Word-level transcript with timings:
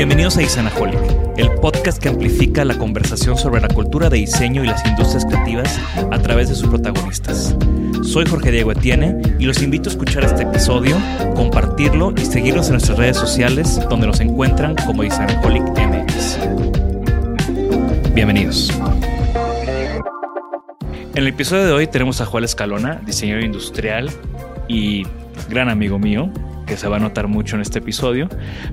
Bienvenidos 0.00 0.38
a 0.38 0.42
Isanaholic, 0.42 0.98
el 1.36 1.50
podcast 1.56 2.02
que 2.02 2.08
amplifica 2.08 2.64
la 2.64 2.78
conversación 2.78 3.36
sobre 3.36 3.60
la 3.60 3.68
cultura 3.68 4.08
de 4.08 4.16
diseño 4.16 4.64
y 4.64 4.66
las 4.66 4.82
industrias 4.86 5.26
creativas 5.26 5.78
a 6.10 6.18
través 6.18 6.48
de 6.48 6.54
sus 6.54 6.70
protagonistas. 6.70 7.54
Soy 8.02 8.24
Jorge 8.24 8.50
Diego 8.50 8.72
Etienne 8.72 9.20
y 9.38 9.44
los 9.44 9.62
invito 9.62 9.90
a 9.90 9.92
escuchar 9.92 10.24
este 10.24 10.44
episodio, 10.44 10.96
compartirlo 11.34 12.14
y 12.16 12.24
seguirnos 12.24 12.68
en 12.68 12.72
nuestras 12.72 12.96
redes 12.96 13.18
sociales 13.18 13.78
donde 13.90 14.06
nos 14.06 14.20
encuentran 14.20 14.74
como 14.86 15.04
Isanaholic 15.04 15.64
MX. 15.64 16.38
Bienvenidos. 18.14 18.72
En 21.12 21.18
el 21.18 21.28
episodio 21.28 21.66
de 21.66 21.72
hoy 21.72 21.86
tenemos 21.86 22.22
a 22.22 22.24
Joel 22.24 22.44
Escalona, 22.44 23.02
diseñador 23.04 23.44
industrial 23.44 24.10
y 24.66 25.02
gran 25.50 25.68
amigo 25.68 25.98
mío, 25.98 26.32
que 26.70 26.76
se 26.76 26.86
va 26.86 26.98
a 26.98 27.00
notar 27.00 27.26
mucho 27.26 27.56
en 27.56 27.62
este 27.62 27.80
episodio. 27.80 28.28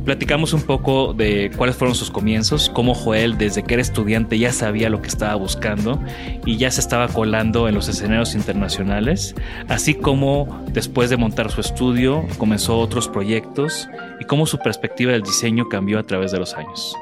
Platicamos 0.05 0.53
un 0.53 0.61
poco 0.61 1.15
de 1.15 1.49
cuáles 1.57 1.75
fueron 1.75 1.95
sus 1.95 2.11
comienzos, 2.11 2.69
cómo 2.69 2.93
Joel 2.93 3.39
desde 3.39 3.63
que 3.63 3.73
era 3.73 3.81
estudiante 3.81 4.37
ya 4.37 4.53
sabía 4.53 4.91
lo 4.91 5.01
que 5.01 5.07
estaba 5.07 5.33
buscando 5.33 5.99
y 6.45 6.57
ya 6.57 6.69
se 6.69 6.79
estaba 6.79 7.07
colando 7.07 7.67
en 7.67 7.73
los 7.73 7.89
escenarios 7.89 8.35
internacionales, 8.35 9.33
así 9.67 9.95
como 9.95 10.63
después 10.73 11.09
de 11.09 11.17
montar 11.17 11.49
su 11.49 11.59
estudio 11.59 12.23
comenzó 12.37 12.77
otros 12.77 13.07
proyectos 13.07 13.89
y 14.19 14.25
cómo 14.25 14.45
su 14.45 14.59
perspectiva 14.59 15.13
del 15.13 15.23
diseño 15.23 15.67
cambió 15.67 15.97
a 15.97 16.03
través 16.03 16.31
de 16.31 16.37
los 16.37 16.53
años. 16.53 16.95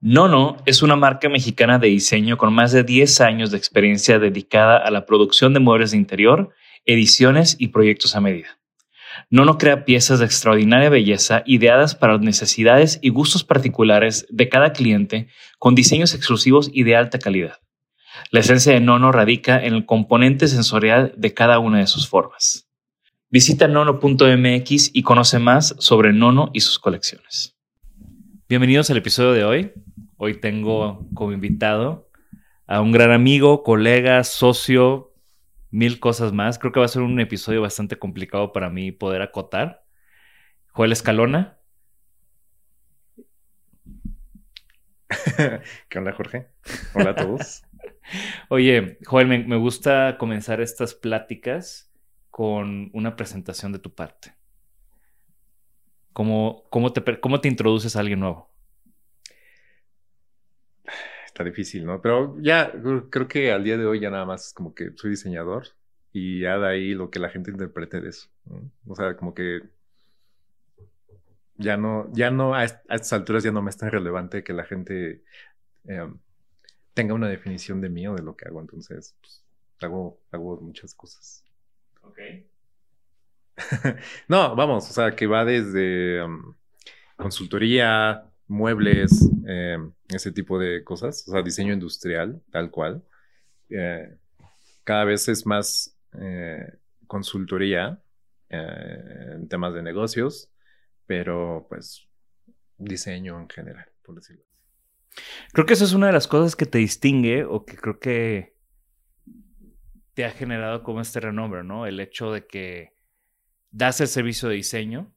Nono 0.00 0.56
es 0.64 0.82
una 0.82 0.96
marca 0.96 1.28
mexicana 1.28 1.78
de 1.78 1.88
diseño 1.88 2.38
con 2.38 2.54
más 2.54 2.72
de 2.72 2.82
10 2.82 3.20
años 3.20 3.50
de 3.50 3.58
experiencia 3.58 4.18
dedicada 4.18 4.78
a 4.78 4.90
la 4.90 5.04
producción 5.04 5.52
de 5.52 5.60
muebles 5.60 5.90
de 5.90 5.98
interior, 5.98 6.48
ediciones 6.86 7.56
y 7.58 7.68
proyectos 7.68 8.16
a 8.16 8.22
medida. 8.22 8.59
Nono 9.32 9.58
crea 9.58 9.84
piezas 9.84 10.18
de 10.18 10.24
extraordinaria 10.24 10.90
belleza 10.90 11.44
ideadas 11.46 11.94
para 11.94 12.14
las 12.14 12.22
necesidades 12.22 12.98
y 13.00 13.10
gustos 13.10 13.44
particulares 13.44 14.26
de 14.28 14.48
cada 14.48 14.72
cliente 14.72 15.28
con 15.60 15.76
diseños 15.76 16.14
exclusivos 16.14 16.68
y 16.72 16.82
de 16.82 16.96
alta 16.96 17.20
calidad. 17.20 17.60
La 18.32 18.40
esencia 18.40 18.72
de 18.72 18.80
Nono 18.80 19.12
radica 19.12 19.64
en 19.64 19.74
el 19.74 19.86
componente 19.86 20.48
sensorial 20.48 21.14
de 21.16 21.32
cada 21.32 21.60
una 21.60 21.78
de 21.78 21.86
sus 21.86 22.08
formas. 22.08 22.68
Visita 23.28 23.68
nono.mx 23.68 24.90
y 24.92 25.02
conoce 25.02 25.38
más 25.38 25.76
sobre 25.78 26.12
Nono 26.12 26.50
y 26.52 26.62
sus 26.62 26.80
colecciones. 26.80 27.56
Bienvenidos 28.48 28.90
al 28.90 28.96
episodio 28.96 29.30
de 29.30 29.44
hoy. 29.44 29.72
Hoy 30.16 30.40
tengo 30.40 31.06
como 31.14 31.30
invitado 31.30 32.10
a 32.66 32.80
un 32.80 32.90
gran 32.90 33.12
amigo, 33.12 33.62
colega, 33.62 34.24
socio, 34.24 35.09
mil 35.70 36.00
cosas 36.00 36.32
más. 36.32 36.58
Creo 36.58 36.72
que 36.72 36.80
va 36.80 36.86
a 36.86 36.88
ser 36.88 37.02
un 37.02 37.18
episodio 37.20 37.62
bastante 37.62 37.98
complicado 37.98 38.52
para 38.52 38.70
mí 38.70 38.92
poder 38.92 39.22
acotar. 39.22 39.84
Joel 40.68 40.92
Escalona. 40.92 41.58
¿Qué 45.88 45.98
onda, 45.98 46.12
Jorge? 46.12 46.48
Hola 46.94 47.10
a 47.10 47.16
todos. 47.16 47.62
Oye, 48.48 48.98
Joel, 49.04 49.26
me, 49.26 49.56
gusta 49.56 50.16
comenzar 50.18 50.60
estas 50.60 50.94
pláticas 50.94 51.92
con 52.30 52.90
una 52.92 53.16
presentación 53.16 53.72
de 53.72 53.78
tu 53.78 53.94
parte. 53.94 54.34
¿Cómo, 56.12 56.64
cómo, 56.70 56.92
te, 56.92 57.20
¿Cómo 57.20 57.40
te 57.40 57.48
introduces 57.48 57.96
a 57.96 58.00
alguien 58.00 58.20
nuevo? 58.20 58.50
Está 61.40 61.44
difícil, 61.44 61.86
¿no? 61.86 62.02
Pero 62.02 62.36
ya 62.40 62.70
creo 63.10 63.26
que 63.28 63.50
al 63.50 63.64
día 63.64 63.78
de 63.78 63.86
hoy 63.86 64.00
ya 64.00 64.10
nada 64.10 64.26
más 64.26 64.52
como 64.52 64.74
que 64.74 64.90
soy 64.96 65.10
diseñador 65.10 65.68
y 66.12 66.40
ya 66.40 66.58
de 66.58 66.68
ahí 66.68 66.94
lo 66.94 67.10
que 67.10 67.18
la 67.18 67.30
gente 67.30 67.50
interprete 67.50 68.00
de 68.00 68.10
eso. 68.10 68.28
O 68.86 68.94
sea, 68.94 69.16
como 69.16 69.32
que 69.34 69.62
ya 71.56 71.76
no, 71.78 72.10
ya 72.12 72.30
no, 72.30 72.54
a, 72.54 72.64
estas 72.64 73.12
alturas 73.14 73.42
ya 73.42 73.52
no 73.52 73.62
me 73.62 73.70
es 73.70 73.76
tan 73.78 73.90
relevante 73.90 74.44
que 74.44 74.52
la 74.52 74.64
gente 74.64 75.22
em, 75.84 76.18
tenga 76.92 77.14
una 77.14 77.28
definición 77.28 77.80
de 77.80 77.88
mí 77.88 78.06
o 78.06 78.14
de 78.14 78.22
lo 78.22 78.36
que 78.36 78.46
hago. 78.46 78.60
Entonces, 78.60 79.16
pues, 79.20 79.42
hago, 79.80 80.20
hago 80.32 80.60
muchas 80.60 80.94
cosas. 80.94 81.44
Ok. 82.02 82.18
no, 84.28 84.54
vamos, 84.56 84.90
o 84.90 84.92
sea, 84.92 85.16
que 85.16 85.26
va 85.26 85.44
desde 85.46 86.18
em, 86.18 86.54
consultoría, 87.16 88.29
muebles, 88.50 89.30
eh, 89.46 89.78
ese 90.08 90.32
tipo 90.32 90.58
de 90.58 90.82
cosas, 90.82 91.26
o 91.28 91.30
sea, 91.30 91.42
diseño 91.42 91.72
industrial, 91.72 92.42
tal 92.50 92.70
cual. 92.70 93.04
Eh, 93.70 94.16
cada 94.82 95.04
vez 95.04 95.28
es 95.28 95.46
más 95.46 95.96
eh, 96.20 96.78
consultoría 97.06 98.02
en 98.48 99.48
temas 99.48 99.72
de 99.74 99.82
negocios, 99.82 100.50
pero 101.06 101.66
pues 101.68 102.08
diseño 102.76 103.40
en 103.40 103.48
general, 103.48 103.86
por 104.02 104.16
decirlo 104.16 104.42
así. 104.42 104.58
Creo 105.52 105.66
que 105.66 105.74
eso 105.74 105.84
es 105.84 105.92
una 105.92 106.08
de 106.08 106.12
las 106.12 106.26
cosas 106.26 106.56
que 106.56 106.66
te 106.66 106.78
distingue 106.78 107.44
o 107.44 107.64
que 107.64 107.76
creo 107.76 108.00
que 108.00 108.56
te 110.14 110.24
ha 110.24 110.30
generado 110.32 110.82
como 110.82 111.00
este 111.00 111.20
renombre, 111.20 111.62
¿no? 111.62 111.86
El 111.86 112.00
hecho 112.00 112.32
de 112.32 112.48
que 112.48 112.96
das 113.70 114.00
el 114.00 114.08
servicio 114.08 114.48
de 114.48 114.56
diseño, 114.56 115.14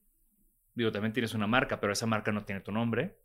digo, 0.75 0.91
también 0.91 1.13
tienes 1.13 1.33
una 1.33 1.47
marca, 1.47 1.80
pero 1.80 1.94
esa 1.94 2.06
marca 2.06 2.31
no 2.31 2.45
tiene 2.45 2.62
tu 2.62 2.71
nombre 2.71 3.22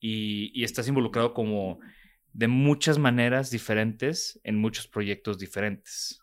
y, 0.00 0.64
estás 0.64 0.88
involucrado 0.88 1.34
como 1.34 1.78
de 2.32 2.48
muchas 2.48 2.98
maneras 2.98 3.50
diferentes 3.50 4.40
en 4.44 4.56
muchos 4.56 4.88
proyectos 4.88 5.38
diferentes. 5.38 6.22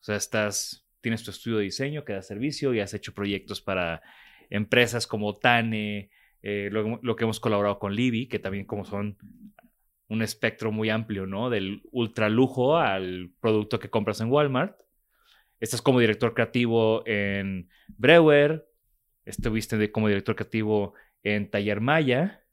O 0.00 0.04
sea, 0.04 0.16
estás, 0.16 0.86
tienes 1.00 1.22
tu 1.22 1.30
estudio 1.30 1.58
de 1.58 1.64
diseño 1.64 2.04
que 2.04 2.14
da 2.14 2.22
servicio 2.22 2.74
y 2.74 2.80
has 2.80 2.94
hecho 2.94 3.14
proyectos 3.14 3.60
para 3.60 4.02
empresas 4.50 5.06
como 5.06 5.34
Tane, 5.34 6.10
eh, 6.42 6.68
lo, 6.70 7.16
que 7.16 7.24
hemos 7.24 7.40
colaborado 7.40 7.78
con 7.78 7.94
Libby, 7.94 8.28
que 8.28 8.38
también 8.38 8.64
como 8.64 8.84
son 8.84 9.16
un 10.08 10.22
espectro 10.22 10.70
muy 10.70 10.90
amplio, 10.90 11.26
¿no? 11.26 11.50
Del 11.50 11.82
ultra 11.90 12.28
lujo 12.28 12.76
al 12.76 13.30
producto 13.40 13.78
que 13.78 13.90
compras 13.90 14.20
en 14.20 14.30
Walmart. 14.30 14.78
Estás 15.58 15.82
como 15.82 16.00
director 16.00 16.34
creativo 16.34 17.02
en 17.06 17.68
Brewer, 17.88 18.68
estuviste 19.24 19.90
como 19.90 20.08
director 20.08 20.36
creativo 20.36 20.94
en 21.22 21.50
Taller 21.50 21.80
Maya, 21.80 22.45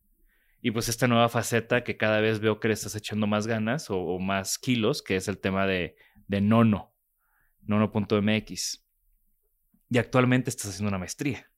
y 0.65 0.71
pues 0.71 0.87
esta 0.87 1.09
nueva 1.09 1.27
faceta 1.27 1.83
que 1.83 1.97
cada 1.97 2.21
vez 2.21 2.39
veo 2.39 2.61
que 2.61 2.69
le 2.69 2.73
estás 2.73 2.95
echando 2.95 3.27
más 3.27 3.47
ganas 3.47 3.87
o, 3.89 4.17
más 4.17 4.57
kilos, 4.57 5.03
que 5.03 5.17
es 5.17 5.27
el 5.27 5.37
tema 5.37 5.67
de, 5.67 5.97
de 6.27 6.39
Nono, 6.39 6.95
nono.mx. 7.63 8.87
y 9.89 9.97
actualmente 9.97 10.49
estás 10.49 10.69
haciendo 10.69 10.87
una 10.87 10.99
maestría, 10.99 11.51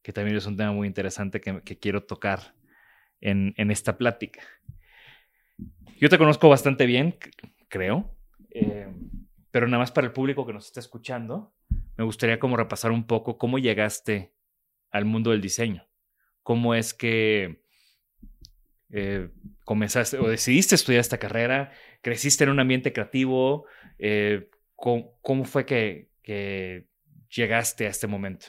que 0.00 0.14
también 0.14 0.38
es 0.38 0.46
un 0.46 0.56
tema 0.56 0.72
muy 0.72 0.88
interesante 0.88 1.42
que, 1.42 1.78
quiero 1.78 2.04
tocar 2.04 2.54
en, 3.20 3.52
esta 3.70 3.98
plática. 3.98 4.40
Yo 5.98 6.08
te 6.08 6.16
conozco 6.16 6.48
bastante 6.48 6.86
bien, 6.86 7.18
creo, 7.68 8.16
eh, 8.52 8.90
pero 9.50 9.66
nada 9.66 9.80
más 9.80 9.92
para 9.92 10.06
el 10.06 10.14
público 10.14 10.46
que 10.46 10.54
nos 10.54 10.64
está 10.64 10.80
escuchando, 10.80 11.54
me 11.98 12.04
gustaría 12.04 12.40
como 12.40 12.56
repasar 12.56 12.90
un 12.90 13.06
poco 13.06 13.36
cómo 13.36 13.58
llegaste 13.58 14.34
al 14.90 15.04
mundo 15.04 15.30
del 15.30 15.42
diseño. 15.42 15.86
¿Cómo 16.42 16.74
es 16.74 16.94
que 16.94 17.68
eh, 18.92 19.30
comenzaste 19.64 20.18
o 20.18 20.28
decidiste 20.28 20.74
estudiar 20.74 21.00
esta 21.00 21.18
carrera? 21.18 21.72
¿Creciste 22.02 22.44
en 22.44 22.50
un 22.50 22.60
ambiente 22.60 22.92
creativo? 22.92 23.66
Eh, 23.98 24.50
¿cómo, 24.76 25.44
fue 25.44 25.66
que, 25.66 26.10
llegaste 27.28 27.86
a 27.86 27.90
este 27.90 28.06
momento? 28.06 28.46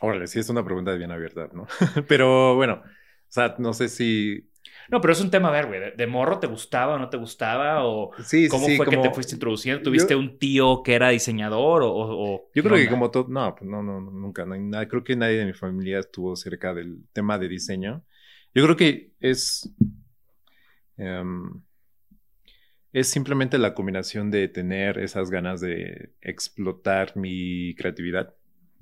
Órale, 0.00 0.26
sí 0.26 0.38
es 0.38 0.48
una 0.50 0.64
pregunta 0.64 0.92
bien 0.92 1.10
abierta, 1.10 1.48
¿no? 1.52 1.66
Pero 2.08 2.56
bueno, 2.56 2.82
o 2.84 3.32
sea, 3.32 3.54
no 3.58 3.72
sé 3.72 3.88
si 3.88 4.50
no, 4.90 5.00
pero 5.00 5.12
es 5.12 5.20
un 5.20 5.30
tema, 5.30 5.48
a 5.48 5.52
ver, 5.52 5.66
güey, 5.66 5.80
¿de, 5.96 6.06
morro 6.06 6.38
te 6.38 6.46
gustaba 6.46 6.94
o 6.94 6.98
no 6.98 7.08
te 7.08 7.16
gustaba? 7.16 7.84
¿O 7.84 8.10
cómo 8.50 8.68
fue 8.76 8.86
que 8.86 8.96
te 8.96 9.10
fuiste 9.10 9.34
introduciendo? 9.34 9.82
¿Tuviste 9.82 10.14
un 10.14 10.38
tío 10.38 10.82
que 10.82 10.94
era 10.94 11.10
diseñador 11.10 11.82
o...? 11.84 12.50
yo 12.54 12.62
creo 12.62 12.76
que 12.76 12.88
como 12.88 13.10
todo... 13.10 13.26
No, 13.28 13.54
pues 13.54 13.68
no, 13.68 13.82
no, 13.82 14.00
nunca. 14.00 14.44
No, 14.44 14.88
creo 14.88 15.04
que 15.04 15.16
nadie 15.16 15.38
de 15.38 15.46
mi 15.46 15.52
familia 15.52 15.98
estuvo 15.98 16.36
cerca 16.36 16.74
del 16.74 17.06
tema 17.12 17.38
de 17.38 17.48
diseño. 17.48 18.04
Yo 18.54 18.64
creo 18.64 18.76
que 18.76 19.12
es... 19.20 19.70
Em, 20.96 21.62
es 22.92 23.08
simplemente 23.08 23.58
la 23.58 23.74
combinación 23.74 24.30
de 24.30 24.46
tener 24.46 24.98
esas 24.98 25.28
ganas 25.28 25.60
de 25.60 26.12
explotar 26.20 27.16
mi 27.16 27.74
creatividad, 27.74 28.34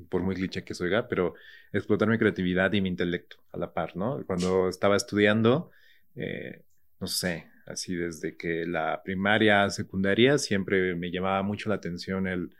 por 0.08 0.22
muy 0.22 0.34
cliché 0.34 0.64
que 0.64 0.74
oiga, 0.80 1.08
pero 1.08 1.34
explotar 1.72 2.08
mi 2.08 2.18
creatividad 2.18 2.72
y 2.72 2.80
mi 2.80 2.88
intelecto 2.88 3.36
a 3.52 3.58
la 3.58 3.72
par, 3.72 3.96
¿no? 3.96 4.24
Cuando 4.26 4.68
estaba 4.68 4.96
estudiando, 4.96 5.70
eh, 6.16 6.62
no 7.00 7.06
sé, 7.06 7.46
así 7.66 7.94
desde 7.94 8.36
que 8.36 8.66
la 8.66 9.02
primaria, 9.02 9.68
secundaria, 9.70 10.38
siempre 10.38 10.94
me 10.94 11.10
llamaba 11.10 11.42
mucho 11.42 11.68
la 11.68 11.76
atención 11.76 12.26
el, 12.26 12.54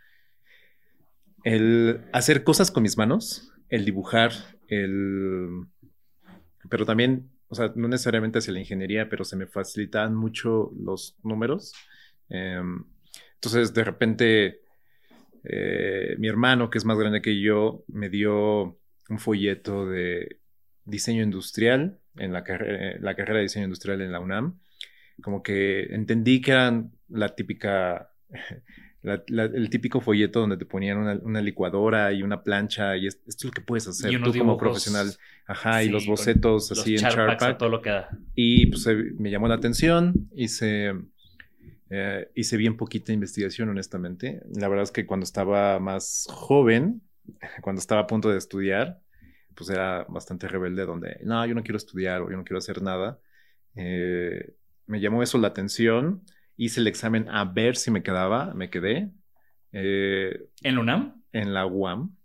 el 1.45 2.01
hacer 2.13 2.45
cosas 2.45 2.71
con 2.71 2.83
mis 2.83 2.97
manos, 2.97 3.53
el 3.69 3.85
dibujar, 3.85 4.33
el... 4.69 5.67
Pero 6.69 6.87
también, 6.87 7.31
o 7.49 7.55
sea, 7.55 7.73
no 7.75 7.89
necesariamente 7.89 8.39
hacia 8.39 8.53
la 8.53 8.61
ingeniería, 8.61 9.09
pero 9.09 9.25
se 9.25 9.37
me 9.37 9.47
facilitan 9.47 10.15
mucho 10.15 10.73
los 10.79 11.17
números. 11.23 11.73
Em, 12.29 12.85
entonces, 13.35 13.75
de 13.75 13.85
repente, 13.85 14.62
eh, 15.45 16.15
mi 16.19 16.29
hermano, 16.29 16.71
que 16.71 16.79
es 16.79 16.85
más 16.85 16.99
grande 16.99 17.23
que 17.23 17.41
yo, 17.41 17.85
me 17.89 18.09
dio 18.09 18.79
un 19.09 19.19
folleto 19.19 19.87
de 19.87 20.41
diseño 20.85 21.23
industrial 21.23 21.99
en 22.17 22.33
la, 22.33 22.45
carrera, 22.45 22.99
la 23.01 23.15
carrera 23.15 23.39
de 23.39 23.45
diseño 23.45 23.65
industrial 23.65 24.01
en 24.01 24.13
la 24.13 24.21
UNAM, 24.21 24.59
como 25.23 25.43
que 25.43 25.85
entendí 25.95 26.41
que 26.41 26.53
eran 26.53 26.93
la 27.09 27.35
típica, 27.35 28.13
el 29.03 29.71
típico 29.71 30.01
folleto 30.01 30.41
donde 30.41 30.57
te 30.57 30.65
ponían 30.65 30.99
una, 31.23 31.41
licuadora 31.41 32.13
y 32.13 32.23
una 32.23 32.43
plancha 32.43 32.97
y 32.97 33.09
esto 33.09 33.23
es 33.27 33.45
lo 33.45 33.51
que 33.51 33.61
puedes 33.61 33.89
hacer 33.89 34.23
tú 34.23 34.33
como 34.37 34.57
profesional. 34.57 35.13
Ajá, 35.47 35.83
y 35.83 35.89
los 35.89 36.07
bocetos 36.07 36.71
así 36.71 36.95
en 36.95 37.01
Charpac. 37.01 37.59
Todo 37.59 37.69
lo 37.69 37.83
que 37.83 37.91
da. 37.91 38.09
Y 38.35 38.67
pues 38.67 38.87
me 39.19 39.31
llamó 39.31 39.49
la 39.49 39.57
atención, 39.57 40.29
hice, 40.35 40.93
eh, 41.95 42.31
hice 42.35 42.57
bien 42.57 42.79
poquita 42.79 43.13
investigación, 43.13 43.69
honestamente. 43.69 44.41
La 44.55 44.69
verdad 44.69 44.85
es 44.85 44.93
que 44.93 45.05
cuando 45.05 45.25
estaba 45.25 45.79
más 45.79 46.27
joven, 46.31 47.03
cuando 47.61 47.81
estaba 47.81 48.01
a 48.01 48.07
punto 48.07 48.31
de 48.31 48.39
estudiar, 48.39 49.03
pues 49.55 49.69
era 49.69 50.05
bastante 50.09 50.49
rebelde, 50.49 50.87
donde, 50.87 51.19
no, 51.23 51.45
yo 51.45 51.55
no 51.55 51.63
quiero 51.63 51.77
estudiar 51.77 52.23
o 52.23 52.31
yo 52.31 52.37
no 52.39 52.45
quiero 52.45 52.57
hacer 52.57 52.81
nada. 52.81 53.21
Eh, 53.77 54.55
me 54.87 55.01
llamó 55.01 55.23
eso 55.23 55.37
la 55.37 55.49
atención, 55.49 56.25
hice 56.57 56.81
el 56.81 56.87
examen 56.87 57.29
a 57.29 57.45
ver 57.45 57.77
si 57.77 57.91
me 57.91 58.03
quedaba, 58.03 58.55
me 58.55 58.71
quedé. 58.71 59.11
Eh, 59.73 60.49
¿En 60.63 60.77
la 60.77 60.81
UNAM? 60.81 61.23
En 61.33 61.53
la 61.53 61.67
UAM, 61.67 62.17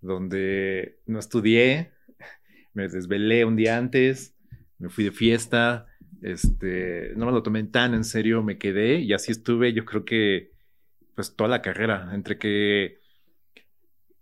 donde 0.00 1.00
no 1.04 1.18
estudié, 1.18 1.92
me 2.72 2.88
desvelé 2.88 3.44
un 3.44 3.56
día 3.56 3.76
antes, 3.76 4.34
me 4.78 4.88
fui 4.88 5.04
de 5.04 5.12
fiesta, 5.12 5.86
este, 6.22 7.12
no 7.16 7.26
me 7.26 7.32
lo 7.32 7.42
tomé 7.42 7.62
tan 7.64 7.94
en 7.94 8.04
serio, 8.04 8.42
me 8.42 8.58
quedé 8.58 9.00
y 9.00 9.12
así 9.12 9.32
estuve, 9.32 9.72
yo 9.72 9.84
creo 9.84 10.04
que, 10.04 10.52
pues 11.14 11.34
toda 11.34 11.48
la 11.48 11.62
carrera, 11.62 12.10
entre 12.12 12.38
que 12.38 13.00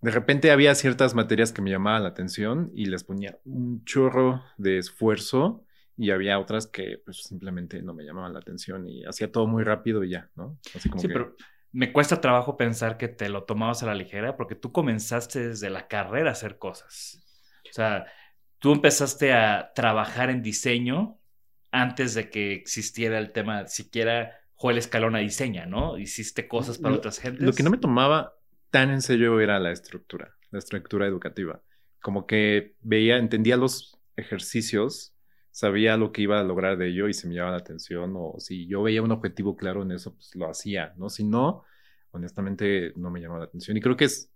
de 0.00 0.10
repente 0.10 0.50
había 0.50 0.74
ciertas 0.74 1.14
materias 1.14 1.52
que 1.52 1.62
me 1.62 1.70
llamaban 1.70 2.02
la 2.02 2.10
atención 2.10 2.70
y 2.74 2.86
les 2.86 3.04
ponía 3.04 3.38
un 3.44 3.84
chorro 3.84 4.42
de 4.58 4.78
esfuerzo 4.78 5.64
y 5.96 6.10
había 6.10 6.38
otras 6.38 6.66
que 6.66 7.00
pues, 7.04 7.22
simplemente 7.22 7.80
no 7.82 7.94
me 7.94 8.04
llamaban 8.04 8.34
la 8.34 8.40
atención 8.40 8.86
y 8.86 9.04
hacía 9.04 9.32
todo 9.32 9.46
muy 9.46 9.64
rápido 9.64 10.04
y 10.04 10.10
ya, 10.10 10.30
¿no? 10.34 10.58
sí, 10.62 11.08
pero 11.08 11.34
me 11.72 11.92
cuesta 11.92 12.20
trabajo 12.20 12.56
pensar 12.56 12.96
que 12.96 13.08
te 13.08 13.28
lo 13.28 13.44
tomabas 13.44 13.82
a 13.82 13.86
la 13.86 13.94
ligera 13.94 14.36
porque 14.36 14.54
tú 14.54 14.72
comenzaste 14.72 15.48
desde 15.48 15.70
la 15.70 15.88
carrera 15.88 16.28
a 16.28 16.32
hacer 16.32 16.58
cosas. 16.58 17.20
O 17.64 17.72
sea, 17.72 18.06
tú 18.58 18.72
empezaste 18.72 19.32
a 19.32 19.72
trabajar 19.74 20.30
en 20.30 20.42
diseño 20.42 21.18
antes 21.74 22.14
de 22.14 22.30
que 22.30 22.54
existiera 22.54 23.18
el 23.18 23.32
tema 23.32 23.66
siquiera 23.66 24.38
Joel 24.54 24.78
Escalona 24.78 25.18
diseña, 25.18 25.66
¿no? 25.66 25.98
Hiciste 25.98 26.46
cosas 26.46 26.78
para 26.78 26.94
otras 26.94 27.18
gentes. 27.18 27.42
Lo 27.42 27.52
que 27.52 27.64
no 27.64 27.70
me 27.70 27.78
tomaba 27.78 28.34
tan 28.70 28.90
en 28.90 29.02
serio 29.02 29.40
era 29.40 29.58
la 29.58 29.72
estructura, 29.72 30.36
la 30.52 30.60
estructura 30.60 31.06
educativa. 31.08 31.60
Como 32.00 32.26
que 32.26 32.76
veía, 32.80 33.16
entendía 33.16 33.56
los 33.56 33.98
ejercicios, 34.14 35.16
sabía 35.50 35.96
lo 35.96 36.12
que 36.12 36.22
iba 36.22 36.38
a 36.38 36.44
lograr 36.44 36.78
de 36.78 36.90
ello 36.90 37.08
y 37.08 37.12
se 37.12 37.26
me 37.26 37.34
llamaba 37.34 37.56
la 37.56 37.62
atención, 37.62 38.14
o 38.16 38.36
si 38.38 38.68
yo 38.68 38.82
veía 38.84 39.02
un 39.02 39.10
objetivo 39.10 39.56
claro 39.56 39.82
en 39.82 39.90
eso, 39.90 40.14
pues 40.14 40.30
lo 40.36 40.48
hacía, 40.48 40.94
¿no? 40.96 41.10
Si 41.10 41.24
no, 41.24 41.64
honestamente 42.12 42.92
no 42.94 43.10
me 43.10 43.20
llamaba 43.20 43.40
la 43.40 43.46
atención. 43.46 43.76
Y 43.76 43.80
creo 43.80 43.96
que 43.96 44.04
es 44.04 44.30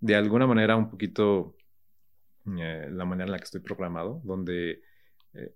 de 0.00 0.16
alguna 0.16 0.46
manera 0.46 0.76
un 0.76 0.90
poquito 0.90 1.56
eh, 2.58 2.88
la 2.90 3.06
manera 3.06 3.24
en 3.24 3.32
la 3.32 3.38
que 3.38 3.44
estoy 3.44 3.62
programado, 3.62 4.20
donde 4.22 4.82
eh, 5.32 5.54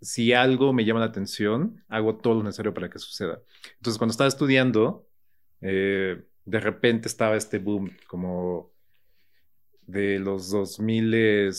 si 0.00 0.32
algo 0.32 0.72
me 0.72 0.84
llama 0.84 1.00
la 1.00 1.06
atención, 1.06 1.84
hago 1.88 2.16
todo 2.16 2.34
lo 2.34 2.42
necesario 2.42 2.74
para 2.74 2.88
que 2.90 2.98
suceda. 2.98 3.40
Entonces, 3.76 3.98
cuando 3.98 4.12
estaba 4.12 4.28
estudiando, 4.28 5.08
eh, 5.60 6.22
de 6.44 6.60
repente 6.60 7.08
estaba 7.08 7.36
este 7.36 7.58
boom 7.58 7.90
como 8.06 8.72
de 9.86 10.18
los 10.18 10.50
2000, 10.50 11.50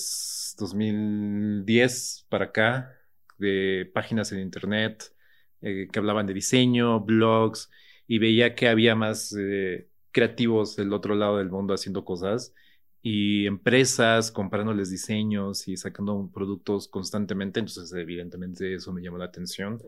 2010 0.58 2.26
para 2.30 2.46
acá, 2.46 2.96
de 3.38 3.90
páginas 3.94 4.32
en 4.32 4.40
internet 4.40 5.14
eh, 5.62 5.88
que 5.92 6.00
hablaban 6.00 6.28
de 6.28 6.34
diseño, 6.34 7.00
blogs, 7.02 7.70
y 8.08 8.20
veía 8.20 8.56
que 8.56 8.68
había 8.68 8.96
más 8.96 9.36
eh, 9.38 9.90
creativos 10.12 10.76
del 10.76 10.94
otro 10.94 11.16
lado 11.16 11.38
del 11.38 11.50
mundo 11.50 11.74
haciendo 11.74 12.06
cosas 12.06 12.54
y 13.02 13.46
empresas 13.46 14.32
comprándoles 14.32 14.90
diseños 14.90 15.68
y 15.68 15.78
sacando 15.78 16.30
productos 16.34 16.88
constantemente, 16.88 17.60
entonces 17.60 17.94
evidentemente 17.94 18.76
eso 18.76 18.92
me 18.92 19.02
llamó 19.02 19.18
la 19.18 19.26
atención 19.26 19.82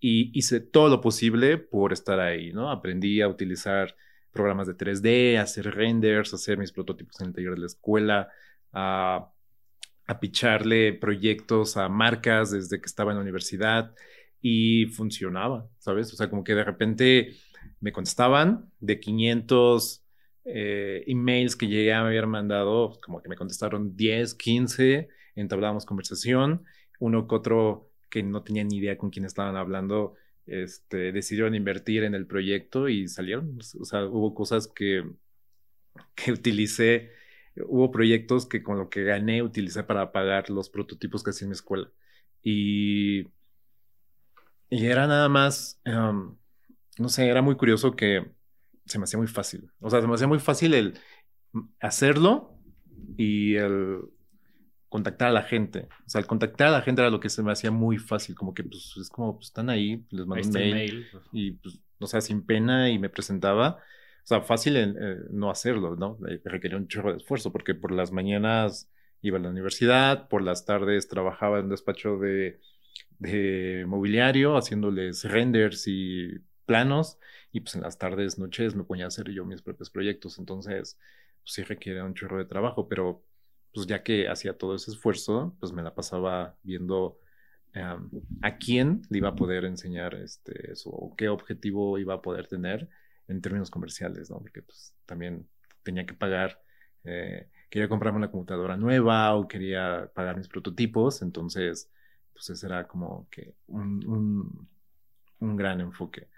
y 0.00 0.36
hice 0.36 0.60
todo 0.60 0.88
lo 0.88 1.00
posible 1.00 1.58
por 1.58 1.92
estar 1.92 2.20
ahí, 2.20 2.52
¿no? 2.52 2.70
Aprendí 2.70 3.20
a 3.20 3.28
utilizar 3.28 3.96
programas 4.32 4.66
de 4.66 4.76
3D, 4.76 5.38
hacer 5.38 5.74
renders, 5.74 6.34
hacer 6.34 6.58
mis 6.58 6.72
prototipos 6.72 7.20
en 7.20 7.28
el 7.28 7.34
taller 7.34 7.52
de 7.52 7.60
la 7.60 7.66
escuela, 7.66 8.28
a, 8.72 9.32
a 10.06 10.20
picharle 10.20 10.92
proyectos 10.92 11.76
a 11.76 11.88
marcas 11.88 12.50
desde 12.50 12.80
que 12.80 12.86
estaba 12.86 13.12
en 13.12 13.16
la 13.18 13.22
universidad 13.22 13.94
y 14.40 14.86
funcionaba, 14.86 15.68
¿sabes? 15.78 16.12
O 16.12 16.16
sea, 16.16 16.30
como 16.30 16.44
que 16.44 16.54
de 16.54 16.64
repente 16.64 17.34
me 17.80 17.92
contestaban 17.92 18.70
de 18.80 19.00
500 19.00 20.04
eh, 20.48 21.04
emails 21.06 21.56
que 21.56 21.68
llegué 21.68 21.92
a 21.92 22.00
haber 22.00 22.26
mandado, 22.26 22.98
como 23.04 23.22
que 23.22 23.28
me 23.28 23.36
contestaron 23.36 23.96
10, 23.96 24.34
15, 24.34 25.08
entablábamos 25.36 25.84
conversación, 25.86 26.64
uno 27.00 27.28
que 27.28 27.34
otro 27.34 27.90
que 28.10 28.22
no 28.22 28.42
tenía 28.42 28.64
ni 28.64 28.78
idea 28.78 28.96
con 28.96 29.10
quién 29.10 29.26
estaban 29.26 29.56
hablando, 29.56 30.14
este, 30.46 31.12
decidieron 31.12 31.54
invertir 31.54 32.04
en 32.04 32.14
el 32.14 32.26
proyecto 32.26 32.88
y 32.88 33.08
salieron. 33.08 33.58
O 33.78 33.84
sea, 33.84 34.06
hubo 34.06 34.34
cosas 34.34 34.66
que, 34.68 35.04
que 36.14 36.32
utilicé, 36.32 37.12
hubo 37.66 37.90
proyectos 37.90 38.46
que 38.46 38.62
con 38.62 38.78
lo 38.78 38.88
que 38.88 39.04
gané 39.04 39.42
utilicé 39.42 39.82
para 39.84 40.12
pagar 40.12 40.50
los 40.50 40.70
prototipos 40.70 41.22
que 41.22 41.30
hacía 41.30 41.46
en 41.46 41.50
mi 41.50 41.54
escuela. 41.54 41.90
Y, 42.42 43.28
y 44.70 44.86
era 44.86 45.06
nada 45.06 45.28
más, 45.28 45.80
em, 45.84 46.36
no 46.98 47.08
sé, 47.08 47.28
era 47.28 47.42
muy 47.42 47.56
curioso 47.56 47.96
que 47.96 48.37
se 48.88 48.98
me 48.98 49.04
hacía 49.04 49.18
muy 49.18 49.28
fácil. 49.28 49.70
O 49.80 49.90
sea, 49.90 50.00
se 50.00 50.06
me 50.06 50.14
hacía 50.14 50.26
muy 50.26 50.38
fácil 50.38 50.74
el 50.74 50.98
hacerlo 51.80 52.58
y 53.16 53.54
el 53.56 54.00
contactar 54.88 55.28
a 55.28 55.32
la 55.32 55.42
gente. 55.42 55.88
O 56.06 56.08
sea, 56.08 56.20
el 56.20 56.26
contactar 56.26 56.68
a 56.68 56.72
la 56.72 56.82
gente 56.82 57.02
era 57.02 57.10
lo 57.10 57.20
que 57.20 57.28
se 57.28 57.42
me 57.42 57.52
hacía 57.52 57.70
muy 57.70 57.98
fácil, 57.98 58.34
como 58.34 58.54
que 58.54 58.64
pues 58.64 58.94
es 59.00 59.08
como, 59.10 59.34
pues 59.34 59.46
están 59.46 59.70
ahí, 59.70 60.04
les 60.10 60.26
mando 60.26 60.46
un 60.46 60.52
mail, 60.52 61.06
y 61.32 61.52
pues 61.52 61.80
o 62.00 62.06
sea, 62.06 62.20
sin 62.20 62.44
pena 62.44 62.90
y 62.90 62.98
me 62.98 63.10
presentaba. 63.10 63.78
O 64.24 64.26
sea, 64.28 64.42
fácil 64.42 64.76
eh, 64.76 65.16
no 65.30 65.50
hacerlo, 65.50 65.96
¿no? 65.96 66.18
Eh, 66.28 66.40
requería 66.44 66.76
un 66.76 66.88
chorro 66.88 67.12
de 67.12 67.18
esfuerzo 67.18 67.52
porque 67.52 67.74
por 67.74 67.92
las 67.92 68.12
mañanas 68.12 68.90
iba 69.22 69.38
a 69.38 69.40
la 69.40 69.50
universidad, 69.50 70.28
por 70.28 70.42
las 70.42 70.64
tardes 70.64 71.08
trabajaba 71.08 71.58
en 71.58 71.64
un 71.64 71.70
despacho 71.70 72.18
de, 72.18 72.60
de 73.18 73.84
mobiliario 73.86 74.56
haciéndoles 74.56 75.24
renders 75.24 75.88
y 75.88 76.38
planos 76.68 77.18
y 77.50 77.60
pues 77.60 77.74
en 77.74 77.80
las 77.80 77.98
tardes, 77.98 78.38
noches 78.38 78.76
me 78.76 78.84
ponía 78.84 79.06
a 79.06 79.08
hacer 79.08 79.30
yo 79.30 79.44
mis 79.44 79.62
propios 79.62 79.90
proyectos. 79.90 80.38
Entonces, 80.38 80.98
pues 81.42 81.54
sí 81.54 81.62
requiere 81.64 82.02
un 82.02 82.14
chorro 82.14 82.38
de 82.38 82.44
trabajo, 82.44 82.88
pero 82.88 83.24
pues 83.74 83.86
ya 83.86 84.02
que 84.02 84.28
hacía 84.28 84.56
todo 84.56 84.74
ese 84.76 84.90
esfuerzo, 84.92 85.56
pues 85.60 85.72
me 85.72 85.82
la 85.82 85.94
pasaba 85.94 86.56
viendo 86.62 87.18
a 88.42 88.58
quién 88.58 89.02
le 89.08 89.18
iba 89.18 89.28
a 89.28 89.36
poder 89.36 89.64
enseñar 89.64 90.14
este, 90.14 90.72
eso, 90.72 90.90
o 90.90 91.14
qué 91.14 91.28
objetivo 91.28 91.98
iba 91.98 92.14
a 92.14 92.22
poder 92.22 92.48
tener 92.48 92.88
en 93.28 93.40
términos 93.40 93.70
comerciales, 93.70 94.30
¿no? 94.30 94.38
Porque 94.40 94.62
pues 94.62 94.94
también 95.06 95.48
tenía 95.84 96.04
que 96.04 96.14
pagar, 96.14 96.60
eh, 97.04 97.48
quería 97.70 97.88
comprarme 97.88 98.18
una 98.18 98.30
computadora 98.30 98.76
nueva 98.76 99.36
o 99.36 99.46
quería 99.46 100.10
pagar 100.14 100.36
mis 100.36 100.48
prototipos, 100.48 101.22
entonces 101.22 101.90
pues 102.32 102.50
ese 102.50 102.66
era 102.66 102.88
como 102.88 103.28
que 103.30 103.54
un, 103.68 104.68
un 105.40 105.56
gran 105.56 105.80
enfoque. 105.80 106.28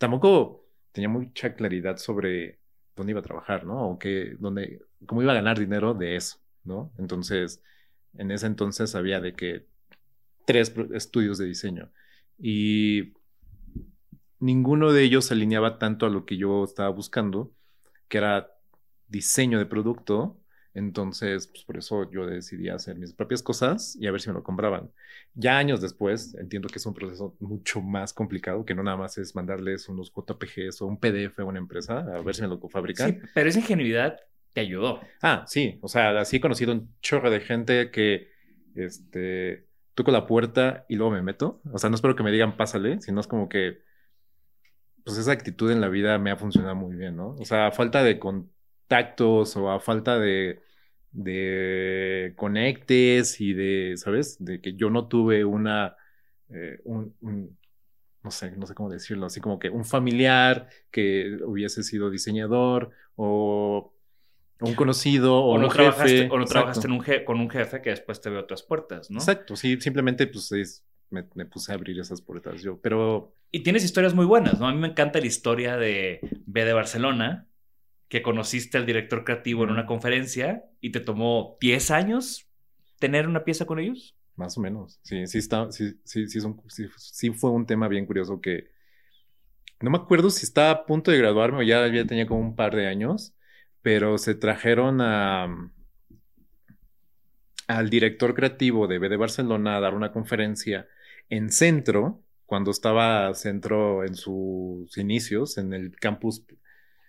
Tampoco 0.00 0.64
tenía 0.92 1.10
mucha 1.10 1.54
claridad 1.54 1.98
sobre 1.98 2.58
dónde 2.96 3.12
iba 3.12 3.20
a 3.20 3.22
trabajar, 3.22 3.64
¿no? 3.66 3.90
O 3.90 3.98
qué, 3.98 4.34
dónde, 4.40 4.80
cómo 5.04 5.20
iba 5.20 5.32
a 5.32 5.36
ganar 5.36 5.58
dinero 5.58 5.92
de 5.92 6.16
eso. 6.16 6.40
¿no? 6.64 6.92
Entonces, 6.98 7.62
en 8.14 8.30
ese 8.30 8.46
entonces 8.46 8.94
había 8.94 9.20
de 9.20 9.34
que 9.34 9.66
tres 10.46 10.74
estudios 10.94 11.38
de 11.38 11.46
diseño 11.46 11.90
y 12.38 13.12
ninguno 14.38 14.92
de 14.92 15.02
ellos 15.02 15.26
se 15.26 15.34
alineaba 15.34 15.78
tanto 15.78 16.06
a 16.06 16.10
lo 16.10 16.24
que 16.24 16.36
yo 16.36 16.64
estaba 16.64 16.88
buscando, 16.88 17.52
que 18.08 18.18
era 18.18 18.50
diseño 19.08 19.58
de 19.58 19.66
producto. 19.66 20.39
Entonces, 20.74 21.48
pues 21.48 21.64
por 21.64 21.76
eso 21.76 22.10
yo 22.10 22.26
decidí 22.26 22.68
hacer 22.68 22.96
mis 22.96 23.12
propias 23.12 23.42
cosas 23.42 23.96
y 24.00 24.06
a 24.06 24.12
ver 24.12 24.20
si 24.20 24.28
me 24.28 24.34
lo 24.34 24.42
compraban. 24.42 24.90
Ya 25.34 25.58
años 25.58 25.80
después, 25.80 26.34
entiendo 26.34 26.68
que 26.68 26.78
es 26.78 26.86
un 26.86 26.94
proceso 26.94 27.36
mucho 27.40 27.80
más 27.80 28.12
complicado, 28.12 28.64
que 28.64 28.74
no 28.74 28.82
nada 28.82 28.96
más 28.96 29.18
es 29.18 29.34
mandarles 29.34 29.88
unos 29.88 30.12
JPGs 30.12 30.82
o 30.82 30.86
un 30.86 30.98
PDF 30.98 31.40
a 31.40 31.44
una 31.44 31.58
empresa 31.58 31.98
a 31.98 32.22
ver 32.22 32.34
si 32.34 32.42
me 32.42 32.48
lo 32.48 32.60
fabrican. 32.68 33.10
Sí, 33.10 33.18
pero 33.34 33.48
esa 33.48 33.58
ingenuidad 33.58 34.16
te 34.52 34.60
ayudó. 34.60 35.00
Ah, 35.22 35.44
sí, 35.46 35.78
o 35.82 35.88
sea, 35.88 36.18
así 36.20 36.36
he 36.36 36.40
conocido 36.40 36.72
un 36.72 36.94
chorro 37.00 37.30
de 37.30 37.40
gente 37.40 37.90
que, 37.90 38.28
este, 38.74 39.66
toco 39.94 40.10
la 40.12 40.26
puerta 40.26 40.84
y 40.88 40.96
luego 40.96 41.12
me 41.12 41.22
meto. 41.22 41.60
O 41.72 41.78
sea, 41.78 41.90
no 41.90 41.96
espero 41.96 42.16
que 42.16 42.22
me 42.22 42.32
digan 42.32 42.56
pásale, 42.56 43.00
sino 43.00 43.20
es 43.20 43.26
como 43.26 43.48
que, 43.48 43.82
pues 45.04 45.18
esa 45.18 45.32
actitud 45.32 45.70
en 45.70 45.80
la 45.80 45.88
vida 45.88 46.18
me 46.18 46.30
ha 46.30 46.36
funcionado 46.36 46.76
muy 46.76 46.94
bien, 46.94 47.16
¿no? 47.16 47.30
O 47.38 47.44
sea, 47.44 47.72
falta 47.72 48.02
de 48.02 48.18
contactos 48.90 49.56
o 49.56 49.70
a 49.70 49.78
falta 49.78 50.18
de, 50.18 50.60
de 51.12 52.32
conectes 52.36 53.40
y 53.40 53.52
de, 53.52 53.94
¿sabes? 53.96 54.36
De 54.40 54.60
que 54.60 54.74
yo 54.74 54.90
no 54.90 55.06
tuve 55.06 55.44
una, 55.44 55.96
eh, 56.48 56.80
un, 56.84 57.14
no 58.22 58.30
sé, 58.32 58.50
no 58.56 58.66
sé 58.66 58.74
cómo 58.74 58.90
decirlo, 58.90 59.26
así 59.26 59.40
como 59.40 59.60
que 59.60 59.70
un 59.70 59.84
familiar 59.84 60.68
que 60.90 61.38
hubiese 61.44 61.84
sido 61.84 62.10
diseñador 62.10 62.90
o 63.14 63.94
un 64.60 64.74
conocido 64.74 65.38
o, 65.38 65.56
no 65.56 65.66
un 65.66 65.70
jefe. 65.70 66.28
O 66.28 66.38
no 66.38 66.44
trabajaste 66.44 66.88
con 67.24 67.40
un 67.40 67.48
jefe 67.48 67.80
que 67.80 67.90
después 67.90 68.20
te 68.20 68.28
ve 68.28 68.38
otras 68.38 68.64
puertas, 68.64 69.08
¿no? 69.08 69.20
Exacto, 69.20 69.54
sí, 69.54 69.80
simplemente 69.80 70.26
pues 70.26 70.82
me, 71.10 71.22
puse 71.46 71.70
a 71.70 71.76
abrir 71.76 71.98
esas 72.00 72.20
puertas 72.20 72.60
yo, 72.60 72.78
pero... 72.80 73.34
Y 73.52 73.60
tienes 73.60 73.84
historias 73.84 74.14
muy 74.14 74.26
buenas, 74.26 74.60
¿no? 74.60 74.68
A 74.68 74.72
mí 74.72 74.78
me 74.78 74.88
encanta 74.88 75.20
la 75.20 75.26
historia 75.26 75.76
de 75.76 76.20
B 76.46 76.64
de 76.64 76.72
Barcelona, 76.72 77.48
que 78.10 78.20
conociste 78.20 78.76
al 78.76 78.84
director 78.84 79.24
creativo 79.24 79.64
en 79.64 79.70
una 79.70 79.86
conferencia 79.86 80.64
y 80.82 80.90
te 80.90 81.00
tomó 81.00 81.56
10 81.62 81.90
años 81.90 82.46
tener 82.98 83.26
una 83.26 83.44
pieza 83.44 83.64
con 83.64 83.78
ellos. 83.78 84.14
Más 84.36 84.58
o 84.58 84.60
menos, 84.60 85.00
sí, 85.02 85.26
sí, 85.26 85.38
está, 85.38 85.72
sí, 85.72 85.94
sí, 86.04 86.26
sí, 86.28 86.40
sí 86.98 87.30
fue 87.30 87.50
un 87.50 87.64
tema 87.64 87.88
bien 87.88 88.04
curioso 88.04 88.38
que... 88.42 88.68
No 89.80 89.88
me 89.88 89.96
acuerdo 89.96 90.28
si 90.28 90.44
estaba 90.44 90.70
a 90.70 90.84
punto 90.84 91.10
de 91.10 91.16
graduarme 91.16 91.60
o 91.60 91.62
ya, 91.62 91.88
ya 91.88 92.04
tenía 92.04 92.26
como 92.26 92.40
un 92.40 92.54
par 92.54 92.76
de 92.76 92.86
años 92.86 93.34
pero 93.82 94.18
se 94.18 94.34
trajeron 94.34 95.00
a, 95.00 95.72
al 97.66 97.90
director 97.90 98.34
creativo 98.34 98.86
de 98.86 98.98
B 98.98 99.08
de 99.08 99.16
Barcelona 99.16 99.76
a 99.76 99.80
dar 99.80 99.94
una 99.94 100.12
conferencia 100.12 100.88
en 101.28 101.50
Centro, 101.50 102.22
cuando 102.44 102.70
estaba 102.70 103.32
Centro 103.34 104.04
en 104.04 104.14
sus 104.14 104.96
inicios, 104.98 105.56
en 105.58 105.72
el 105.72 105.96
campus 105.96 106.44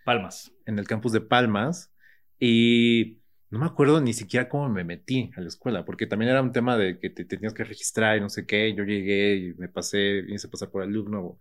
Palmas. 0.03 0.51
En 0.65 0.79
el 0.79 0.87
campus 0.87 1.11
de 1.11 1.21
Palmas. 1.21 1.93
Y 2.39 3.21
no 3.49 3.59
me 3.59 3.65
acuerdo 3.65 4.01
ni 4.01 4.13
siquiera 4.13 4.49
cómo 4.49 4.69
me 4.69 4.83
metí 4.83 5.31
a 5.35 5.41
la 5.41 5.47
escuela, 5.47 5.85
porque 5.85 6.07
también 6.07 6.31
era 6.31 6.41
un 6.41 6.51
tema 6.53 6.77
de 6.77 6.99
que 6.99 7.09
te 7.09 7.25
tenías 7.25 7.53
que 7.53 7.63
registrar 7.63 8.17
y 8.17 8.21
no 8.21 8.29
sé 8.29 8.45
qué. 8.45 8.73
Yo 8.73 8.83
llegué 8.83 9.35
y 9.35 9.53
me 9.55 9.69
pasé, 9.69 10.23
hice 10.27 10.47
pasar 10.47 10.71
por 10.71 10.81
alumno. 10.83 11.39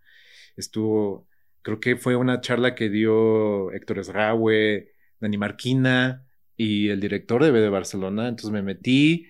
Estuvo, 0.57 1.27
creo 1.61 1.79
que 1.79 1.95
fue 1.95 2.15
una 2.15 2.41
charla 2.41 2.75
que 2.75 2.89
dio 2.89 3.71
Héctor 3.71 3.99
Esraue, 3.99 4.91
Dani 5.19 5.37
Marquina 5.37 6.25
y 6.57 6.89
el 6.89 6.99
director 6.99 7.43
de 7.43 7.51
B 7.51 7.61
de 7.61 7.69
Barcelona. 7.69 8.27
Entonces 8.27 8.51
me 8.51 8.61
metí, 8.61 9.27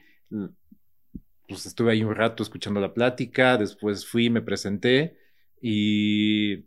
pues 1.48 1.66
estuve 1.66 1.92
ahí 1.92 2.04
un 2.04 2.16
rato 2.16 2.44
escuchando 2.44 2.80
la 2.82 2.94
plática, 2.94 3.58
después 3.58 4.06
fui, 4.08 4.30
me 4.30 4.42
presenté 4.42 5.18
y, 5.62 6.66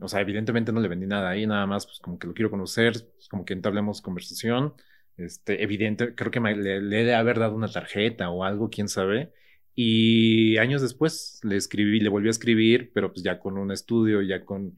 o 0.00 0.08
sea, 0.08 0.20
evidentemente 0.20 0.72
no 0.72 0.80
le 0.80 0.88
vendí 0.88 1.06
nada 1.06 1.30
ahí, 1.30 1.46
nada 1.46 1.66
más, 1.66 1.86
pues 1.86 1.98
como 2.00 2.18
que 2.18 2.26
lo 2.26 2.34
quiero 2.34 2.50
conocer, 2.50 2.92
pues, 3.14 3.28
como 3.28 3.44
que 3.44 3.54
entablemos 3.54 4.00
conversación. 4.02 4.74
Este, 5.16 5.62
evidente, 5.62 6.14
creo 6.14 6.30
que 6.30 6.40
le, 6.40 6.80
le 6.80 7.00
he 7.00 7.04
de 7.04 7.14
haber 7.14 7.38
dado 7.38 7.54
una 7.56 7.68
tarjeta 7.68 8.30
o 8.30 8.44
algo, 8.44 8.70
quién 8.70 8.88
sabe. 8.88 9.32
Y 9.74 10.58
años 10.58 10.82
después 10.82 11.40
le 11.44 11.56
escribí, 11.56 12.00
le 12.00 12.08
volví 12.08 12.28
a 12.28 12.30
escribir, 12.30 12.92
pero 12.94 13.12
pues 13.12 13.22
ya 13.24 13.38
con 13.38 13.58
un 13.58 13.70
estudio, 13.72 14.22
ya 14.22 14.44
con 14.44 14.76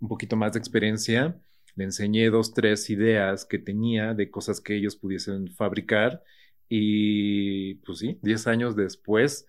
un 0.00 0.08
poquito 0.08 0.36
más 0.36 0.52
de 0.52 0.58
experiencia 0.60 1.40
le 1.78 1.84
enseñé 1.84 2.28
dos, 2.30 2.54
tres 2.54 2.90
ideas 2.90 3.44
que 3.44 3.58
tenía 3.58 4.12
de 4.12 4.30
cosas 4.30 4.60
que 4.60 4.74
ellos 4.76 4.96
pudiesen 4.96 5.48
fabricar 5.54 6.24
y 6.68 7.76
pues 7.76 8.00
sí, 8.00 8.18
diez 8.20 8.48
años 8.48 8.74
después, 8.74 9.46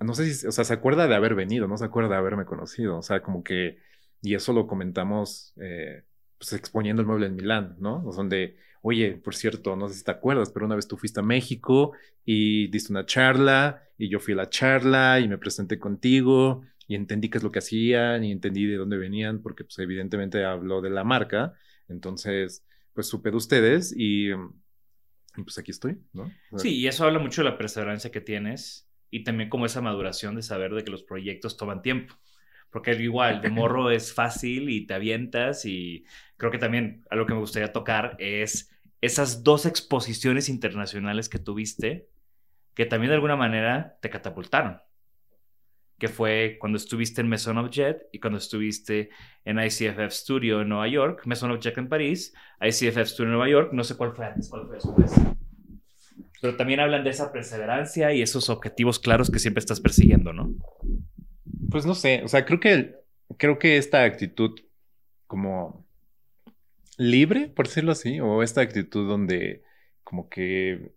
no 0.00 0.14
sé 0.14 0.32
si, 0.32 0.46
o 0.46 0.52
sea, 0.52 0.64
se 0.64 0.72
acuerda 0.72 1.06
de 1.06 1.14
haber 1.14 1.34
venido, 1.34 1.68
no 1.68 1.76
se 1.76 1.84
acuerda 1.84 2.10
de 2.10 2.16
haberme 2.16 2.46
conocido, 2.46 2.96
o 2.96 3.02
sea, 3.02 3.22
como 3.22 3.44
que, 3.44 3.78
y 4.22 4.34
eso 4.34 4.52
lo 4.52 4.66
comentamos, 4.66 5.54
eh, 5.60 6.04
pues 6.38 6.52
exponiendo 6.52 7.02
el 7.02 7.06
mueble 7.06 7.26
en 7.26 7.36
Milán, 7.36 7.76
¿no? 7.78 8.00
Donde, 8.14 8.56
oye, 8.82 9.12
por 9.12 9.34
cierto, 9.34 9.76
no 9.76 9.88
sé 9.88 9.96
si 9.96 10.04
te 10.04 10.10
acuerdas, 10.10 10.50
pero 10.52 10.66
una 10.66 10.76
vez 10.76 10.86
tú 10.86 10.96
fuiste 10.96 11.20
a 11.20 11.22
México 11.22 11.92
y 12.24 12.68
diste 12.68 12.92
una 12.92 13.06
charla 13.06 13.82
y 13.98 14.08
yo 14.08 14.20
fui 14.20 14.34
a 14.34 14.38
la 14.38 14.48
charla 14.48 15.20
y 15.20 15.28
me 15.28 15.38
presenté 15.38 15.78
contigo 15.78 16.62
y 16.86 16.96
entendí 16.96 17.28
qué 17.28 17.38
es 17.38 17.44
lo 17.44 17.52
que 17.52 17.60
hacían 17.60 18.24
y 18.24 18.32
entendí 18.32 18.66
de 18.66 18.76
dónde 18.76 18.98
venían, 18.98 19.42
porque 19.42 19.64
pues 19.64 19.78
evidentemente 19.78 20.44
habló 20.44 20.80
de 20.80 20.90
la 20.90 21.04
marca, 21.04 21.54
entonces 21.88 22.64
pues 22.92 23.06
supe 23.06 23.30
de 23.30 23.36
ustedes 23.36 23.94
y, 23.96 24.30
pues 25.34 25.56
aquí 25.58 25.70
estoy, 25.70 25.98
¿no? 26.12 26.30
sí, 26.56 26.76
y 26.76 26.88
eso 26.88 27.04
habla 27.04 27.18
mucho 27.18 27.42
de 27.42 27.50
la 27.50 27.56
perseverancia 27.56 28.10
que 28.10 28.20
tienes 28.20 28.88
y 29.10 29.24
también 29.24 29.48
como 29.48 29.66
esa 29.66 29.80
maduración 29.80 30.34
de 30.34 30.42
saber 30.42 30.74
de 30.74 30.84
que 30.84 30.90
los 30.90 31.02
proyectos 31.02 31.56
toman 31.56 31.82
tiempo. 31.82 32.14
Porque 32.70 32.92
igual, 32.92 33.42
de 33.42 33.50
morro 33.50 33.90
es 33.90 34.12
fácil 34.12 34.70
y 34.70 34.86
te 34.86 34.94
avientas 34.94 35.64
y 35.64 36.04
creo 36.36 36.50
que 36.50 36.58
también 36.58 37.04
algo 37.10 37.26
que 37.26 37.34
me 37.34 37.40
gustaría 37.40 37.72
tocar 37.72 38.16
es 38.18 38.70
esas 39.00 39.42
dos 39.42 39.66
exposiciones 39.66 40.48
internacionales 40.48 41.28
que 41.28 41.38
tuviste 41.38 42.08
que 42.74 42.86
también 42.86 43.10
de 43.10 43.16
alguna 43.16 43.36
manera 43.36 43.98
te 44.00 44.10
catapultaron 44.10 44.80
que 46.00 46.08
fue 46.08 46.56
cuando 46.58 46.78
estuviste 46.78 47.20
en 47.20 47.28
Maison 47.28 47.58
Objet 47.58 48.08
y 48.10 48.18
cuando 48.18 48.38
estuviste 48.38 49.10
en 49.44 49.58
ICFF 49.58 50.10
Studio 50.10 50.62
en 50.62 50.70
Nueva 50.70 50.88
York, 50.88 51.22
Maison 51.26 51.50
Objet 51.50 51.76
en 51.76 51.90
París, 51.90 52.34
ICFF 52.58 53.06
Studio 53.06 53.24
en 53.24 53.32
Nueva 53.32 53.48
York, 53.50 53.70
no 53.72 53.84
sé 53.84 53.96
cuál 53.96 54.12
fue 54.12 54.24
antes, 54.24 54.48
cuál 54.48 54.66
fue 54.66 54.76
después. 54.76 55.12
Pero 56.40 56.56
también 56.56 56.80
hablan 56.80 57.04
de 57.04 57.10
esa 57.10 57.30
perseverancia 57.30 58.14
y 58.14 58.22
esos 58.22 58.48
objetivos 58.48 58.98
claros 58.98 59.30
que 59.30 59.38
siempre 59.38 59.60
estás 59.60 59.78
persiguiendo, 59.78 60.32
¿no? 60.32 60.54
Pues 61.70 61.86
no 61.86 61.94
sé, 61.94 62.22
o 62.24 62.28
sea, 62.28 62.44
creo 62.44 62.60
que, 62.60 62.96
creo 63.36 63.58
que 63.58 63.76
esta 63.76 64.04
actitud 64.04 64.58
como 65.26 65.86
libre, 66.98 67.48
por 67.48 67.66
decirlo 67.66 67.92
así, 67.92 68.20
o 68.20 68.42
esta 68.42 68.60
actitud 68.60 69.08
donde 69.08 69.62
como 70.04 70.28
que 70.28 70.92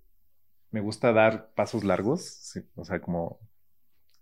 me 0.72 0.82
gusta 0.82 1.14
dar 1.14 1.54
pasos 1.54 1.84
largos, 1.84 2.60
o 2.76 2.84
sea, 2.84 3.00
como 3.00 3.40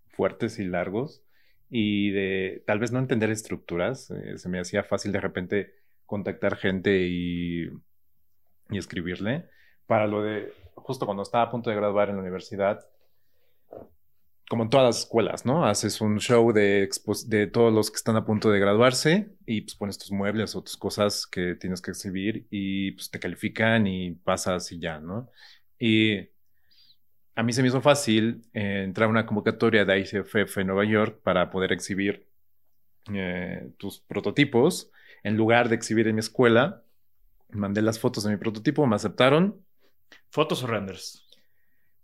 fuertes 0.10 0.60
y 0.60 0.66
largos 0.66 1.24
y 1.70 2.12
de 2.12 2.64
tal 2.68 2.80
vez 2.80 2.92
no 2.92 3.00
entender 3.00 3.32
estructuras. 3.32 4.12
Eh, 4.12 4.38
se 4.38 4.50
me 4.50 4.60
hacía 4.60 4.84
fácil 4.84 5.14
de 5.14 5.22
repente 5.22 5.74
contactar 6.06 6.58
gente 6.58 7.08
y, 7.08 7.70
y 8.70 8.78
escribirle. 8.78 9.46
Para 9.88 10.06
lo 10.06 10.22
de, 10.22 10.54
justo 10.76 11.06
cuando 11.06 11.24
estaba 11.24 11.46
a 11.46 11.50
punto 11.50 11.70
de 11.70 11.78
graduar 11.78 12.10
en 12.10 12.18
la 12.18 12.22
universidad, 12.22 12.86
como 14.52 14.64
en 14.64 14.70
todas 14.70 14.86
las 14.86 15.00
escuelas, 15.00 15.46
¿no? 15.46 15.66
Haces 15.66 16.02
un 16.02 16.20
show 16.20 16.52
de, 16.52 16.90
de 17.28 17.48
todos 17.48 17.72
los 17.72 17.90
que 17.90 17.96
están 17.96 18.18
a 18.18 18.26
punto 18.26 18.52
de 18.52 18.60
graduarse 18.60 19.30
y 19.46 19.62
pues 19.62 19.76
pones 19.76 19.98
tus 19.98 20.12
muebles 20.12 20.58
o 20.58 20.62
tus 20.62 20.76
cosas 20.76 21.26
que 21.26 21.56
tienes 21.56 21.82
que 21.82 21.92
exhibir 21.92 22.48
y 22.50 22.92
pues 22.92 23.10
te 23.10 23.18
califican 23.18 23.88
y 23.88 24.12
pasas 24.12 24.70
y 24.74 24.80
ya, 24.80 25.00
¿no? 25.00 25.30
Y 25.80 26.32
a 27.34 27.44
mí 27.44 27.54
se 27.54 27.62
me 27.62 27.70
hizo 27.70 27.80
fácil 27.80 28.42
eh, 28.52 28.84
entrar 28.84 29.08
a 29.08 29.10
una 29.10 29.26
convocatoria 29.26 29.86
de 29.86 30.00
ICFF 30.00 30.58
en 30.58 30.68
Nueva 30.68 30.84
York 30.84 31.22
para 31.24 31.50
poder 31.50 31.72
exhibir 31.72 32.28
eh, 33.14 33.72
tus 33.78 34.02
prototipos. 34.02 34.92
En 35.24 35.38
lugar 35.38 35.70
de 35.70 35.76
exhibir 35.76 36.10
en 36.10 36.16
mi 36.16 36.20
escuela, 36.20 36.84
mandé 37.52 37.82
las 37.82 38.00
fotos 38.00 38.26
de 38.26 38.32
mi 38.32 38.38
prototipo, 38.38 38.86
me 38.86 38.98
aceptaron. 38.98 39.66
¿Fotos 40.30 40.62
o 40.62 40.68
renders? 40.68 41.26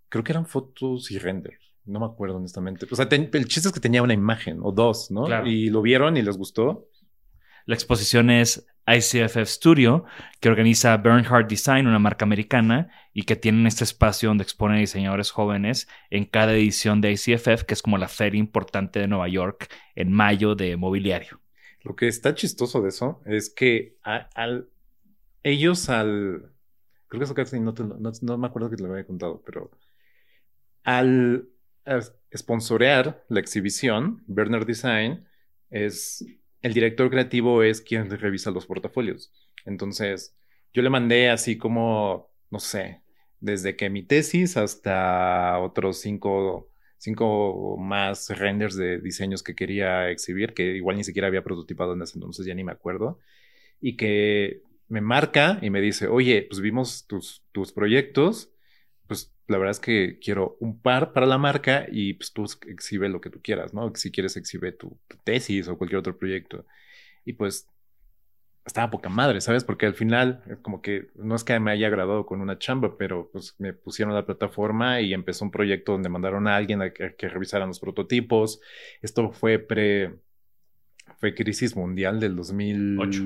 Creo 0.08 0.24
que 0.24 0.32
eran 0.32 0.46
fotos 0.46 1.12
y 1.12 1.20
renders. 1.20 1.67
No 1.88 2.00
me 2.00 2.06
acuerdo 2.06 2.38
honestamente. 2.38 2.86
O 2.92 2.96
sea, 2.96 3.08
el 3.10 3.48
chiste 3.48 3.70
es 3.70 3.74
que 3.74 3.80
tenía 3.80 4.04
una 4.04 4.14
imagen 4.14 4.60
o 4.62 4.72
dos, 4.72 5.10
¿no? 5.10 5.46
Y 5.46 5.70
lo 5.70 5.82
vieron 5.82 6.18
y 6.18 6.22
les 6.22 6.38
gustó. 6.38 6.90
La 7.66 7.76
exposición 7.76 8.30
es 8.30 8.66
ICFF 8.88 9.46
Studio, 9.46 10.06
que 10.40 10.48
organiza 10.48 10.96
Bernhard 10.96 11.48
Design, 11.48 11.88
una 11.88 12.00
marca 12.00 12.24
americana, 12.24 12.90
y 13.14 13.24
que 13.24 13.36
tienen 13.36 13.68
este 13.68 13.84
espacio 13.84 14.30
donde 14.30 14.44
exponen 14.44 14.80
diseñadores 14.80 15.32
jóvenes 15.32 15.90
en 16.10 16.26
cada 16.26 16.54
edición 16.54 17.02
de 17.02 17.12
ICFF, 17.12 17.64
que 17.64 17.74
es 17.74 17.82
como 17.82 17.98
la 17.98 18.08
feria 18.08 18.40
importante 18.40 19.00
de 19.00 19.08
Nueva 19.08 19.28
York 19.28 19.70
en 19.96 20.14
mayo 20.14 20.56
de 20.56 20.78
mobiliario. 20.78 21.42
Lo 21.84 21.96
que 21.96 22.08
está 22.08 22.34
chistoso 22.36 22.82
de 22.82 22.90
eso 22.90 23.22
es 23.26 23.50
que 23.50 23.98
al, 24.04 24.70
ellos 25.44 25.90
al... 25.90 26.52
Creo 27.08 27.20
que 27.20 27.26
eso 27.26 27.34
casi 27.34 27.60
no, 27.60 27.74
no, 27.74 28.38
me 28.38 28.48
acuerdo 28.48 28.70
que 28.70 28.76
te 28.78 28.84
lo 28.84 28.92
había 28.92 29.06
contado, 29.06 29.42
pero 29.46 29.72
al 30.84 31.48
sponsorear 32.36 33.24
la 33.30 33.40
exhibición, 33.40 34.24
Bernhard 34.28 34.66
Design 34.66 35.28
es 35.70 36.26
el 36.62 36.74
director 36.74 37.10
creativo 37.10 37.64
es 37.64 37.82
quien 37.82 38.10
revisa 38.10 38.52
los 38.52 38.66
portafolios. 38.66 39.32
Entonces, 39.66 40.36
yo 40.74 40.82
le 40.82 40.90
mandé 40.90 41.30
así 41.30 41.58
como, 41.58 42.32
no 42.50 42.60
sé, 42.60 43.02
desde 43.40 43.76
que 43.76 43.90
mi 43.90 44.04
tesis 44.04 44.58
hasta 44.58 45.60
otros 45.60 46.00
cinco, 46.02 46.70
cinco 46.98 47.78
más 47.78 48.30
renders 48.38 48.76
de 48.76 49.00
diseños 49.00 49.44
que 49.44 49.56
quería 49.56 50.10
exhibir, 50.10 50.54
que 50.54 50.76
igual 50.76 50.98
ni 50.98 51.04
siquiera 51.04 51.28
había 51.28 51.44
prototipado 51.44 51.94
en 51.94 52.02
ese 52.02 52.18
entonces, 52.18 52.46
ya 52.46 52.56
ni 52.56 52.64
me 52.64 52.72
acuerdo, 52.72 53.20
y 53.80 53.96
que 53.98 54.62
me 54.88 55.02
marca 55.02 55.60
y 55.62 55.70
me 55.70 55.82
dice, 55.82 56.08
oye, 56.08 56.44
pues 56.50 56.62
vimos 56.62 57.06
tus, 57.08 57.44
tus 57.52 57.72
proyectos, 57.72 58.52
la 59.48 59.58
verdad 59.58 59.72
es 59.72 59.80
que 59.80 60.20
quiero 60.20 60.58
un 60.60 60.82
par 60.82 61.14
para 61.14 61.26
la 61.26 61.38
marca 61.38 61.86
y 61.90 62.14
pues 62.14 62.34
tú 62.34 62.46
exhibe 62.68 63.10
lo 63.10 63.22
que 63.22 63.30
tú 63.30 63.42
quieras, 63.42 63.74
¿no? 63.74 63.94
Si 63.96 64.12
quieres 64.12 64.36
exhibe 64.36 64.74
tu, 64.74 65.00
tesis 65.24 65.68
o 65.68 65.78
cualquier 65.78 66.00
otro 66.00 66.18
proyecto. 66.18 66.66
Y 67.24 67.34
pues 67.34 67.68
estaba 68.66 68.92
poca 68.92 69.08
madre, 69.08 69.40
¿sabes? 69.40 69.64
Porque 69.64 69.86
al 69.86 69.94
final, 69.94 70.44
como 70.62 70.82
que 70.82 71.08
no 71.16 71.36
es 71.36 71.46
que 71.46 71.58
me 71.60 71.72
haya 71.72 71.88
agradado 71.88 72.26
con 72.26 72.42
una 72.42 72.60
chamba, 72.60 72.98
pero 72.98 73.30
pues 73.32 73.56
me 73.60 73.72
pusieron 73.74 74.14
la 74.14 74.26
plataforma 74.26 75.00
y 75.00 75.14
empezó 75.14 75.46
un 75.46 75.52
proyecto 75.52 75.94
donde 75.94 76.10
mandaron 76.10 76.48
a 76.48 76.58
alguien 76.58 76.82
a 76.82 76.92
que, 76.92 77.30
revisaran 77.30 77.70
los 77.70 77.80
prototipos. 77.80 78.60
Esto 79.02 79.32
fue 79.32 79.60
pre, 79.60 80.20
fue 81.20 81.34
crisis 81.34 81.78
mundial 81.78 82.20
del 82.20 82.36
2008. 82.36 83.24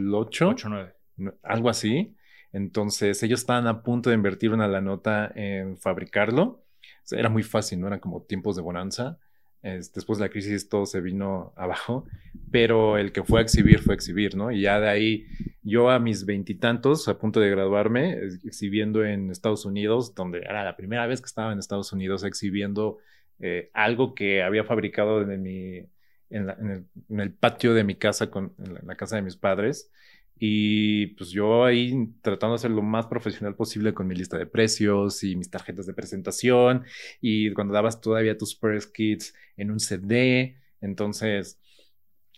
8, 0.49 0.69
9. 0.69 0.93
Algo 1.41 1.69
así. 1.69 2.15
Entonces 2.53 3.21
ellos 3.23 3.41
estaban 3.41 3.67
a 3.67 3.83
punto 3.83 4.09
de 4.09 4.15
invertir 4.15 4.51
una 4.51 4.67
la 4.67 4.81
nota 4.81 5.31
en 5.35 5.77
fabricarlo. 5.77 6.63
era 7.11 7.29
muy 7.29 7.43
fácil, 7.43 7.79
¿no? 7.79 7.87
Eran 7.87 7.99
como 7.99 8.23
tiempos 8.23 8.55
de 8.55 8.61
bonanza. 8.61 9.19
después 9.61 10.19
de 10.19 10.25
la 10.25 10.29
crisis 10.29 10.69
todo 10.69 10.85
se 10.85 11.01
vino 11.01 11.53
abajo, 11.55 12.05
pero 12.51 12.97
el 12.97 13.11
que 13.11 13.23
fue 13.23 13.39
a 13.39 13.43
exhibir 13.43 13.79
fue 13.79 13.93
a 13.93 13.95
exhibir, 13.95 14.35
¿no? 14.35 14.51
Y 14.51 14.61
ya 14.61 14.79
de 14.79 14.89
ahí, 14.89 15.27
yo 15.61 15.89
a 15.91 15.99
mis 15.99 16.25
veintitantos, 16.25 17.07
a 17.07 17.19
punto 17.19 17.39
de 17.39 17.49
graduarme, 17.49 18.17
exhibiendo 18.43 19.05
en 19.05 19.29
Estados 19.29 19.65
Unidos, 19.65 20.15
donde 20.15 20.39
era 20.39 20.63
la 20.63 20.75
primera 20.75 21.05
vez 21.07 21.21
que 21.21 21.27
estaba 21.27 21.53
en 21.53 21.59
Estados 21.59 21.93
Unidos 21.93 22.23
exhibiendo 22.23 22.97
eh, 23.39 23.71
algo 23.73 24.13
que 24.13 24.43
había 24.43 24.63
fabricado 24.63 25.21
en, 25.21 25.89
el, 26.29 27.33
patio 27.39 27.73
de 27.73 27.83
mi 27.83 27.95
casa, 27.95 28.29
con, 28.29 28.53
en 28.59 28.87
la 28.87 28.95
casa 28.95 29.15
de 29.15 29.23
mis 29.23 29.35
padres. 29.35 29.91
Y 30.43 31.05
pues 31.17 31.29
yo 31.29 31.65
ahí 31.65 32.15
tratando 32.23 32.53
de 32.53 32.55
hacer 32.55 32.71
lo 32.71 32.81
más 32.81 33.05
profesional 33.05 33.55
posible 33.55 33.93
con 33.93 34.07
mi 34.07 34.15
lista 34.15 34.39
de 34.39 34.47
precios 34.47 35.23
y 35.23 35.35
mis 35.35 35.51
tarjetas 35.51 35.85
de 35.85 35.93
presentación. 35.93 36.83
Y 37.21 37.53
cuando 37.53 37.75
dabas 37.75 38.01
todavía 38.01 38.35
tus 38.35 38.55
press 38.55 38.87
kits 38.87 39.35
en 39.55 39.69
un 39.69 39.79
CD. 39.79 40.57
Entonces 40.81 41.59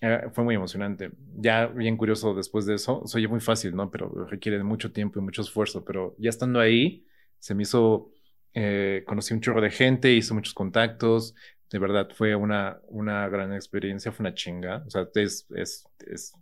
eh, 0.02 0.24
fue 0.34 0.44
muy 0.44 0.54
emocionante. 0.56 1.12
Ya 1.38 1.68
bien 1.68 1.96
curioso 1.96 2.34
después 2.34 2.66
de 2.66 2.76
eso. 2.76 3.04
Soy 3.06 3.26
muy 3.30 3.40
fácil, 3.40 3.74
¿no? 3.74 3.90
Pero 3.90 4.10
requiere 4.26 4.62
mucho 4.66 4.92
tiempo 4.92 5.20
y 5.20 5.22
mucho 5.22 5.42
esfuerzo. 5.42 5.86
Pero 5.86 6.14
ya 6.20 6.30
estando 6.30 6.60
ahí, 6.60 7.08
se 7.40 7.56
me 7.56 7.64
hizo. 7.64 8.12
Eh, 8.54 9.04
conocí 9.08 9.34
un 9.34 9.40
chorro 9.40 9.62
de 9.62 9.72
gente, 9.72 10.12
hice 10.12 10.34
muchos 10.34 10.54
contactos. 10.54 11.36
De 11.72 11.80
verdad, 11.80 12.10
fue 12.14 12.36
una, 12.36 12.82
una 12.90 13.30
gran 13.30 13.54
experiencia, 13.54 14.12
fue 14.12 14.26
una 14.26 14.34
chinga. 14.34 14.84
O 14.86 14.90
sea, 14.90 15.08
es, 15.16 15.48
es, 15.56 15.88
es 16.06 16.34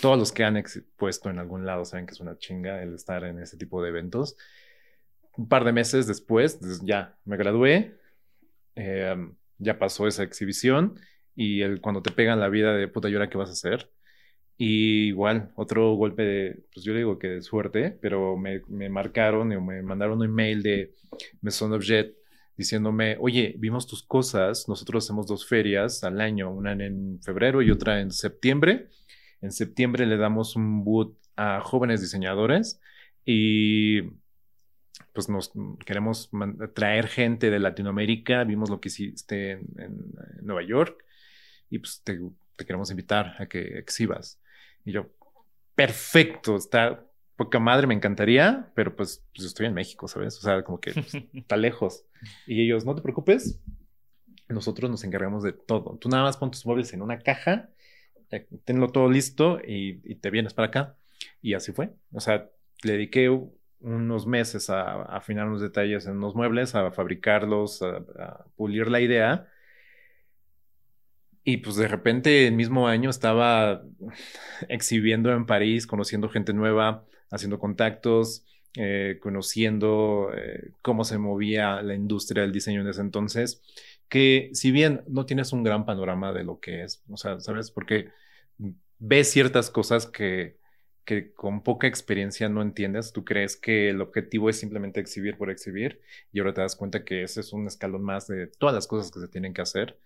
todos 0.00 0.18
los 0.18 0.32
que 0.32 0.44
han 0.44 0.56
expuesto 0.56 1.30
en 1.30 1.38
algún 1.38 1.64
lado 1.64 1.84
saben 1.84 2.06
que 2.06 2.12
es 2.12 2.20
una 2.20 2.36
chinga 2.38 2.82
el 2.82 2.94
estar 2.94 3.24
en 3.24 3.38
ese 3.38 3.56
tipo 3.56 3.82
de 3.82 3.88
eventos. 3.88 4.36
Un 5.36 5.48
par 5.48 5.64
de 5.64 5.72
meses 5.72 6.06
después, 6.06 6.58
ya 6.82 7.16
me 7.24 7.36
gradué, 7.36 7.96
em, 8.74 9.34
ya 9.58 9.78
pasó 9.78 10.06
esa 10.06 10.22
exhibición 10.22 10.98
y 11.34 11.62
el, 11.62 11.80
cuando 11.80 12.02
te 12.02 12.10
pegan 12.10 12.40
la 12.40 12.48
vida 12.48 12.74
de 12.74 12.88
puta, 12.88 13.08
¿y 13.08 13.14
ahora 13.14 13.28
qué 13.28 13.38
vas 13.38 13.50
a 13.50 13.52
hacer? 13.52 13.90
Y 14.58 15.08
igual, 15.08 15.52
otro 15.56 15.94
golpe 15.94 16.22
de, 16.22 16.64
pues 16.72 16.84
yo 16.84 16.94
digo 16.94 17.18
que 17.18 17.28
de 17.28 17.42
suerte, 17.42 17.90
pero 18.00 18.36
me, 18.36 18.62
me 18.68 18.88
marcaron 18.88 19.52
y 19.52 19.60
me 19.60 19.82
mandaron 19.82 20.18
un 20.18 20.24
email 20.24 20.62
de 20.62 20.94
Maison 21.42 21.72
Objet 21.72 22.16
diciéndome, 22.56 23.16
oye, 23.20 23.54
vimos 23.58 23.86
tus 23.86 24.02
cosas, 24.02 24.66
nosotros 24.66 25.04
hacemos 25.04 25.26
dos 25.26 25.46
ferias 25.46 26.04
al 26.04 26.20
año, 26.22 26.50
una 26.50 26.72
en 26.72 27.20
febrero 27.22 27.60
y 27.60 27.70
otra 27.70 28.00
en 28.00 28.10
septiembre 28.10 28.88
en 29.46 29.52
septiembre 29.52 30.06
le 30.06 30.16
damos 30.16 30.56
un 30.56 30.84
boot 30.84 31.16
a 31.36 31.60
jóvenes 31.60 32.00
diseñadores 32.00 32.80
y 33.24 34.02
pues 35.12 35.28
nos 35.28 35.52
queremos 35.84 36.30
traer 36.74 37.06
gente 37.06 37.50
de 37.50 37.58
Latinoamérica. 37.58 38.44
Vimos 38.44 38.70
lo 38.70 38.80
que 38.80 38.88
hiciste 38.88 39.52
en, 39.52 40.12
Nueva 40.42 40.62
York 40.62 41.04
y 41.70 41.78
pues 41.78 42.02
te, 42.02 42.20
queremos 42.58 42.90
invitar 42.90 43.34
a 43.38 43.46
que 43.46 43.78
exhibas. 43.78 44.40
Y 44.84 44.92
yo, 44.92 45.10
perfecto, 45.74 46.56
está 46.56 47.04
poca 47.36 47.60
madre, 47.60 47.86
me 47.86 47.94
encantaría, 47.94 48.70
pero 48.74 48.96
pues, 48.96 49.24
pues 49.34 49.46
estoy 49.46 49.66
en 49.66 49.74
México, 49.74 50.08
¿sabes? 50.08 50.38
O 50.38 50.40
sea, 50.40 50.62
como 50.64 50.80
que 50.80 50.92
pues, 50.92 51.14
está 51.34 51.56
lejos. 51.56 52.04
Y 52.46 52.62
ellos, 52.62 52.84
no 52.84 52.94
te 52.94 53.02
preocupes, 53.02 53.60
nosotros 54.48 54.90
nos 54.90 55.04
encargamos 55.04 55.42
de 55.44 55.52
todo. 55.52 55.98
Tú 56.00 56.08
nada 56.08 56.24
más 56.24 56.36
pon 56.36 56.50
tus 56.50 56.66
muebles 56.66 56.92
en 56.92 57.02
una 57.02 57.18
caja 57.18 57.70
tenlo 58.64 58.88
todo 58.88 59.08
listo 59.08 59.58
y, 59.66 60.14
te 60.16 60.30
vienes 60.30 60.54
para 60.54 60.68
acá. 60.68 60.96
Y 61.42 61.54
así 61.54 61.72
fue. 61.72 61.90
O 62.12 62.20
sea, 62.20 62.48
le 62.82 62.92
dediqué 62.92 63.30
unos 63.80 64.26
meses 64.26 64.70
a, 64.70 65.02
afinar 65.02 65.46
unos 65.46 65.60
detalles 65.60 66.06
en 66.06 66.16
unos 66.16 66.34
muebles, 66.34 66.74
a 66.74 66.90
fabricarlos, 66.90 67.82
a, 67.82 68.44
pulir 68.56 68.88
la 68.88 69.00
idea. 69.00 69.48
Y 71.44 71.58
pues 71.58 71.76
de 71.76 71.86
repente 71.86 72.48
el 72.48 72.54
mismo 72.54 72.88
año 72.88 73.08
estaba 73.10 73.82
exhibiendo 74.68 75.32
en 75.32 75.46
París, 75.46 75.86
conociendo 75.86 76.28
gente 76.28 76.52
nueva, 76.52 77.04
haciendo 77.30 77.58
contactos, 77.58 78.44
eh, 78.74 79.18
conociendo 79.22 80.30
eh, 80.36 80.70
cómo 80.82 81.04
se 81.04 81.18
movía 81.18 81.80
la 81.82 81.94
industria 81.94 82.42
del 82.42 82.52
diseño 82.52 82.82
en 82.82 82.88
ese 82.88 83.00
entonces 83.00 83.62
que 84.08 84.50
si 84.52 84.70
bien 84.70 85.02
no 85.08 85.26
tienes 85.26 85.52
un 85.52 85.62
gran 85.62 85.84
panorama 85.84 86.32
de 86.32 86.44
lo 86.44 86.60
que 86.60 86.84
es, 86.84 87.02
o 87.08 87.16
sea, 87.16 87.40
¿sabes? 87.40 87.70
Porque 87.70 88.10
ves 88.98 89.30
ciertas 89.30 89.70
cosas 89.70 90.06
que, 90.06 90.58
que 91.04 91.32
con 91.32 91.62
poca 91.62 91.86
experiencia 91.86 92.48
no 92.48 92.62
entiendes. 92.62 93.12
Tú 93.12 93.24
crees 93.24 93.56
que 93.56 93.90
el 93.90 94.00
objetivo 94.00 94.50
es 94.50 94.58
simplemente 94.58 95.00
exhibir 95.00 95.36
por 95.38 95.50
exhibir 95.50 96.00
y 96.32 96.40
ahora 96.40 96.54
te 96.54 96.60
das 96.60 96.76
cuenta 96.76 97.04
que 97.04 97.22
ese 97.22 97.40
es 97.40 97.52
un 97.52 97.66
escalón 97.66 98.02
más 98.02 98.26
de 98.26 98.48
todas 98.48 98.74
las 98.74 98.86
cosas 98.86 99.10
que 99.10 99.20
se 99.20 99.28
tienen 99.28 99.54
que 99.54 99.62
hacer. 99.62 99.98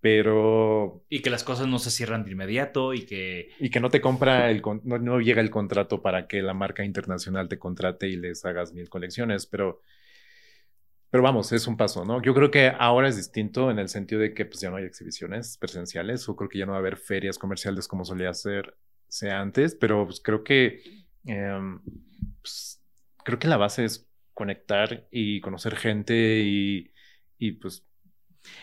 Pero... 0.00 1.04
Y 1.08 1.22
que 1.22 1.30
las 1.30 1.42
cosas 1.42 1.66
no 1.66 1.80
se 1.80 1.90
cierran 1.90 2.24
de 2.24 2.30
inmediato 2.30 2.94
y 2.94 3.04
que... 3.04 3.50
Y 3.58 3.70
que 3.70 3.80
no 3.80 3.90
te 3.90 4.00
compra, 4.00 4.50
el 4.50 4.62
no, 4.84 4.98
no 4.98 5.20
llega 5.20 5.40
el 5.40 5.50
contrato 5.50 6.02
para 6.02 6.28
que 6.28 6.40
la 6.40 6.54
marca 6.54 6.84
internacional 6.84 7.48
te 7.48 7.58
contrate 7.58 8.08
y 8.08 8.16
les 8.16 8.44
hagas 8.44 8.72
mil 8.72 8.88
colecciones, 8.88 9.46
pero 9.46 9.82
pero 11.10 11.22
vamos, 11.22 11.52
es 11.52 11.66
un 11.66 11.76
paso, 11.76 12.04
¿no? 12.04 12.20
Yo 12.22 12.34
creo 12.34 12.50
que 12.50 12.72
ahora 12.78 13.08
es 13.08 13.16
distinto 13.16 13.70
en 13.70 13.78
el 13.78 13.88
sentido 13.88 14.20
de 14.20 14.34
que 14.34 14.44
pues, 14.46 14.60
ya 14.60 14.70
no 14.70 14.76
hay 14.76 14.84
exhibiciones 14.84 15.56
presenciales 15.58 16.28
o 16.28 16.36
creo 16.36 16.48
que 16.48 16.58
ya 16.58 16.66
no 16.66 16.72
va 16.72 16.78
a 16.78 16.80
haber 16.80 16.96
ferias 16.96 17.38
comerciales 17.38 17.88
como 17.88 18.04
solía 18.04 18.30
hacerse 18.30 19.30
antes, 19.32 19.74
pero 19.74 20.04
pues, 20.06 20.20
creo 20.20 20.44
que 20.44 20.82
em, 21.24 21.80
pues, 22.42 22.82
creo 23.24 23.38
que 23.38 23.48
la 23.48 23.56
base 23.56 23.84
es 23.84 24.06
conectar 24.34 25.06
y 25.10 25.40
conocer 25.40 25.76
gente 25.76 26.14
y, 26.40 26.92
y 27.38 27.52
pues 27.52 27.84